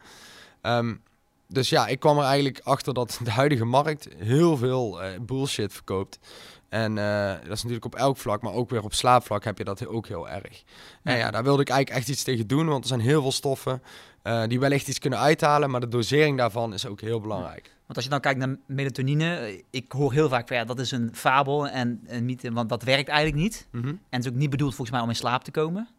Um, 0.62 1.02
dus 1.48 1.70
ja, 1.70 1.88
ik 1.88 2.00
kwam 2.00 2.18
er 2.18 2.24
eigenlijk 2.24 2.60
achter 2.64 2.94
dat 2.94 3.20
de 3.24 3.32
huidige 3.32 3.66
markt 3.66 4.08
heel 4.18 4.58
veel 4.58 5.00
bullshit 5.22 5.74
verkoopt. 5.74 6.20
En 6.70 6.98
uh, 6.98 7.32
dat 7.32 7.52
is 7.52 7.64
natuurlijk 7.64 7.86
op 7.86 7.96
elk 7.96 8.18
vlak, 8.18 8.42
maar 8.42 8.54
ook 8.54 8.70
weer 8.70 8.84
op 8.84 8.94
slaapvlak 8.94 9.44
heb 9.44 9.58
je 9.58 9.64
dat 9.64 9.88
ook 9.88 10.08
heel 10.08 10.30
erg. 10.30 10.64
En 11.04 11.18
ja, 11.18 11.32
daar 11.32 11.44
wilde 11.44 11.62
ik 11.62 11.70
eigenlijk 11.70 12.00
echt 12.00 12.10
iets 12.10 12.24
tegen 12.24 12.48
doen, 12.48 12.68
want 12.68 12.82
er 12.82 12.90
zijn 12.90 13.00
heel 13.00 13.22
veel 13.22 13.32
stoffen 13.32 13.82
uh, 14.24 14.44
die 14.48 14.60
wellicht 14.60 14.88
iets 14.88 15.00
kunnen 15.00 15.20
uithalen, 15.20 15.70
maar 15.70 15.80
de 15.80 15.88
dosering 15.88 16.38
daarvan 16.38 16.74
is 16.74 16.86
ook 16.86 17.02
heel 17.02 17.20
belangrijk. 17.20 17.76
Want 17.86 17.96
als 17.96 18.04
je 18.04 18.10
dan 18.10 18.20
kijkt 18.20 18.40
naar 18.40 18.56
melatonine, 18.66 19.64
ik 19.70 19.92
hoor 19.92 20.14
heel 20.14 20.30
vaak 20.30 20.48
van 20.48 20.58
ja, 20.58 20.66
dat 20.66 20.80
is 20.80 20.92
een 20.92 21.10
fabel 21.14 21.68
en 21.68 22.02
een 22.08 22.26
mythe, 22.26 22.52
want 22.52 22.70
dat 22.70 22.84
werkt 22.84 23.10
eigenlijk 23.10 23.44
niet. 23.44 23.68
Mm 23.72 23.82
-hmm. 23.82 23.90
En 23.90 24.00
het 24.10 24.26
is 24.26 24.32
ook 24.32 24.38
niet 24.38 24.50
bedoeld 24.50 24.76
volgens 24.76 24.92
mij 24.92 25.06
om 25.06 25.10
in 25.10 25.16
slaap 25.16 25.44
te 25.44 25.52
komen. 25.52 25.90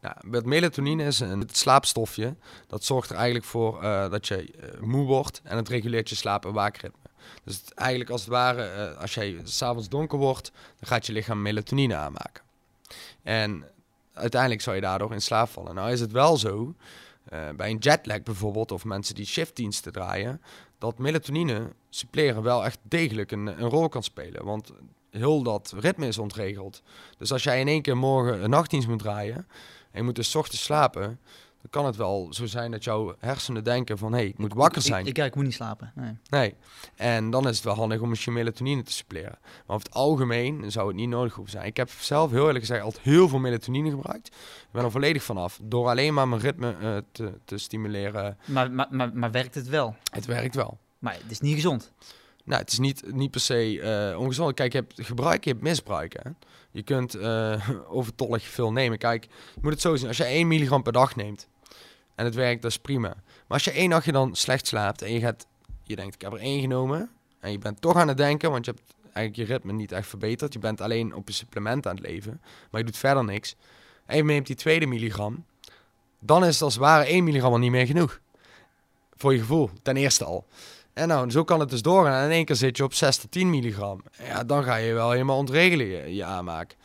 Nou, 0.00 0.16
met 0.20 0.46
melatonine 0.46 1.04
is 1.04 1.20
een 1.20 1.48
slaapstofje. 1.52 2.34
Dat 2.66 2.84
zorgt 2.84 3.10
er 3.10 3.16
eigenlijk 3.16 3.46
voor 3.46 3.82
uh, 3.82 4.10
dat 4.10 4.26
je 4.26 4.54
moe 4.80 5.06
wordt 5.06 5.40
en 5.44 5.56
het 5.56 5.68
reguleert 5.68 6.08
je 6.08 6.14
slaap- 6.14 6.44
en 6.44 6.52
waakritme. 6.52 7.03
Dus 7.44 7.56
het, 7.56 7.74
eigenlijk 7.74 8.10
als 8.10 8.20
het 8.20 8.30
ware, 8.30 8.92
uh, 8.92 9.00
als 9.00 9.14
jij 9.14 9.40
s'avonds 9.44 9.88
donker 9.88 10.18
wordt, 10.18 10.52
dan 10.78 10.88
gaat 10.88 11.06
je 11.06 11.12
lichaam 11.12 11.42
melatonine 11.42 11.94
aanmaken. 11.94 12.42
En 13.22 13.64
uiteindelijk 14.12 14.60
zou 14.60 14.76
je 14.76 14.82
daardoor 14.82 15.12
in 15.12 15.22
slaap 15.22 15.48
vallen. 15.48 15.74
Nou 15.74 15.90
is 15.90 16.00
het 16.00 16.12
wel 16.12 16.36
zo, 16.36 16.74
uh, 17.32 17.48
bij 17.56 17.70
een 17.70 17.78
jetlag 17.78 18.22
bijvoorbeeld, 18.22 18.72
of 18.72 18.84
mensen 18.84 19.14
die 19.14 19.26
shiftdiensten 19.26 19.92
draaien, 19.92 20.42
dat 20.78 20.98
melatonine 20.98 21.72
suppleren 21.88 22.42
wel 22.42 22.64
echt 22.64 22.78
degelijk 22.82 23.30
een, 23.32 23.46
een 23.46 23.68
rol 23.68 23.88
kan 23.88 24.02
spelen. 24.02 24.44
Want 24.44 24.72
heel 25.10 25.42
dat 25.42 25.74
ritme 25.76 26.06
is 26.06 26.18
ontregeld. 26.18 26.82
Dus 27.18 27.32
als 27.32 27.42
jij 27.42 27.60
in 27.60 27.68
één 27.68 27.82
keer 27.82 27.96
morgen 27.96 28.44
een 28.44 28.50
nachtdienst 28.50 28.88
moet 28.88 28.98
draaien 28.98 29.36
en 29.90 29.98
je 29.98 30.02
moet 30.02 30.14
dus 30.14 30.34
ochtends 30.34 30.62
slapen, 30.62 31.20
dan 31.64 31.82
kan 31.82 31.84
het 31.84 31.96
wel 31.96 32.28
zo 32.30 32.46
zijn 32.46 32.70
dat 32.70 32.84
jouw 32.84 33.14
hersenen 33.18 33.64
denken 33.64 33.98
van... 33.98 34.12
hé, 34.12 34.18
hey, 34.18 34.26
ik 34.26 34.38
moet 34.38 34.54
wakker 34.54 34.82
zijn. 34.82 35.06
Ik, 35.06 35.18
ik, 35.18 35.24
ik, 35.24 35.34
moet 35.34 35.44
niet 35.44 35.54
slapen. 35.54 35.92
Nee. 35.94 36.16
nee. 36.28 36.54
En 36.96 37.30
dan 37.30 37.48
is 37.48 37.56
het 37.56 37.64
wel 37.64 37.74
handig 37.74 38.00
om 38.00 38.14
je 38.14 38.30
melatonine 38.30 38.82
te 38.82 38.92
suppleren. 38.92 39.38
Maar 39.40 39.76
over 39.76 39.86
het 39.86 39.94
algemeen 39.94 40.70
zou 40.70 40.86
het 40.86 40.96
niet 40.96 41.08
nodig 41.08 41.34
hoeven 41.34 41.52
zijn. 41.52 41.66
Ik 41.66 41.76
heb 41.76 41.90
zelf 41.90 42.30
heel 42.30 42.46
eerlijk 42.46 42.64
gezegd 42.64 42.82
altijd 42.82 43.04
heel 43.04 43.28
veel 43.28 43.38
melatonine 43.38 43.90
gebruikt. 43.90 44.26
Ik 44.26 44.68
ben 44.70 44.84
er 44.84 44.90
volledig 44.90 45.22
vanaf. 45.22 45.60
Door 45.62 45.88
alleen 45.88 46.14
maar 46.14 46.28
mijn 46.28 46.40
ritme 46.40 46.76
uh, 46.80 46.96
te, 47.12 47.38
te 47.44 47.58
stimuleren. 47.58 48.38
Maar, 48.44 48.70
maar, 48.70 48.88
maar, 48.90 49.10
maar 49.14 49.30
werkt 49.30 49.54
het 49.54 49.68
wel? 49.68 49.96
Het 50.10 50.26
werkt 50.26 50.54
wel. 50.54 50.78
Maar 50.98 51.14
het 51.14 51.30
is 51.30 51.40
niet 51.40 51.54
gezond? 51.54 51.92
Nou, 52.44 52.60
het 52.60 52.72
is 52.72 52.78
niet, 52.78 53.12
niet 53.12 53.30
per 53.30 53.40
se 53.40 53.72
uh, 54.12 54.18
ongezond. 54.18 54.54
Kijk, 54.54 54.72
je 54.72 54.78
hebt 54.78 55.06
gebruik, 55.06 55.44
je 55.44 55.50
hebt 55.50 55.62
misbruik. 55.62 56.16
Hè? 56.22 56.30
Je 56.70 56.82
kunt 56.82 57.16
uh, 57.16 57.70
overtollig 57.98 58.42
veel 58.42 58.72
nemen. 58.72 58.98
Kijk, 58.98 59.24
je 59.54 59.60
moet 59.62 59.72
het 59.72 59.80
zo 59.80 59.96
zien. 59.96 60.08
Als 60.08 60.16
je 60.16 60.24
1 60.24 60.48
milligram 60.48 60.82
per 60.82 60.92
dag 60.92 61.16
neemt 61.16 61.48
en 62.14 62.24
het 62.24 62.34
werkt, 62.34 62.62
dat 62.62 62.70
is 62.70 62.78
prima. 62.78 63.08
Maar 63.08 63.44
als 63.46 63.64
je 63.64 63.70
één 63.70 63.88
nachtje 63.88 64.12
dan 64.12 64.34
slecht 64.34 64.66
slaapt 64.66 65.02
en 65.02 65.12
je 65.12 65.20
gaat, 65.20 65.46
je 65.82 65.96
denkt, 65.96 66.14
ik 66.14 66.20
heb 66.20 66.32
er 66.32 66.38
één 66.38 66.60
genomen. 66.60 67.10
En 67.40 67.50
je 67.50 67.58
bent 67.58 67.80
toch 67.80 67.96
aan 67.96 68.08
het 68.08 68.16
denken, 68.16 68.50
want 68.50 68.64
je 68.64 68.70
hebt 68.70 68.94
eigenlijk 69.02 69.36
je 69.36 69.54
ritme 69.54 69.72
niet 69.72 69.92
echt 69.92 70.08
verbeterd. 70.08 70.52
Je 70.52 70.58
bent 70.58 70.80
alleen 70.80 71.14
op 71.14 71.28
je 71.28 71.34
supplement 71.34 71.86
aan 71.86 71.94
het 71.94 72.06
leven, 72.06 72.40
maar 72.70 72.80
je 72.80 72.86
doet 72.86 72.96
verder 72.96 73.24
niks. 73.24 73.56
En 74.06 74.16
je 74.16 74.24
neemt 74.24 74.46
die 74.46 74.56
tweede 74.56 74.86
milligram, 74.86 75.44
dan 76.20 76.44
is 76.44 76.54
het 76.54 76.62
als 76.62 76.74
het 76.74 76.82
ware 76.82 77.04
1 77.04 77.24
milligram 77.24 77.52
al 77.52 77.58
niet 77.58 77.70
meer 77.70 77.86
genoeg. 77.86 78.20
Voor 79.16 79.32
je 79.32 79.38
gevoel, 79.38 79.70
ten 79.82 79.96
eerste 79.96 80.24
al. 80.24 80.46
En 80.92 81.08
nou, 81.08 81.30
zo 81.30 81.44
kan 81.44 81.60
het 81.60 81.70
dus 81.70 81.82
doorgaan. 81.82 82.18
En 82.18 82.24
in 82.24 82.30
één 82.30 82.44
keer 82.44 82.56
zit 82.56 82.76
je 82.76 82.84
op 82.84 82.94
6 82.94 83.16
tot 83.16 83.30
10 83.30 83.50
milligram. 83.50 84.02
Ja, 84.22 84.44
dan 84.44 84.64
ga 84.64 84.76
je 84.76 84.92
wel 84.92 85.10
helemaal 85.10 85.36
ontregelen 85.36 85.86
je, 85.86 86.14
je 86.14 86.24
aanmaak. 86.24 86.76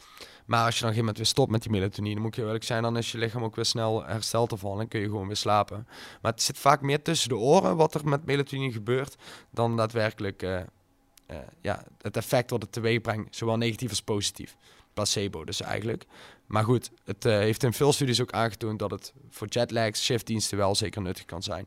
Maar 0.49 0.65
als 0.65 0.75
je 0.75 0.81
dan 0.81 0.89
op 0.89 0.95
een 0.95 0.99
moment 0.99 1.17
weer 1.17 1.25
stopt 1.25 1.51
met 1.51 1.61
die 1.61 1.71
melatonine, 1.71 2.19
moet 2.19 2.35
je 2.35 2.41
eerlijk 2.41 2.63
zijn, 2.63 2.83
dan 2.83 2.97
is 2.97 3.11
je 3.11 3.17
lichaam 3.17 3.43
ook 3.43 3.55
weer 3.55 3.65
snel 3.65 4.05
hersteld 4.05 4.51
ervan 4.51 4.79
en 4.79 4.87
kun 4.87 4.99
je 4.99 5.05
gewoon 5.05 5.27
weer 5.27 5.35
slapen. 5.35 5.87
Maar 6.21 6.31
het 6.31 6.41
zit 6.41 6.57
vaak 6.57 6.81
meer 6.81 7.01
tussen 7.01 7.29
de 7.29 7.37
oren 7.37 7.75
wat 7.75 7.93
er 7.93 8.07
met 8.07 8.25
melatonine 8.25 8.71
gebeurt, 8.71 9.15
dan 9.49 9.77
daadwerkelijk 9.77 10.43
uh, 10.43 10.59
uh, 11.31 11.37
ja, 11.61 11.83
het 12.01 12.17
effect 12.17 12.49
wat 12.49 12.61
het 12.61 12.71
teweeg 12.71 13.01
brengt, 13.01 13.35
zowel 13.35 13.57
negatief 13.57 13.89
als 13.89 14.01
positief. 14.01 14.55
Placebo 14.93 15.43
dus 15.43 15.61
eigenlijk. 15.61 16.05
Maar 16.45 16.63
goed, 16.63 16.91
het 17.03 17.25
uh, 17.25 17.33
heeft 17.33 17.63
in 17.63 17.73
veel 17.73 17.93
studies 17.93 18.21
ook 18.21 18.31
aangetoond 18.31 18.79
dat 18.79 18.91
het 18.91 19.13
voor 19.29 19.47
jetlags, 19.47 20.03
shiftdiensten 20.03 20.57
wel 20.57 20.75
zeker 20.75 21.01
nuttig 21.01 21.25
kan 21.25 21.43
zijn. 21.43 21.65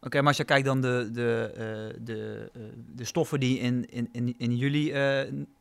Oké, 0.00 0.18
maar 0.18 0.28
als 0.28 0.36
je 0.36 0.44
kijkt 0.44 0.66
dan 0.66 0.80
de, 0.80 1.08
de, 1.12 1.52
de, 2.00 2.50
de 2.94 3.04
stoffen 3.04 3.40
die 3.40 3.58
in, 3.58 3.90
in, 3.90 4.08
in, 4.12 4.34
in 4.38 4.56
jullie 4.56 4.92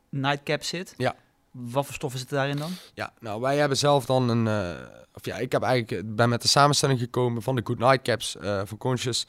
nightcap 0.10 0.64
zit. 0.64 0.94
Ja. 0.98 1.16
Wat 1.54 1.86
voor 1.86 1.94
stoffen 1.94 2.20
zitten 2.20 2.38
daarin 2.38 2.58
dan? 2.58 2.72
Ja, 2.94 3.14
nou 3.20 3.42
wij 3.42 3.58
hebben 3.58 3.78
zelf 3.78 4.06
dan 4.06 4.30
een, 4.30 4.46
uh, 4.46 4.86
of 5.14 5.26
ja, 5.26 5.38
ik 5.38 5.52
heb 5.52 5.62
eigenlijk 5.62 6.16
ben 6.16 6.30
met 6.30 6.42
de 6.42 6.48
samenstelling 6.48 7.00
gekomen 7.00 7.42
van 7.42 7.56
de 7.56 7.62
Good 7.64 7.78
Night 7.80 8.02
Caps 8.02 8.36
uh, 8.42 8.62
van 8.66 8.78
Conscious. 8.78 9.26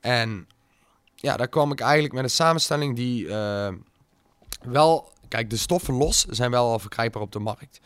En 0.00 0.48
ja, 1.14 1.36
daar 1.36 1.48
kwam 1.48 1.72
ik 1.72 1.80
eigenlijk 1.80 2.14
met 2.14 2.24
een 2.24 2.30
samenstelling 2.30 2.96
die 2.96 3.24
uh, 3.24 3.68
wel, 4.62 5.12
kijk, 5.28 5.50
de 5.50 5.56
stoffen 5.56 5.94
los 5.94 6.24
zijn 6.24 6.50
wel 6.50 6.70
al 6.70 6.78
verkrijgbaar 6.78 7.22
op 7.22 7.32
de 7.32 7.38
markt. 7.38 7.80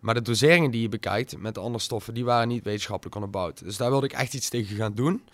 Maar 0.00 0.14
de 0.14 0.22
doseringen 0.22 0.70
die 0.70 0.80
je 0.80 0.88
bekijkt 0.88 1.38
met 1.38 1.54
de 1.54 1.60
andere 1.60 1.84
stoffen, 1.84 2.14
die 2.14 2.24
waren 2.24 2.48
niet 2.48 2.64
wetenschappelijk 2.64 3.14
onderbouwd. 3.14 3.64
Dus 3.64 3.76
daar 3.76 3.90
wilde 3.90 4.06
ik 4.06 4.12
echt 4.12 4.34
iets 4.34 4.48
tegen 4.48 4.76
gaan 4.76 4.94
doen. 4.94 5.24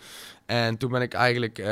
En 0.45 0.77
toen 0.77 0.91
ben 0.91 1.01
ik 1.01 1.13
eigenlijk 1.13 1.63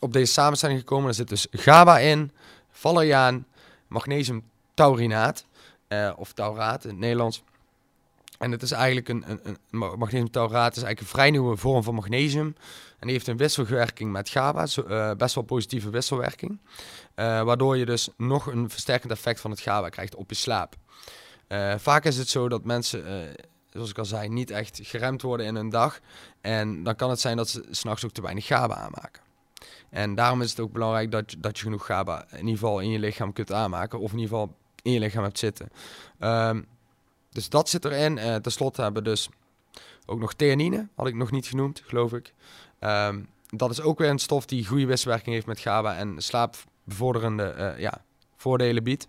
op 0.00 0.12
deze 0.12 0.32
samenstelling 0.32 0.78
gekomen. 0.78 1.08
Er 1.08 1.14
zit 1.14 1.28
dus 1.28 1.46
GABA 1.50 1.98
in, 1.98 2.32
valeriaan, 2.70 3.46
magnesium 3.88 4.49
taurinaat, 4.80 5.44
uh, 5.88 6.12
of 6.16 6.32
tauraat 6.32 6.84
in 6.84 6.90
het 6.90 6.98
Nederlands. 6.98 7.42
En 8.38 8.50
het 8.50 8.62
is 8.62 8.70
eigenlijk 8.70 9.08
een, 9.08 9.24
een, 9.26 9.58
een 9.70 10.28
is 10.30 10.48
eigenlijk 10.58 11.00
een 11.00 11.06
vrij 11.06 11.30
nieuwe 11.30 11.56
vorm 11.56 11.82
van 11.82 11.94
magnesium. 11.94 12.54
En 12.98 13.06
die 13.06 13.10
heeft 13.10 13.26
een 13.26 13.36
wisselwerking 13.36 14.12
met 14.12 14.28
GABA, 14.28 14.66
uh, 14.88 15.10
best 15.14 15.34
wel 15.34 15.44
positieve 15.44 15.90
wisselwerking. 15.90 16.60
waardoor 17.14 17.76
je 17.76 17.84
dus 17.84 18.08
nog 18.16 18.46
een 18.46 18.70
versterkend 18.70 19.12
effect 19.12 19.40
van 19.40 19.50
het 19.50 19.60
GABA 19.60 19.88
krijgt 19.88 20.14
op 20.14 20.28
je 20.30 20.36
slaap. 20.36 20.74
Vaak 21.76 22.04
is 22.04 22.16
het 22.16 22.28
zo 22.28 22.48
dat 22.48 22.64
mensen, 22.64 23.34
zoals 23.70 23.90
ik 23.90 23.98
al 23.98 24.04
zei, 24.04 24.28
niet 24.28 24.50
echt 24.50 24.80
geremd 24.82 25.22
worden 25.22 25.46
in 25.46 25.54
hun 25.54 25.70
dag. 25.70 26.00
En 26.40 26.82
dan 26.82 26.96
kan 26.96 27.10
het 27.10 27.20
zijn 27.20 27.36
dat 27.36 27.48
ze 27.48 27.66
s'nachts 27.70 28.04
ook 28.04 28.12
te 28.12 28.22
weinig 28.22 28.46
GABA 28.46 28.74
aanmaken. 28.74 29.22
En 29.90 30.14
daarom 30.14 30.42
is 30.42 30.50
het 30.50 30.60
ook 30.60 30.72
belangrijk 30.72 31.10
dat, 31.10 31.34
dat 31.38 31.58
je 31.58 31.64
genoeg 31.64 31.86
GABA 31.86 32.24
in 32.30 32.38
ieder 32.38 32.52
geval 32.52 32.80
in 32.80 32.90
je 32.90 32.98
lichaam 32.98 33.32
kunt 33.32 33.52
aanmaken. 33.52 34.00
Of 34.00 34.12
in 34.12 34.18
ieder 34.18 34.36
geval 34.36 34.56
in 34.82 34.92
je 34.92 34.98
lichaam 34.98 35.22
hebt 35.22 35.38
zitten. 35.38 35.68
Um, 36.20 36.66
dus 37.30 37.48
dat 37.48 37.68
zit 37.68 37.84
erin. 37.84 38.16
Uh, 38.16 38.34
Ten 38.34 38.52
slotte 38.52 38.82
hebben 38.82 39.02
we 39.02 39.08
dus 39.08 39.28
ook 40.06 40.18
nog 40.20 40.34
theanine, 40.34 40.88
had 40.94 41.06
ik 41.06 41.14
nog 41.14 41.30
niet 41.30 41.46
genoemd, 41.46 41.82
geloof 41.86 42.12
ik. 42.12 42.34
Um, 42.80 43.28
dat 43.48 43.70
is 43.70 43.80
ook 43.80 43.98
weer 43.98 44.08
een 44.08 44.18
stof 44.18 44.46
die 44.46 44.66
goede 44.66 44.86
wisselwerking 44.86 45.34
heeft 45.34 45.46
met 45.46 45.60
GABA 45.60 45.96
en 45.96 46.14
slaapbevorderende 46.22 47.74
ja, 47.78 48.04
voordelen 48.36 48.82
biedt. 48.82 49.08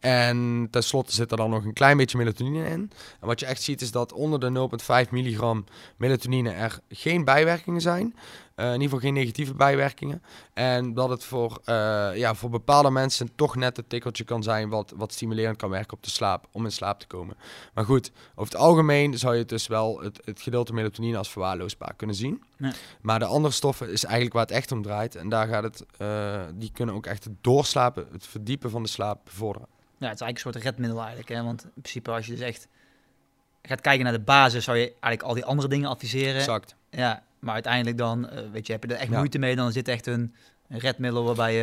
En 0.00 0.68
tenslotte 0.70 1.12
zit 1.12 1.30
er 1.30 1.36
dan 1.36 1.50
nog 1.50 1.64
een 1.64 1.72
klein 1.72 1.96
beetje 1.96 2.18
melatonine 2.18 2.64
in. 2.64 2.90
En 3.20 3.26
wat 3.26 3.40
je 3.40 3.46
echt 3.46 3.62
ziet 3.62 3.80
is 3.80 3.90
dat 3.90 4.12
onder 4.12 4.40
de 4.40 4.68
0,5 5.04 5.10
milligram 5.10 5.64
melatonine 5.96 6.50
er 6.50 6.78
geen 6.88 7.24
bijwerkingen 7.24 7.80
zijn. 7.80 8.16
Uh, 8.56 8.66
in 8.66 8.72
ieder 8.72 8.82
geval 8.82 8.98
geen 8.98 9.14
negatieve 9.14 9.54
bijwerkingen. 9.54 10.22
En 10.52 10.94
dat 10.94 11.08
het 11.08 11.24
voor, 11.24 11.60
uh, 11.64 12.16
ja, 12.16 12.34
voor 12.34 12.50
bepaalde 12.50 12.90
mensen 12.90 13.34
toch 13.34 13.56
net 13.56 13.76
het 13.76 13.88
tikkeltje 13.88 14.24
kan 14.24 14.42
zijn 14.42 14.68
wat, 14.68 14.92
wat 14.96 15.12
stimulerend 15.12 15.56
kan 15.56 15.70
werken 15.70 15.96
op 15.96 16.02
de 16.02 16.10
slaap, 16.10 16.48
om 16.52 16.64
in 16.64 16.72
slaap 16.72 17.00
te 17.00 17.06
komen. 17.06 17.36
Maar 17.74 17.84
goed, 17.84 18.12
over 18.34 18.52
het 18.52 18.62
algemeen 18.62 19.18
zou 19.18 19.36
je 19.36 19.44
dus 19.44 19.66
wel 19.66 20.00
het, 20.00 20.20
het 20.24 20.40
gedeelte 20.40 20.74
melatonine 20.74 21.16
als 21.18 21.30
verwaarloosbaar 21.30 21.94
kunnen 21.96 22.16
zien. 22.16 22.42
Nee. 22.56 22.72
Maar 23.00 23.18
de 23.18 23.24
andere 23.24 23.54
stoffen 23.54 23.90
is 23.90 24.04
eigenlijk 24.04 24.34
waar 24.34 24.46
het 24.46 24.54
echt 24.54 24.72
om 24.72 24.82
draait. 24.82 25.14
En 25.14 25.28
daar 25.28 25.48
gaat 25.48 25.62
het, 25.62 25.84
uh, 25.98 26.42
die 26.54 26.72
kunnen 26.72 26.94
ook 26.94 27.06
echt 27.06 27.24
het 27.24 27.34
doorslapen, 27.40 28.06
het 28.12 28.26
verdiepen 28.26 28.70
van 28.70 28.82
de 28.82 28.88
slaap 28.88 29.24
bevorderen. 29.24 29.68
Ja, 29.98 30.08
het 30.08 30.20
is 30.20 30.20
eigenlijk 30.20 30.36
een 30.36 30.52
soort 30.52 30.64
redmiddel 30.64 30.98
eigenlijk. 30.98 31.28
Hè? 31.28 31.42
Want 31.42 31.64
in 31.64 31.70
principe 31.74 32.10
als 32.10 32.26
je 32.26 32.32
dus 32.32 32.40
echt 32.40 32.68
gaat 33.62 33.80
kijken 33.80 34.04
naar 34.04 34.12
de 34.12 34.20
basis, 34.20 34.64
zou 34.64 34.76
je 34.76 34.84
eigenlijk 34.84 35.22
al 35.22 35.34
die 35.34 35.44
andere 35.44 35.68
dingen 35.68 35.88
adviseren. 35.88 36.34
Exact. 36.34 36.76
Ja, 36.96 37.22
maar 37.38 37.54
uiteindelijk 37.54 37.98
dan, 37.98 38.28
uh, 38.32 38.50
weet 38.52 38.66
je, 38.66 38.72
heb 38.72 38.84
je 38.84 38.94
er 38.94 39.00
echt 39.00 39.10
moeite 39.10 39.38
mee, 39.38 39.56
dan 39.56 39.72
zit 39.72 39.88
echt 39.88 40.06
een, 40.06 40.34
redmiddel 40.68 41.24
waarbij 41.24 41.54
je 41.54 41.62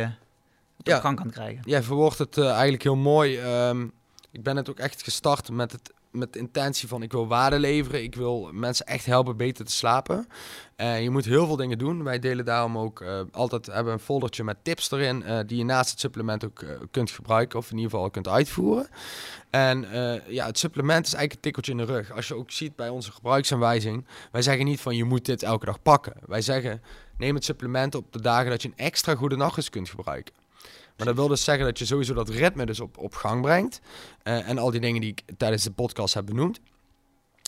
het 0.76 0.86
ja. 0.86 1.00
gang 1.00 1.16
kan 1.16 1.30
krijgen. 1.30 1.62
Ja, 1.64 1.82
verwoordt 1.82 2.18
het 2.18 2.36
uh, 2.36 2.50
eigenlijk 2.50 2.82
heel 2.82 2.96
mooi. 2.96 3.40
Um, 3.40 3.92
ik 4.30 4.42
ben 4.42 4.56
het 4.56 4.70
ook 4.70 4.78
echt 4.78 5.02
gestart 5.02 5.50
met 5.50 5.72
het 5.72 5.92
met 6.10 6.32
de 6.32 6.38
intentie 6.38 6.88
van 6.88 7.02
ik 7.02 7.12
wil 7.12 7.26
waarde 7.26 7.58
leveren. 7.58 8.02
Ik 8.02 8.14
wil 8.14 8.50
mensen 8.52 8.86
echt 8.86 9.06
helpen 9.06 9.36
beter 9.36 9.64
te 9.64 9.72
slapen. 9.72 10.26
Uh, 10.80 11.02
je 11.02 11.10
moet 11.10 11.24
heel 11.24 11.46
veel 11.46 11.56
dingen 11.56 11.78
doen. 11.78 12.04
Wij 12.04 12.18
delen 12.18 12.44
daarom 12.44 12.78
ook 12.78 13.00
uh, 13.00 13.20
altijd 13.32 13.66
hebben 13.66 13.92
een 13.92 13.98
foldertje 13.98 14.44
met 14.44 14.56
tips 14.62 14.90
erin. 14.90 15.22
Uh, 15.26 15.38
die 15.46 15.58
je 15.58 15.64
naast 15.64 15.90
het 15.90 16.00
supplement 16.00 16.44
ook 16.44 16.64
kunt 16.90 17.10
gebruiken. 17.10 17.58
Of 17.58 17.70
in 17.70 17.76
ieder 17.76 17.90
geval 17.90 18.10
kunt 18.10 18.28
uitvoeren. 18.28 18.88
En 19.50 19.86
ja, 20.26 20.46
het 20.46 20.58
supplement 20.58 21.06
is 21.06 21.12
eigenlijk 21.12 21.32
een 21.32 21.40
tikkeltje 21.40 21.72
in 21.72 21.78
de 21.78 21.84
rug. 21.84 22.12
Als 22.12 22.28
je 22.28 22.34
ook 22.34 22.50
ziet 22.50 22.76
bij 22.76 22.88
onze 22.88 23.12
gebruiksaanwijzing. 23.12 24.06
Wij 24.32 24.42
zeggen 24.42 24.64
niet 24.64 24.80
van 24.80 24.96
je 24.96 25.04
moet 25.04 25.24
dit 25.24 25.42
elke 25.42 25.64
dag 25.64 25.82
pakken. 25.82 26.12
Wij 26.26 26.42
zeggen 26.42 26.82
neem 27.18 27.34
het 27.34 27.44
supplement 27.44 27.94
op 27.94 28.12
de 28.12 28.20
dagen 28.20 28.50
dat 28.50 28.62
je 28.62 28.68
een 28.68 28.76
extra 28.76 29.14
goede 29.14 29.36
nacht 29.36 29.70
kunt 29.70 29.88
gebruiken. 29.88 30.34
Maar 30.96 31.06
dat 31.06 31.16
wil 31.16 31.28
dus 31.28 31.44
zeggen 31.44 31.64
dat 31.64 31.78
je 31.78 31.84
sowieso 31.84 32.14
dat 32.14 32.28
ritme 32.28 32.66
dus 32.66 32.80
op, 32.80 32.98
op 32.98 33.14
gang 33.14 33.42
brengt. 33.42 33.80
En 34.22 34.58
al 34.58 34.70
die 34.70 34.80
dingen 34.80 35.00
die 35.00 35.10
ik 35.10 35.22
tijdens 35.36 35.62
de 35.62 35.70
podcast 35.70 36.14
heb 36.14 36.26
benoemd. 36.26 36.60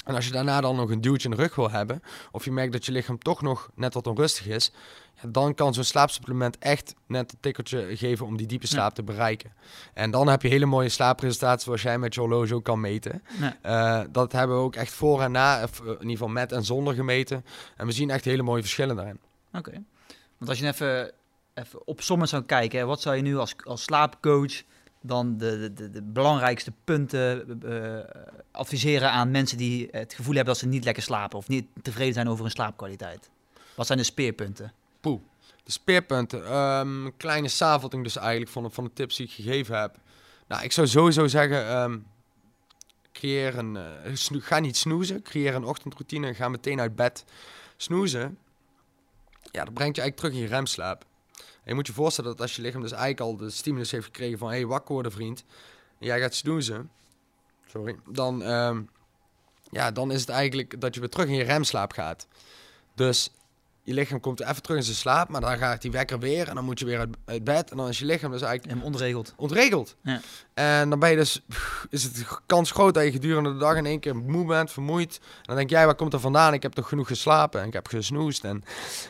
En 0.05 0.14
als 0.14 0.26
je 0.26 0.32
daarna 0.32 0.61
dan 0.61 0.76
nog 0.76 0.90
een 0.90 1.00
duwtje 1.00 1.28
in 1.28 1.36
de 1.36 1.42
rug 1.42 1.55
wil 1.55 1.70
hebben, 1.70 2.03
of 2.30 2.44
je 2.44 2.53
merkt 2.53 2.72
dat 2.72 2.86
je 2.86 2.92
lichaam 2.92 3.18
toch 3.18 3.42
nog 3.42 3.70
net 3.74 3.94
wat 3.94 4.07
onrustig 4.07 4.46
is, 4.46 4.72
ja, 5.22 5.28
dan 5.28 5.55
kan 5.55 5.74
zo'n 5.74 5.84
slaapsupplement 5.84 6.59
echt 6.59 6.94
net 7.07 7.32
een 7.32 7.38
tikkeltje 7.40 7.96
geven 7.96 8.26
om 8.26 8.36
die 8.36 8.46
diepe 8.46 8.66
slaap 8.66 8.94
te 8.94 9.03
bereiken. 9.03 9.53
En 9.94 10.11
dan 10.11 10.28
heb 10.28 10.42
je 10.42 10.48
hele 10.48 10.66
mooie 10.66 10.88
slaapresultaten 10.88 11.64
zoals 11.64 11.82
jij 11.82 11.98
met 11.98 12.14
je 12.14 12.20
horloge 12.20 12.55
ook 12.55 12.64
kan 12.64 12.80
meten. 12.80 13.22
Uh, 13.66 14.00
dat 14.11 14.32
hebben 14.32 14.57
we 14.57 14.62
ook 14.62 14.76
echt 14.76 14.92
voor 14.92 15.22
en 15.22 15.32
na, 15.32 15.62
of 15.62 15.80
in 15.80 15.90
ieder 15.90 16.11
geval 16.11 16.28
met 16.28 16.53
en 16.53 16.64
zonder 16.64 16.94
gemeten. 16.94 17.44
En 17.76 17.86
we 17.86 17.92
zien 17.92 18.11
echt 18.11 18.24
hele 18.24 18.42
mooie 18.42 18.62
verschillen 18.62 18.96
daarin. 18.96 19.20
Oké. 19.53 19.84
Want 20.38 20.50
als 20.50 20.59
je 20.59 20.66
even 20.66 21.12
even 21.55 21.86
op 21.86 22.00
sommen 22.00 22.28
zou 22.28 22.42
kijken, 22.42 22.86
wat 22.86 23.00
zou 23.00 23.16
je 23.16 23.22
nu 23.22 23.36
als, 23.36 23.55
als 23.64 23.82
slaapcoach 23.82 24.62
dan 25.03 25.38
de, 25.38 25.72
de, 25.74 25.90
de 25.90 26.03
belangrijkste 26.03 26.72
punten 26.84 27.61
uh, 27.64 27.98
adviseren 28.50 29.11
aan 29.11 29.30
mensen 29.30 29.59
die 29.59 29.88
het 29.90 30.14
gevoel 30.14 30.34
hebben 30.34 30.53
dat 30.53 30.62
ze 30.62 30.68
niet 30.68 30.84
lekker 30.84 31.03
slapen 31.03 31.38
of 31.38 31.48
niet 31.48 31.66
tevreden 31.82 32.14
zijn 32.14 32.28
over 32.28 32.42
hun 32.42 32.50
slaapkwaliteit? 32.50 33.30
Wat 33.74 33.86
zijn 33.86 33.98
de 33.98 34.05
speerpunten? 34.05 34.72
Poeh, 35.00 35.20
de 35.64 35.72
speerpunten. 35.72 36.57
Um, 36.57 37.16
kleine 37.16 37.48
samenvatting 37.48 38.03
dus 38.03 38.16
eigenlijk 38.16 38.50
van, 38.50 38.72
van 38.72 38.84
de 38.84 38.92
tips 38.92 39.16
die 39.16 39.26
ik 39.26 39.32
gegeven 39.32 39.80
heb. 39.80 39.96
Nou, 40.46 40.62
ik 40.62 40.72
zou 40.72 40.86
sowieso 40.86 41.26
zeggen, 41.26 41.76
um, 41.76 42.07
creëer 43.12 43.59
een, 43.59 43.74
uh, 44.34 44.40
ga 44.42 44.59
niet 44.59 44.76
snoezen, 44.76 45.22
creëer 45.22 45.55
een 45.55 45.64
ochtendroutine, 45.64 46.34
ga 46.34 46.48
meteen 46.48 46.80
uit 46.80 46.96
bed. 46.96 47.24
Snoezen, 47.76 48.38
ja, 49.50 49.64
dat 49.64 49.74
brengt 49.74 49.96
je 49.96 50.03
eigenlijk 50.03 50.16
terug 50.16 50.32
in 50.32 50.40
je 50.40 50.46
remslaap 50.46 51.05
je 51.64 51.74
moet 51.74 51.86
je 51.86 51.92
voorstellen 51.92 52.30
dat 52.30 52.40
als 52.40 52.56
je 52.56 52.62
lichaam 52.62 52.80
dus 52.80 52.92
eigenlijk 52.92 53.20
al 53.20 53.36
de 53.36 53.50
stimulus 53.50 53.90
heeft 53.90 54.04
gekregen 54.04 54.38
van... 54.38 54.48
hé, 54.48 54.56
hey, 54.56 54.66
wakker 54.66 54.94
worden 54.94 55.12
vriend, 55.12 55.44
en 55.98 56.06
jij 56.06 56.20
gaat 56.20 56.34
snoezen, 56.34 56.90
sorry, 57.66 57.96
dan, 58.10 58.42
um, 58.42 58.88
ja, 59.70 59.90
dan 59.90 60.12
is 60.12 60.20
het 60.20 60.28
eigenlijk 60.28 60.80
dat 60.80 60.94
je 60.94 61.00
weer 61.00 61.08
terug 61.08 61.26
in 61.26 61.34
je 61.34 61.44
remslaap 61.44 61.92
gaat. 61.92 62.26
Dus 62.94 63.30
je 63.85 63.95
lichaam 63.95 64.20
komt 64.20 64.41
even 64.41 64.62
terug 64.62 64.76
in 64.76 64.83
zijn 64.83 64.97
slaap, 64.97 65.28
maar 65.28 65.41
dan 65.41 65.59
gaat 65.59 65.83
die 65.83 65.91
wekker 65.91 66.18
weer 66.18 66.49
en 66.49 66.55
dan 66.55 66.64
moet 66.64 66.78
je 66.78 66.85
weer 66.85 67.09
uit, 67.24 67.45
bed 67.45 67.70
en 67.70 67.76
dan 67.76 67.89
is 67.89 67.99
je 67.99 68.05
lichaam 68.05 68.30
dus 68.30 68.43
eigenlijk 68.43 68.78
en 68.78 68.85
ontregeld. 68.87 69.35
Ontregeld. 69.37 69.97
Ja. 70.03 70.20
En 70.55 70.91
dan 70.91 70.99
ben 70.99 71.11
je 71.11 71.16
dus 71.16 71.41
is 71.91 72.03
het 72.03 72.26
kans 72.47 72.70
groot 72.70 72.95
dat 72.95 73.05
je 73.05 73.12
gedurende 73.12 73.53
de 73.53 73.59
dag 73.59 73.76
in 73.76 73.87
één 73.87 74.01
keer 74.01 74.16
moe 74.16 74.47
bent, 74.47 74.70
vermoeid. 74.70 75.20
En 75.22 75.43
dan 75.43 75.57
denk 75.57 75.70
jij, 75.70 75.87
waar 75.87 75.95
komt 75.95 76.12
er 76.12 76.20
vandaan? 76.20 76.53
Ik 76.53 76.62
heb 76.62 76.72
toch 76.72 76.89
genoeg 76.89 77.07
geslapen 77.07 77.61
en 77.61 77.66
ik 77.66 77.72
heb 77.72 77.87
gesnoest. 77.87 78.45
En 78.45 78.64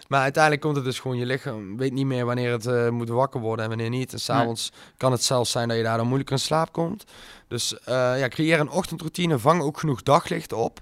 maar 0.08 0.20
uiteindelijk 0.20 0.62
komt 0.62 0.76
het 0.76 0.84
dus 0.84 1.00
gewoon 1.00 1.16
je 1.16 1.26
lichaam 1.26 1.76
weet 1.76 1.92
niet 1.92 2.06
meer 2.06 2.24
wanneer 2.24 2.52
het 2.52 2.66
uh, 2.66 2.88
moet 2.88 3.08
wakker 3.08 3.40
worden 3.40 3.64
en 3.64 3.70
wanneer 3.70 3.90
niet. 3.90 4.12
En 4.12 4.20
s'avonds 4.20 4.70
nee. 4.70 4.80
kan 4.96 5.12
het 5.12 5.24
zelfs 5.24 5.50
zijn 5.50 5.68
dat 5.68 5.76
je 5.76 5.82
daar 5.82 5.96
dan 5.96 6.06
moeilijk 6.06 6.30
in 6.30 6.38
slaap 6.38 6.72
komt. 6.72 7.04
Dus 7.48 7.72
uh, 7.72 8.18
ja, 8.18 8.28
creëer 8.28 8.60
een 8.60 8.70
ochtendroutine, 8.70 9.38
vang 9.38 9.62
ook 9.62 9.78
genoeg 9.78 10.02
daglicht 10.02 10.52
op. 10.52 10.80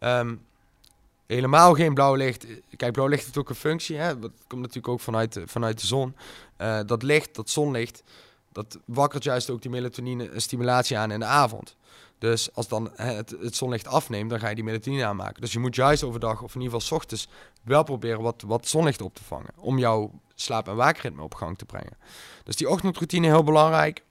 Um, 0.00 0.45
helemaal 1.26 1.74
geen 1.74 1.94
blauw 1.94 2.14
licht. 2.14 2.46
Kijk, 2.76 2.92
blauw 2.92 3.06
licht 3.06 3.24
heeft 3.24 3.38
ook 3.38 3.48
een 3.48 3.54
functie. 3.54 3.96
Hè? 3.96 4.18
Dat 4.18 4.32
komt 4.46 4.60
natuurlijk 4.60 4.88
ook 4.88 5.00
vanuit 5.00 5.32
de, 5.32 5.46
vanuit 5.46 5.80
de 5.80 5.86
zon. 5.86 6.16
Uh, 6.58 6.80
dat 6.86 7.02
licht, 7.02 7.34
dat 7.34 7.50
zonlicht, 7.50 8.02
dat 8.52 8.78
wakkert 8.84 9.24
juist 9.24 9.50
ook 9.50 9.62
die 9.62 9.70
melatonine 9.70 10.30
stimulatie 10.36 10.98
aan 10.98 11.10
in 11.10 11.20
de 11.20 11.26
avond. 11.26 11.76
Dus 12.18 12.54
als 12.54 12.68
dan 12.68 12.90
het, 12.94 13.30
het, 13.40 13.56
zonlicht 13.56 13.86
afneemt, 13.86 14.30
dan 14.30 14.38
ga 14.38 14.48
je 14.48 14.54
die 14.54 14.64
melatonine 14.64 15.04
aanmaken. 15.04 15.40
Dus 15.40 15.52
je 15.52 15.58
moet 15.58 15.74
juist 15.74 16.02
overdag, 16.02 16.42
of 16.42 16.54
in 16.54 16.60
ieder 16.60 16.80
geval 16.80 16.80
s 16.80 17.00
ochtends, 17.00 17.28
wel 17.62 17.82
proberen 17.82 18.22
wat, 18.22 18.42
wat 18.46 18.68
zonlicht 18.68 19.00
op 19.00 19.14
te 19.14 19.24
vangen. 19.24 19.50
Om 19.56 19.78
jouw 19.78 20.10
slaap- 20.34 20.68
en 20.68 20.76
waakritme 20.76 21.22
op 21.22 21.34
gang 21.34 21.58
te 21.58 21.64
brengen. 21.64 21.96
Dus 22.44 22.56
die 22.56 22.68
ochtendroutine 22.68 23.26
heel 23.26 23.42
belangrijk. 23.42 24.02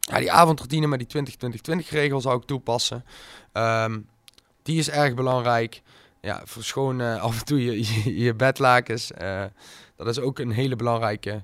Ja, 0.00 0.18
die 0.18 0.32
avondroutine 0.32 0.86
met 0.86 1.10
die 1.10 1.24
20-20-20 1.84 1.88
regel 1.88 2.20
zou 2.20 2.36
ik 2.36 2.46
toepassen. 2.46 3.04
Um, 3.52 4.08
die 4.62 4.78
is 4.78 4.90
erg 4.90 5.14
belangrijk 5.14 5.82
ja, 6.26 6.42
verschoon 6.44 7.00
uh, 7.00 7.22
af 7.26 7.38
en 7.38 7.44
toe 7.44 7.64
je, 7.64 8.22
je, 8.22 8.34
bedlakens. 8.34 9.10
Uh, 9.22 9.44
dat 9.96 10.06
is 10.06 10.18
ook 10.18 10.38
een 10.38 10.50
hele 10.50 10.76
belangrijke. 10.76 11.42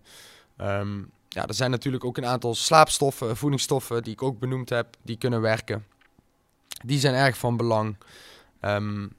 Um, 0.56 1.10
ja, 1.28 1.46
er 1.46 1.54
zijn 1.54 1.70
natuurlijk 1.70 2.04
ook 2.04 2.16
een 2.16 2.26
aantal 2.26 2.54
slaapstoffen, 2.54 3.36
voedingsstoffen 3.36 4.02
die 4.02 4.12
ik 4.12 4.22
ook 4.22 4.38
benoemd 4.38 4.68
heb, 4.68 4.96
die 5.02 5.16
kunnen 5.16 5.40
werken. 5.40 5.86
Die 6.84 6.98
zijn 6.98 7.14
erg 7.14 7.36
van 7.36 7.56
belang. 7.56 7.96
Um, 8.60 9.12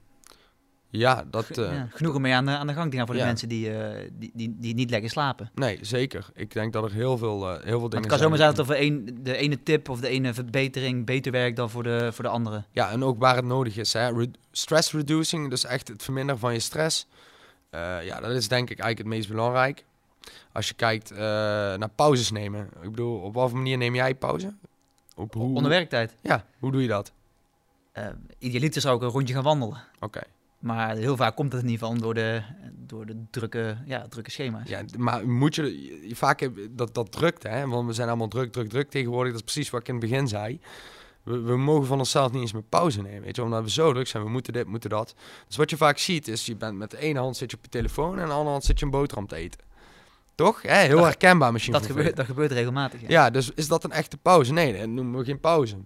ja, 0.98 1.24
dat... 1.30 1.58
Uh, 1.58 1.72
ja, 1.72 1.88
genoeg 1.90 2.14
om 2.14 2.20
mee 2.20 2.34
aan 2.34 2.44
de, 2.44 2.50
aan 2.50 2.66
de 2.66 2.72
gang 2.72 2.90
te 2.90 2.96
gaan 2.96 3.06
voor 3.06 3.14
de 3.14 3.24
mensen 3.24 3.48
die, 3.48 3.70
uh, 3.70 3.88
die, 4.12 4.30
die, 4.34 4.56
die, 4.58 4.74
niet 4.74 4.90
lekker 4.90 5.10
slapen. 5.10 5.50
Nee, 5.54 5.78
zeker. 5.80 6.26
Ik 6.34 6.52
denk 6.52 6.72
dat 6.72 6.84
er 6.84 6.92
heel 6.92 7.18
veel, 7.18 7.50
uh, 7.50 7.62
heel 7.62 7.78
veel 7.78 7.88
dingen 7.88 7.98
Het 7.98 8.06
kan 8.06 8.18
zomaar 8.18 8.38
zijn 8.38 8.54
dat 8.54 8.68
er 8.68 8.80
een, 8.80 9.18
de 9.22 9.36
ene 9.36 9.62
tip 9.62 9.88
of 9.88 10.00
de 10.00 10.08
ene 10.08 10.34
verbetering 10.34 11.06
beter 11.06 11.32
werkt 11.32 11.56
dan 11.56 11.70
voor 11.70 11.82
de, 11.82 12.12
voor 12.12 12.24
de 12.24 12.30
andere. 12.30 12.64
Ja, 12.70 12.90
en 12.90 13.04
ook 13.04 13.18
waar 13.18 13.36
het 13.36 13.44
nodig 13.44 13.76
is. 13.76 13.92
Hè. 13.92 14.10
Re 14.10 14.30
stress 14.52 14.92
reducing, 14.92 15.50
dus 15.50 15.64
echt 15.64 15.88
het 15.88 16.02
verminderen 16.02 16.40
van 16.40 16.52
je 16.52 16.60
stress. 16.60 17.06
ja, 18.02 18.20
dat 18.20 18.30
is 18.30 18.48
denk 18.48 18.70
ik 18.70 18.78
eigenlijk 18.78 18.98
het 18.98 19.18
meest 19.18 19.28
belangrijk. 19.28 19.84
Als 20.52 20.68
je 20.68 20.74
kijkt 20.74 21.10
naar 21.16 21.90
pauzes 21.94 22.30
nemen. 22.30 22.68
Ik 22.82 22.90
bedoel, 22.90 23.18
op 23.18 23.34
welke 23.34 23.54
manier 23.54 23.78
neem 23.78 23.94
jij 23.94 24.14
pauze? 24.14 24.54
Op 25.16 25.34
hoe, 25.34 25.56
Onder 25.56 25.70
werktijd. 25.70 26.14
Ja, 26.20 26.44
hoe 26.58 26.72
doe 26.72 26.82
je 26.82 26.88
dat? 26.88 27.12
Idealiter 28.38 28.80
zou 28.80 28.96
ik 28.96 29.02
een 29.02 29.08
rondje 29.08 29.34
gaan 29.34 29.42
wandelen. 29.42 29.82
Oké. 30.00 30.20
Maar 30.64 30.96
heel 30.96 31.16
vaak 31.16 31.36
komt 31.36 31.52
het 31.52 31.62
niet 31.62 31.78
van 31.78 31.98
door 31.98 32.14
de, 32.14 32.42
door 32.72 33.06
de 33.06 33.24
drukke, 33.30 33.76
ja, 33.86 34.06
drukke 34.08 34.30
schema's. 34.30 34.68
Ja, 34.68 34.82
maar 34.96 35.28
moet 35.28 35.54
je, 35.54 36.08
je 36.08 36.16
vaak 36.16 36.50
dat, 36.70 36.94
dat 36.94 37.12
drukt, 37.12 37.42
hè? 37.42 37.66
Want 37.66 37.86
we 37.86 37.92
zijn 37.92 38.08
allemaal 38.08 38.28
druk, 38.28 38.52
druk, 38.52 38.68
druk 38.68 38.90
tegenwoordig. 38.90 39.32
Dat 39.32 39.40
is 39.40 39.52
precies 39.52 39.70
wat 39.70 39.80
ik 39.80 39.88
in 39.88 39.94
het 39.94 40.02
begin 40.02 40.28
zei. 40.28 40.60
We, 41.22 41.40
we 41.40 41.56
mogen 41.56 41.86
van 41.86 41.98
onszelf 41.98 42.32
niet 42.32 42.40
eens 42.40 42.52
meer 42.52 42.62
pauze 42.62 43.02
nemen, 43.02 43.22
weet 43.22 43.36
je, 43.36 43.42
omdat 43.42 43.62
we 43.62 43.70
zo 43.70 43.92
druk 43.92 44.06
zijn. 44.06 44.22
We 44.22 44.28
moeten 44.28 44.52
dit, 44.52 44.66
moeten 44.66 44.90
dat. 44.90 45.14
Dus 45.46 45.56
wat 45.56 45.70
je 45.70 45.76
vaak 45.76 45.98
ziet 45.98 46.28
is, 46.28 46.46
je 46.46 46.56
bent 46.56 46.76
met 46.76 46.90
de 46.90 46.98
ene 46.98 47.18
hand 47.18 47.36
zit 47.36 47.50
je 47.50 47.56
op 47.56 47.64
je 47.64 47.70
telefoon 47.70 48.14
en 48.14 48.22
aan 48.22 48.28
de 48.28 48.32
andere 48.32 48.50
hand 48.50 48.64
zit 48.64 48.78
je 48.78 48.84
een 48.84 48.90
boterham 48.90 49.26
te 49.26 49.36
eten. 49.36 49.60
Toch? 50.34 50.62
Hè? 50.62 50.78
Heel 50.78 50.96
dat, 50.96 51.04
herkenbaar 51.04 51.52
misschien. 51.52 51.72
Dat 51.72 51.86
gebeurt, 51.86 52.16
dat 52.16 52.26
gebeurt 52.26 52.52
regelmatig. 52.52 53.00
Ja. 53.00 53.06
ja. 53.08 53.30
dus 53.30 53.50
is 53.54 53.68
dat 53.68 53.84
een 53.84 53.92
echte 53.92 54.16
pauze? 54.16 54.52
Nee, 54.52 54.78
dat 54.78 54.88
noemen 54.88 55.18
we 55.18 55.24
geen 55.24 55.40
pauze. 55.40 55.76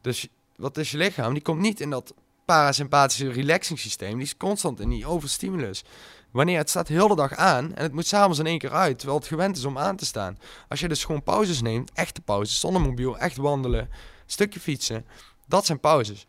Dus 0.00 0.28
wat 0.56 0.76
is 0.78 0.90
je 0.90 0.96
lichaam? 0.96 1.32
Die 1.32 1.42
komt 1.42 1.60
niet 1.60 1.80
in 1.80 1.90
dat 1.90 2.14
parasympathische 2.44 3.30
relaxing 3.30 3.78
systeem. 3.78 4.14
Die 4.14 4.26
is 4.26 4.36
constant 4.36 4.80
in 4.80 4.88
die 4.88 5.06
overstimulus. 5.06 5.84
Wanneer 6.30 6.58
het 6.58 6.70
staat 6.70 6.88
heel 6.88 7.08
de 7.08 7.14
dag 7.14 7.34
aan 7.34 7.74
en 7.74 7.82
het 7.82 7.92
moet 7.92 8.06
s'avonds 8.06 8.38
in 8.38 8.46
één 8.46 8.58
keer 8.58 8.72
uit, 8.72 8.98
terwijl 8.98 9.18
het 9.18 9.28
gewend 9.28 9.56
is 9.56 9.64
om 9.64 9.78
aan 9.78 9.96
te 9.96 10.04
staan. 10.04 10.38
Als 10.68 10.80
je 10.80 10.88
dus 10.88 11.04
gewoon 11.04 11.22
pauzes 11.22 11.62
neemt, 11.62 11.90
echte 11.92 12.20
pauzes, 12.20 12.60
zonder 12.60 12.82
mobiel, 12.82 13.18
echt 13.18 13.36
wandelen, 13.36 13.88
stukje 14.26 14.60
fietsen, 14.60 15.06
dat 15.46 15.66
zijn 15.66 15.80
pauzes. 15.80 16.26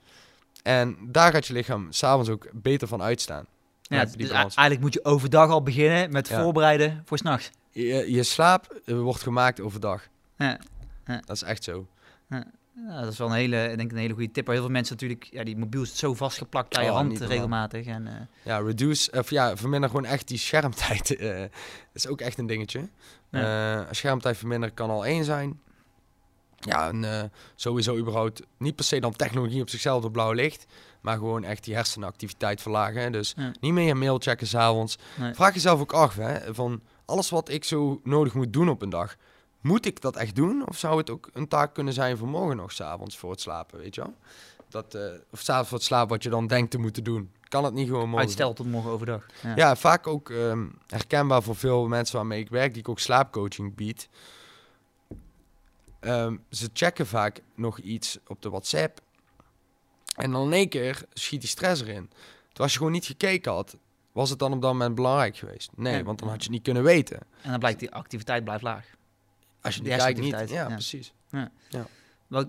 En 0.63 0.97
daar 1.01 1.31
gaat 1.31 1.47
je 1.47 1.53
lichaam 1.53 1.91
s'avonds 1.91 2.29
ook 2.29 2.47
beter 2.53 2.87
van 2.87 3.01
uitstaan. 3.01 3.45
Ja, 3.81 4.05
dus 4.05 4.29
eigenlijk 4.29 4.79
moet 4.79 4.93
je 4.93 5.05
overdag 5.05 5.49
al 5.49 5.63
beginnen 5.63 6.11
met 6.11 6.27
voorbereiden 6.27 7.01
voor 7.05 7.17
s'nachts. 7.17 7.51
Je, 7.71 8.11
je 8.11 8.23
slaap 8.23 8.81
eh, 8.85 8.99
wordt 8.99 9.21
gemaakt 9.21 9.61
overdag. 9.61 10.07
Ja. 10.37 10.59
ja. 11.05 11.21
Dat 11.25 11.35
is 11.35 11.43
echt 11.43 11.63
zo. 11.63 11.87
Ja. 12.29 12.45
Ja, 12.75 13.01
dat 13.01 13.11
is 13.11 13.17
wel 13.17 13.27
een 13.27 13.33
hele, 13.33 13.73
denk 13.75 13.91
een 13.91 13.97
hele 13.97 14.13
goede 14.13 14.31
tip. 14.31 14.47
heel 14.47 14.61
veel 14.61 14.69
mensen 14.69 14.93
natuurlijk, 14.93 15.27
ja, 15.31 15.43
die 15.43 15.57
mobiel 15.57 15.81
is 15.81 15.97
zo 15.97 16.13
vastgeplakt 16.13 16.73
bij 16.73 16.83
je 16.83 16.89
oh, 16.89 16.95
hand 16.95 17.19
regelmatig. 17.19 17.85
En, 17.85 18.05
uh... 18.05 18.13
Ja, 18.43 18.57
reduce, 18.57 19.11
of 19.11 19.29
ja, 19.29 19.57
verminder 19.57 19.89
gewoon 19.89 20.05
echt 20.05 20.27
die 20.27 20.37
schermtijd. 20.37 21.19
Uh, 21.21 21.43
is 21.93 22.07
ook 22.07 22.21
echt 22.21 22.37
een 22.37 22.45
dingetje. 22.45 22.89
Ja. 23.31 23.79
Uh, 23.79 23.87
schermtijd 23.91 24.37
verminderen 24.37 24.75
kan 24.75 24.89
al 24.89 25.05
één 25.05 25.23
zijn. 25.23 25.59
Ja, 26.59 26.89
en 26.89 27.31
sowieso 27.55 27.97
überhaupt 27.97 28.41
niet 28.57 28.75
per 28.75 28.85
se 28.85 28.99
dan 28.99 29.13
technologie 29.13 29.61
op 29.61 29.69
zichzelf 29.69 30.01
door 30.01 30.11
blauw 30.11 30.31
licht. 30.31 30.65
Maar 31.01 31.17
gewoon 31.17 31.43
echt 31.43 31.63
die 31.63 31.75
hersenactiviteit 31.75 32.61
verlagen. 32.61 33.11
Dus 33.11 33.35
niet 33.59 33.73
meer 33.73 33.87
je 33.87 33.95
mail 33.95 34.17
checken 34.17 34.47
s'avonds. 34.47 34.97
Nee. 35.19 35.33
Vraag 35.33 35.53
jezelf 35.53 35.79
ook 35.79 35.93
af, 35.93 36.15
hè, 36.15 36.53
van 36.53 36.81
alles 37.05 37.29
wat 37.29 37.49
ik 37.49 37.63
zo 37.63 38.01
nodig 38.03 38.33
moet 38.33 38.53
doen 38.53 38.69
op 38.69 38.81
een 38.81 38.89
dag 38.89 39.15
moet 39.65 39.85
ik 39.85 40.01
dat 40.01 40.15
echt 40.15 40.35
doen? 40.35 40.67
Of 40.67 40.77
zou 40.77 40.97
het 40.97 41.09
ook 41.09 41.29
een 41.33 41.47
taak 41.47 41.73
kunnen 41.73 41.93
zijn 41.93 42.17
voor 42.17 42.27
morgen 42.27 42.57
nog, 42.57 42.71
s'avonds 42.71 43.17
voor 43.17 43.31
het 43.31 43.41
slapen, 43.41 43.79
weet 43.79 43.95
je 43.95 44.01
wel? 44.01 44.13
Dat, 44.69 44.95
uh, 44.95 45.01
of 45.31 45.39
s'avonds 45.39 45.69
voor 45.69 45.77
het 45.77 45.87
slapen 45.87 46.09
wat 46.09 46.23
je 46.23 46.29
dan 46.29 46.47
denkt 46.47 46.71
te 46.71 46.77
moeten 46.77 47.03
doen. 47.03 47.31
Kan 47.47 47.63
het 47.63 47.73
niet 47.73 47.87
gewoon 47.87 48.09
morgen? 48.09 48.19
Uitstel 48.27 48.53
tot 48.53 48.67
morgen 48.67 48.91
overdag. 48.91 49.25
Ja, 49.43 49.55
ja 49.55 49.75
vaak 49.75 50.07
ook 50.07 50.29
um, 50.29 50.77
herkenbaar 50.87 51.43
voor 51.43 51.55
veel 51.55 51.87
mensen 51.87 52.15
waarmee 52.15 52.39
ik 52.39 52.49
werk, 52.49 52.71
die 52.71 52.81
ik 52.81 52.89
ook 52.89 52.99
slaapcoaching 52.99 53.75
bied. 53.75 54.09
Um, 56.01 56.43
ze 56.49 56.69
checken 56.73 57.07
vaak 57.07 57.41
nog 57.55 57.79
iets 57.79 58.19
op 58.27 58.41
de 58.41 58.49
WhatsApp. 58.49 58.99
En 60.15 60.31
dan 60.31 60.45
in 60.45 60.53
één 60.53 60.69
keer 60.69 61.03
schiet 61.13 61.41
die 61.41 61.49
stress 61.49 61.81
erin. 61.81 62.09
Terwijl 62.13 62.53
als 62.55 62.71
je 62.71 62.77
gewoon 62.77 62.93
niet 62.93 63.05
gekeken 63.05 63.51
had, 63.51 63.77
was 64.11 64.29
het 64.29 64.39
dan 64.39 64.53
op 64.53 64.61
dat 64.61 64.71
moment 64.71 64.95
belangrijk 64.95 65.37
geweest? 65.37 65.69
Nee, 65.75 66.03
want 66.03 66.19
dan 66.19 66.27
had 66.27 66.37
je 66.37 66.43
het 66.43 66.51
niet 66.51 66.63
kunnen 66.63 66.83
weten. 66.83 67.19
En 67.41 67.49
dan 67.49 67.59
blijkt 67.59 67.79
die 67.79 67.91
activiteit 67.91 68.43
blijft 68.43 68.63
laag. 68.63 68.85
Als 69.65 69.75
je 69.75 69.81
die 69.81 69.95
kijkt 69.95 70.19
niet. 70.19 70.49
Ja, 70.49 70.65
precies. 70.65 71.13
Ja. 71.29 71.51
ja. 71.69 71.87
Wat, 72.27 72.47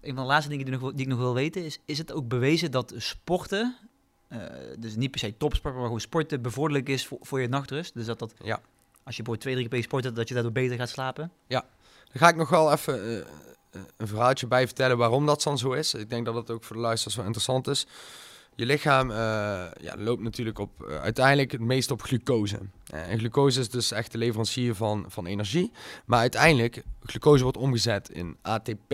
een 0.00 0.14
van 0.14 0.14
de 0.14 0.22
laatste 0.22 0.50
dingen 0.50 0.64
die, 0.64 0.78
nog, 0.78 0.92
die 0.92 1.00
ik 1.00 1.06
nog 1.06 1.18
wil 1.18 1.34
weten 1.34 1.64
is, 1.64 1.78
is 1.84 1.98
het 1.98 2.12
ook 2.12 2.28
bewezen 2.28 2.70
dat 2.70 2.94
sporten, 2.96 3.76
uh, 4.28 4.38
dus 4.78 4.96
niet 4.96 5.10
per 5.10 5.20
se 5.20 5.36
topsport, 5.36 5.74
maar 5.74 5.82
gewoon 5.84 6.00
sporten 6.00 6.42
bevorderlijk 6.42 6.88
is 6.88 7.06
voor, 7.06 7.18
voor 7.20 7.40
je 7.40 7.48
nachtrust? 7.48 7.94
Dus 7.94 8.06
dat 8.06 8.18
dat, 8.18 8.34
ja. 8.44 8.54
als 9.04 9.16
je 9.16 9.22
bijvoorbeeld 9.22 9.40
twee, 9.40 9.54
drie 9.54 9.68
keer 9.68 9.82
sporten, 9.82 10.14
dat 10.14 10.28
je 10.28 10.34
daardoor 10.34 10.52
beter 10.52 10.76
gaat 10.76 10.88
slapen? 10.88 11.32
Ja, 11.46 11.60
daar 12.04 12.22
ga 12.22 12.28
ik 12.28 12.36
nog 12.36 12.48
wel 12.48 12.72
even 12.72 13.10
uh, 13.10 13.24
een 13.96 14.06
verhaaltje 14.06 14.46
bij 14.46 14.66
vertellen 14.66 14.96
waarom 14.96 15.26
dat 15.26 15.42
dan 15.42 15.58
zo 15.58 15.72
is. 15.72 15.94
Ik 15.94 16.10
denk 16.10 16.24
dat 16.24 16.34
het 16.34 16.50
ook 16.50 16.64
voor 16.64 16.76
de 16.76 16.82
luisteraars 16.82 17.16
wel 17.16 17.26
interessant 17.26 17.68
is 17.68 17.86
je 18.56 18.66
lichaam 18.66 19.10
uh, 19.10 19.16
ja, 19.80 19.94
loopt 19.96 20.22
natuurlijk 20.22 20.58
op, 20.58 20.70
uh, 20.88 21.00
uiteindelijk 21.00 21.52
het 21.52 21.60
meest 21.60 21.90
op 21.90 22.02
glucose. 22.02 22.58
Uh, 22.94 23.10
en 23.10 23.18
glucose 23.18 23.60
is 23.60 23.70
dus 23.70 23.92
echt 23.92 24.12
de 24.12 24.18
leverancier 24.18 24.74
van, 24.74 25.04
van 25.08 25.26
energie. 25.26 25.72
Maar 26.04 26.18
uiteindelijk, 26.18 26.82
glucose 27.02 27.42
wordt 27.42 27.58
omgezet 27.58 28.10
in 28.10 28.36
ATP. 28.42 28.92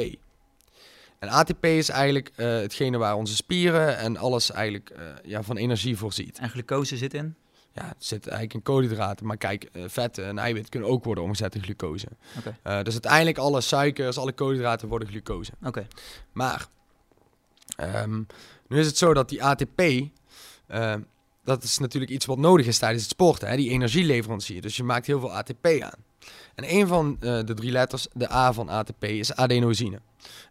En 1.19 1.29
ATP 1.29 1.65
is 1.65 1.89
eigenlijk 1.89 2.31
hetgene 2.37 2.99
waar 2.99 3.17
onze 3.17 3.37
spieren 3.37 3.99
en 3.99 4.17
alles 4.17 4.51
eigenlijk 4.51 4.93
ja, 5.25 5.43
van 5.43 5.57
energie 5.57 5.97
voorziet. 5.97 6.39
En 6.39 6.51
glucose 6.51 6.97
zit 6.97 7.15
in? 7.15 7.35
Ja, 7.73 7.87
het 7.87 8.05
zit 8.05 8.27
eigenlijk 8.27 8.55
in 8.55 8.63
koolhydraten. 8.63 9.27
Maar 9.27 9.37
kijk, 9.37 9.69
vetten 9.73 10.27
en 10.27 10.39
eiwit 10.39 10.69
kunnen 10.69 10.89
ook 10.89 11.05
worden 11.05 11.25
omgezet 11.25 11.55
in 11.55 11.63
glucose. 11.63 12.07
Okay. 12.39 12.83
dus 12.83 12.93
uiteindelijk 12.93 13.39
alle 13.39 13.61
suikers, 13.61 14.19
alle 14.19 14.33
koolhydraten 14.33 14.89
worden 14.89 15.09
glucose. 15.09 15.53
Oké. 15.63 15.87
Maar... 16.33 16.67
Um, 17.81 18.27
nu 18.73 18.79
is 18.79 18.87
het 18.87 18.99
zo 18.99 19.15
dat 19.15 19.29
die 19.29 19.45
ATP, 19.45 19.81
uh, 19.81 20.95
dat 21.45 21.63
is 21.63 21.79
natuurlijk 21.79 22.13
iets 22.13 22.27
wat 22.27 22.39
nodig 22.39 22.67
is 22.67 22.79
tijdens 22.79 23.03
het 23.03 23.13
sporten, 23.13 23.49
hè, 23.49 23.57
die 23.57 23.71
energieleverancier. 23.71 24.61
Dus 24.63 24.77
je 24.77 24.83
maakt 24.83 25.07
heel 25.07 25.21
veel 25.21 25.33
ATP 25.33 25.67
aan. 25.67 26.05
En 26.55 26.75
een 26.75 26.87
van 26.87 27.17
uh, 27.21 27.45
de 27.45 27.55
drie 27.55 27.71
letters, 27.71 28.07
de 28.13 28.33
A 28.33 28.53
van 28.53 28.69
ATP, 28.69 29.05
is 29.05 29.35
adenosine. 29.35 30.01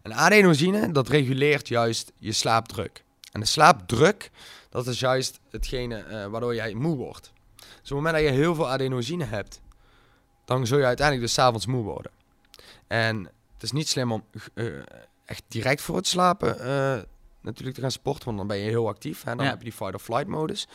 En 0.02 0.14
adenosine, 0.14 0.92
dat 0.92 1.08
reguleert 1.08 1.68
juist 1.68 2.12
je 2.18 2.32
slaapdruk. 2.32 3.04
En 3.32 3.40
de 3.40 3.46
slaapdruk, 3.46 4.30
dat 4.68 4.86
is 4.86 5.00
juist 5.00 5.40
hetgene 5.50 6.04
uh, 6.08 6.26
waardoor 6.26 6.54
jij 6.54 6.74
moe 6.74 6.96
wordt. 6.96 7.32
Dus 7.56 7.66
op 7.66 7.82
het 7.82 7.90
moment 7.90 8.14
dat 8.14 8.22
je 8.24 8.30
heel 8.30 8.54
veel 8.54 8.68
adenosine 8.68 9.24
hebt, 9.24 9.60
dan 10.44 10.66
zul 10.66 10.78
je 10.78 10.84
uiteindelijk 10.84 11.26
dus 11.26 11.36
s'avonds 11.36 11.66
moe 11.66 11.82
worden. 11.82 12.12
En 12.86 13.16
het 13.52 13.62
is 13.62 13.72
niet 13.72 13.88
slim 13.88 14.12
om 14.12 14.24
echt 15.24 15.42
direct 15.48 15.80
voor 15.80 15.96
het 15.96 16.06
slapen 16.06 16.56
natuurlijk 17.42 17.74
te 17.74 17.80
gaan 17.80 17.90
sporten, 17.90 18.24
want 18.24 18.38
dan 18.38 18.46
ben 18.46 18.56
je 18.56 18.68
heel 18.68 18.88
actief. 18.88 19.22
Hè? 19.22 19.36
Dan 19.36 19.46
heb 19.46 19.58
je 19.58 19.64
die 19.64 19.72
fight-or-flight 19.72 20.26
modus. 20.26 20.68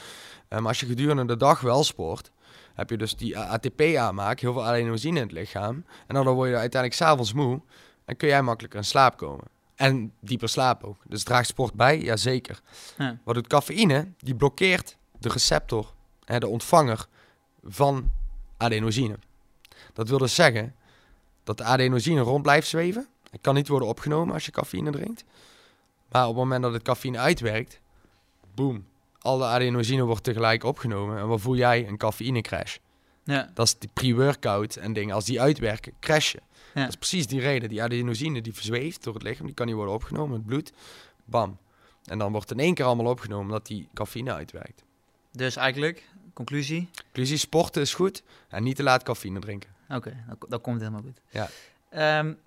Uh, 0.50 0.60
maar 0.60 0.68
als 0.68 0.80
je 0.80 0.86
gedurende 0.86 1.26
de 1.26 1.38
dag 1.38 1.60
wel 1.60 1.84
sport, 1.84 2.32
heb 2.74 2.90
je 2.90 2.98
dus 2.98 3.16
die 3.16 3.40
ATP 3.40 3.82
aanmaak, 3.82 4.40
heel 4.40 4.54
veel 4.54 4.66
adenosine 4.66 5.20
in 5.20 5.24
het 5.24 5.32
lichaam. 5.32 5.86
En 6.08 6.16
dan 6.16 6.26
word 6.26 6.50
je 6.50 6.56
uiteindelijk 6.56 7.02
s'avonds 7.02 7.34
moe 7.34 7.62
en 8.06 8.18
kun 8.18 8.28
jij 8.28 8.42
makkelijker 8.42 8.80
in 8.80 8.86
slaap 8.86 9.18
komen. 9.18 9.46
En 9.76 10.14
dieper 10.20 10.50
slapen 10.50 10.88
ook. 10.88 10.98
Dus 11.06 11.24
draagt 11.24 11.48
sport 11.48 11.74
bij? 11.74 12.02
Jazeker. 12.02 12.62
Ja. 12.98 13.18
Wat 13.24 13.36
doet 13.36 13.48
cafeïne? 13.48 14.12
Die 14.18 14.36
blokkeert 14.36 14.98
de 15.20 15.30
receptor, 15.30 15.94
hè, 16.26 16.40
de 16.40 16.48
ontvanger 16.48 17.08
van 17.64 18.12
adenosine. 18.58 19.20
Dat 19.94 20.10
wil 20.10 20.18
dus 20.18 20.36
zeggen 20.36 20.76
dat 21.44 21.58
de 21.58 21.64
adenosine 21.64 22.22
rond 22.22 22.42
blijft 22.42 22.68
zweven. 22.68 23.08
Het 23.32 23.42
kan 23.42 23.56
niet 23.56 23.68
worden 23.68 23.88
opgenomen 23.88 24.34
als 24.34 24.46
je 24.46 24.52
cafeïne 24.52 24.92
drinkt. 24.92 25.24
Maar 26.12 26.22
op 26.22 26.28
het 26.28 26.38
moment 26.38 26.62
dat 26.62 26.74
het 26.74 26.82
cafeïne 26.82 27.18
uitwerkt, 27.18 27.80
boom, 28.56 28.86
alle 29.20 29.46
adenosine 29.46 30.04
wordt 30.04 30.24
tegelijk 30.24 30.64
opgenomen. 30.64 31.18
En 31.18 31.28
wat 31.28 31.42
voel 31.42 31.56
jij? 31.56 31.88
Een 31.88 31.98
cafeïne 31.98 32.42
crash. 32.42 32.78
Ja. 33.24 33.52
Dat 33.54 33.66
is 33.66 33.78
die 33.80 33.90
pre-workout 33.94 34.76
en 34.76 34.94
dingen. 34.94 35.16
Als 35.16 35.26
die 35.26 35.42
uitwerken, 35.42 35.94
crashen. 36.00 36.42
Ja. 36.74 36.82
Dat 36.82 36.90
is 36.90 36.96
precies 36.96 37.28
die 37.28 37.40
reden. 37.40 37.70
Die 37.70 37.84
adenosine 37.84 38.42
die 38.42 38.54
verzweeft 38.54 39.04
door 39.04 39.14
het 39.14 39.24
lichaam, 39.24 39.46
die 39.46 39.56
kan 39.56 39.66
niet 39.66 39.76
worden 39.76 39.94
opgenomen, 39.94 40.36
het 40.36 40.46
bloed. 40.46 40.74
Bam. 41.26 41.58
En 42.04 42.18
dan 42.18 42.32
wordt 42.32 42.52
in 42.52 42.60
één 42.60 42.74
keer 42.74 42.86
allemaal 42.86 43.12
opgenomen 43.12 43.46
omdat 43.46 43.68
die 43.68 43.90
cafeïne 43.94 44.34
uitwerkt. 44.34 44.84
Dus 45.32 45.56
eigenlijk, 45.56 46.04
conclusie? 46.34 46.90
Conclusie, 47.04 47.38
sporten 47.38 47.82
is 47.82 47.94
goed 47.94 48.24
en 48.50 48.64
niet 48.64 48.76
te 48.76 48.84
laat 48.84 49.04
cafeïne 49.04 49.40
drinken. 49.40 49.70
Oké, 49.90 50.24
dat, 50.28 50.50
dat, 50.50 50.62
komt 50.62 50.80
helemaal 50.80 51.02
goed. 51.02 51.22
Ja. 51.30 52.20
Um, 52.20 52.38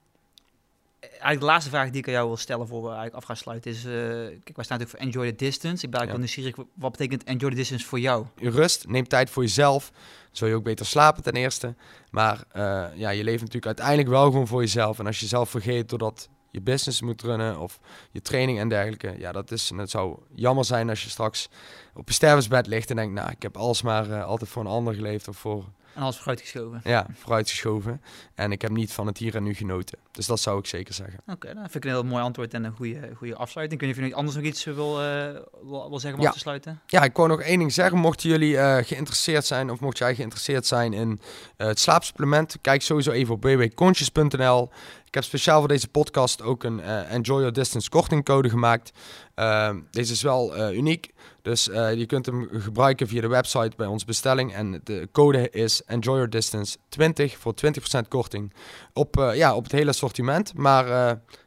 eigenlijk 1.01 1.41
de 1.41 1.47
laatste 1.47 1.71
vraag 1.71 1.91
die 1.91 2.01
ik 2.01 2.07
aan 2.07 2.13
jou 2.13 2.27
wil 2.27 2.37
stellen 2.37 2.67
voor 2.67 2.81
we 2.81 2.89
eigenlijk 2.89 3.17
af 3.17 3.25
gaan 3.25 3.37
sluiten 3.37 3.71
is... 3.71 3.85
Uh, 3.85 3.93
kijk, 3.93 4.57
wij 4.57 4.65
staan 4.65 4.79
natuurlijk 4.79 4.91
voor 4.91 4.99
Enjoy 4.99 5.27
the 5.31 5.45
Distance. 5.45 5.85
Ik 5.85 5.91
ben 5.91 6.01
eigenlijk 6.01 6.29
ja. 6.29 6.43
nieuwsgierig, 6.43 6.69
wat 6.75 6.91
betekent 6.91 7.25
Enjoy 7.25 7.51
the 7.51 7.57
Distance 7.57 7.87
voor 7.87 8.01
jou? 8.01 8.27
Rust, 8.37 8.89
neem 8.89 9.09
tijd 9.09 9.31
voor 9.31 9.43
jezelf. 9.43 9.93
Zul 10.31 10.49
je 10.49 10.55
ook 10.55 10.65
beter 10.65 10.87
slapen 10.87 11.23
ten 11.23 11.33
eerste. 11.33 11.75
Maar 12.11 12.45
uh, 12.57 12.87
ja, 12.95 13.11
je 13.11 13.25
leeft 13.25 13.39
natuurlijk 13.41 13.67
uiteindelijk 13.67 14.09
wel 14.09 14.25
gewoon 14.25 14.47
voor 14.47 14.61
jezelf. 14.61 14.99
En 14.99 15.07
als 15.07 15.17
je 15.17 15.23
jezelf 15.23 15.51
vergeet 15.51 15.89
doordat 15.89 16.29
je 16.51 16.61
business 16.61 17.03
moet 17.03 17.23
runnen 17.23 17.59
of 17.59 17.81
je 18.11 18.21
training 18.21 18.59
en 18.59 18.69
dergelijke. 18.69 19.15
Ja, 19.19 19.33
dat 19.33 19.51
is, 19.51 19.73
het 19.77 19.91
zou 19.91 20.19
jammer 20.35 20.65
zijn 20.65 20.89
als 20.89 21.03
je 21.03 21.11
straks 21.11 21.49
op 21.95 22.09
je 22.09 22.15
stervensbed 22.15 22.67
ligt 22.67 22.91
en 22.91 22.97
denkt, 22.97 23.15
nou, 23.15 23.31
ik 23.31 23.43
heb 23.43 23.57
alles 23.57 23.83
maar 23.83 24.09
uh, 24.09 24.25
altijd 24.25 24.51
voor 24.51 24.63
een 24.63 24.69
ander 24.69 24.95
geleefd 24.95 25.29
of 25.29 25.37
voor 25.37 25.65
en 25.95 26.03
alles 26.03 26.17
vooruitgeschoven. 26.17 26.81
Ja, 26.85 27.07
vooruitgeschoven. 27.13 28.03
En 28.35 28.53
ik 28.53 28.63
heb 28.63 28.71
niet 28.71 28.93
van 28.93 29.07
het 29.07 29.19
hier 29.19 29.37
en 29.37 29.43
nu 29.43 29.55
genoten. 29.55 29.99
Dus 30.11 30.27
dat 30.27 30.41
zou 30.41 30.59
ik 30.59 30.67
zeker 30.67 30.95
zeggen. 30.95 31.19
Oké, 31.21 31.33
okay, 31.33 31.53
nou, 31.53 31.63
vind 31.71 31.85
ik 31.85 31.91
een 31.91 31.97
heel 31.97 32.05
mooi 32.05 32.23
antwoord 32.23 32.55
en 32.55 32.65
een 32.65 32.73
goede, 32.73 33.11
goede 33.17 33.37
afsluiting. 33.37 33.81
Kun 33.81 33.95
je 33.95 34.01
nog 34.01 34.13
anders 34.13 34.37
nog 34.37 34.45
iets 34.45 34.65
wil, 34.65 35.03
uh, 35.03 35.29
wil, 35.63 35.99
zeggen 36.01 36.15
om 36.15 36.21
ja. 36.21 36.29
af 36.29 36.35
te 36.35 36.41
sluiten? 36.41 36.81
Ja, 36.87 37.03
ik 37.03 37.17
wou 37.17 37.29
nog 37.29 37.41
één 37.41 37.59
ding 37.59 37.73
zeggen. 37.73 37.99
Mochten 37.99 38.29
jullie 38.29 38.53
uh, 38.53 38.77
geïnteresseerd 38.77 39.45
zijn, 39.45 39.71
of 39.71 39.81
mocht 39.81 39.99
jij 39.99 40.15
geïnteresseerd 40.15 40.67
zijn 40.67 40.93
in 40.93 41.21
uh, 41.57 41.67
het 41.67 41.79
slaapsupplement, 41.79 42.57
kijk 42.61 42.83
sowieso 42.83 43.11
even 43.11 43.35
op 43.35 43.43
www.conscious.nl. 43.43 44.71
Ik 45.11 45.17
heb 45.17 45.25
speciaal 45.25 45.59
voor 45.59 45.69
deze 45.69 45.89
podcast 45.89 46.43
ook 46.43 46.65
een 46.65 46.81
Enjoy 46.81 47.39
Your 47.39 47.53
Distance 47.53 47.89
kortingcode 47.89 48.49
gemaakt. 48.49 48.93
Ehm, 49.35 49.81
deze 49.91 50.13
is 50.13 50.23
wel 50.23 50.73
uniek. 50.73 51.13
Dus 51.43 51.65
je 51.95 52.05
kunt 52.07 52.27
hem 52.27 52.49
gebruiken 52.53 53.09
via 53.09 53.21
de 53.21 53.29
website 53.29 53.77
bij 53.77 53.87
onze 53.87 54.07
bestelling. 54.07 54.55
En 54.55 54.81
de 54.85 55.09
code 55.13 55.51
is 55.51 55.83
Enjoy 55.85 56.15
Your 56.15 56.31
Distance 56.31 56.77
20 56.89 57.39
voor 57.39 57.55
20% 57.55 58.09
korting 58.09 58.53
op, 58.93 59.31
ja, 59.35 59.55
op 59.55 59.63
het 59.63 59.73
hele 59.73 59.91
assortiment. 59.91 60.55
Maar 60.55 60.87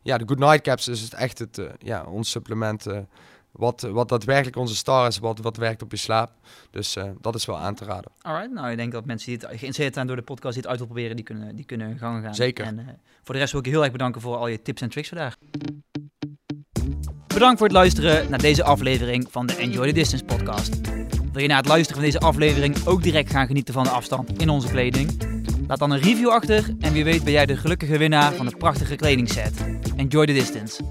ja, 0.02 0.18
de 0.18 0.28
Good 0.28 0.40
Night 0.40 0.62
Caps 0.62 0.88
is 0.88 1.02
het 1.02 1.14
echt 1.14 1.40
het, 1.40 1.62
ja, 1.80 2.06
ons 2.06 2.30
supplement 2.30 2.86
wat, 3.54 3.82
wat 3.82 4.10
daadwerkelijk 4.10 4.56
onze 4.56 4.76
star 4.76 5.08
is, 5.08 5.18
wat, 5.18 5.40
wat 5.40 5.58
werkt 5.58 5.82
op 5.82 5.92
je 5.92 5.98
slaap. 5.98 6.32
Dus 6.72 6.96
uh, 6.96 7.04
dat 7.22 7.36
is 7.36 7.46
wel 7.46 7.58
aan 7.58 7.76
te 7.76 7.86
raden. 7.86 8.12
Alright, 8.22 8.54
nou 8.54 8.72
ik 8.72 8.78
denk 8.78 8.92
dat 8.92 9.06
mensen 9.06 9.28
die 9.28 9.36
het 9.38 9.46
geïnteresseerd 9.46 9.94
zijn 9.94 10.08
door 10.08 10.16
de 10.16 10.22
podcast, 10.22 10.54
die 10.54 10.62
het 10.62 10.72
uit 10.72 10.78
wil 10.78 10.88
proberen, 10.88 11.16
die 11.16 11.26
kunnen, 11.26 11.56
die 11.56 11.66
kunnen 11.66 11.98
gang 11.98 12.24
gaan. 12.24 12.36
Zeker. 12.36 12.66
En 12.66 12.80
uh, 12.80 12.86
voor 13.24 13.34
de 13.34 13.40
rest 13.40 13.52
wil 13.52 13.62
ik 13.62 13.66
je 13.66 13.72
heel 13.72 13.84
erg 13.84 13.92
bedanken 13.92 14.22
voor 14.22 14.36
al 14.36 14.48
je 14.48 14.62
tips 14.62 14.82
en 14.82 14.90
tricks 14.90 15.10
vandaag. 15.10 15.36
Bedankt 17.28 17.58
voor 17.58 17.68
het 17.68 17.76
luisteren 17.76 18.30
naar 18.30 18.42
deze 18.42 18.64
aflevering 18.64 19.28
van 19.30 19.46
de 19.46 19.56
Enjoy 19.56 19.88
the 19.88 19.94
Distance 19.94 20.26
podcast. 20.26 20.82
Wil 21.32 21.42
je 21.42 21.48
na 21.48 21.58
het 21.58 21.68
luisteren 21.68 22.02
van 22.02 22.12
deze 22.12 22.20
aflevering 22.20 22.86
ook 22.86 23.04
direct 23.04 23.32
gaan 23.32 23.48
genieten 23.48 23.74
van 23.74 23.84
de 23.84 23.90
afstand 23.90 24.42
in 24.42 24.50
onze 24.50 24.68
kleding? 24.68 25.32
Laat 25.68 25.80
dan 25.80 25.92
een 25.92 26.00
review 26.00 26.30
achter 26.30 26.76
en 26.80 26.94
wie 26.94 27.04
weet 27.04 27.24
ben 27.24 27.34
jij 27.34 27.46
de 27.46 27.58
gelukkige 27.58 27.98
winnaar 27.98 28.34
van 28.34 28.46
de 28.46 28.58
prachtige 28.58 28.96
kledingset. 28.96 29.54
Enjoy 29.96 30.26
the 30.26 30.34
distance. 30.34 30.84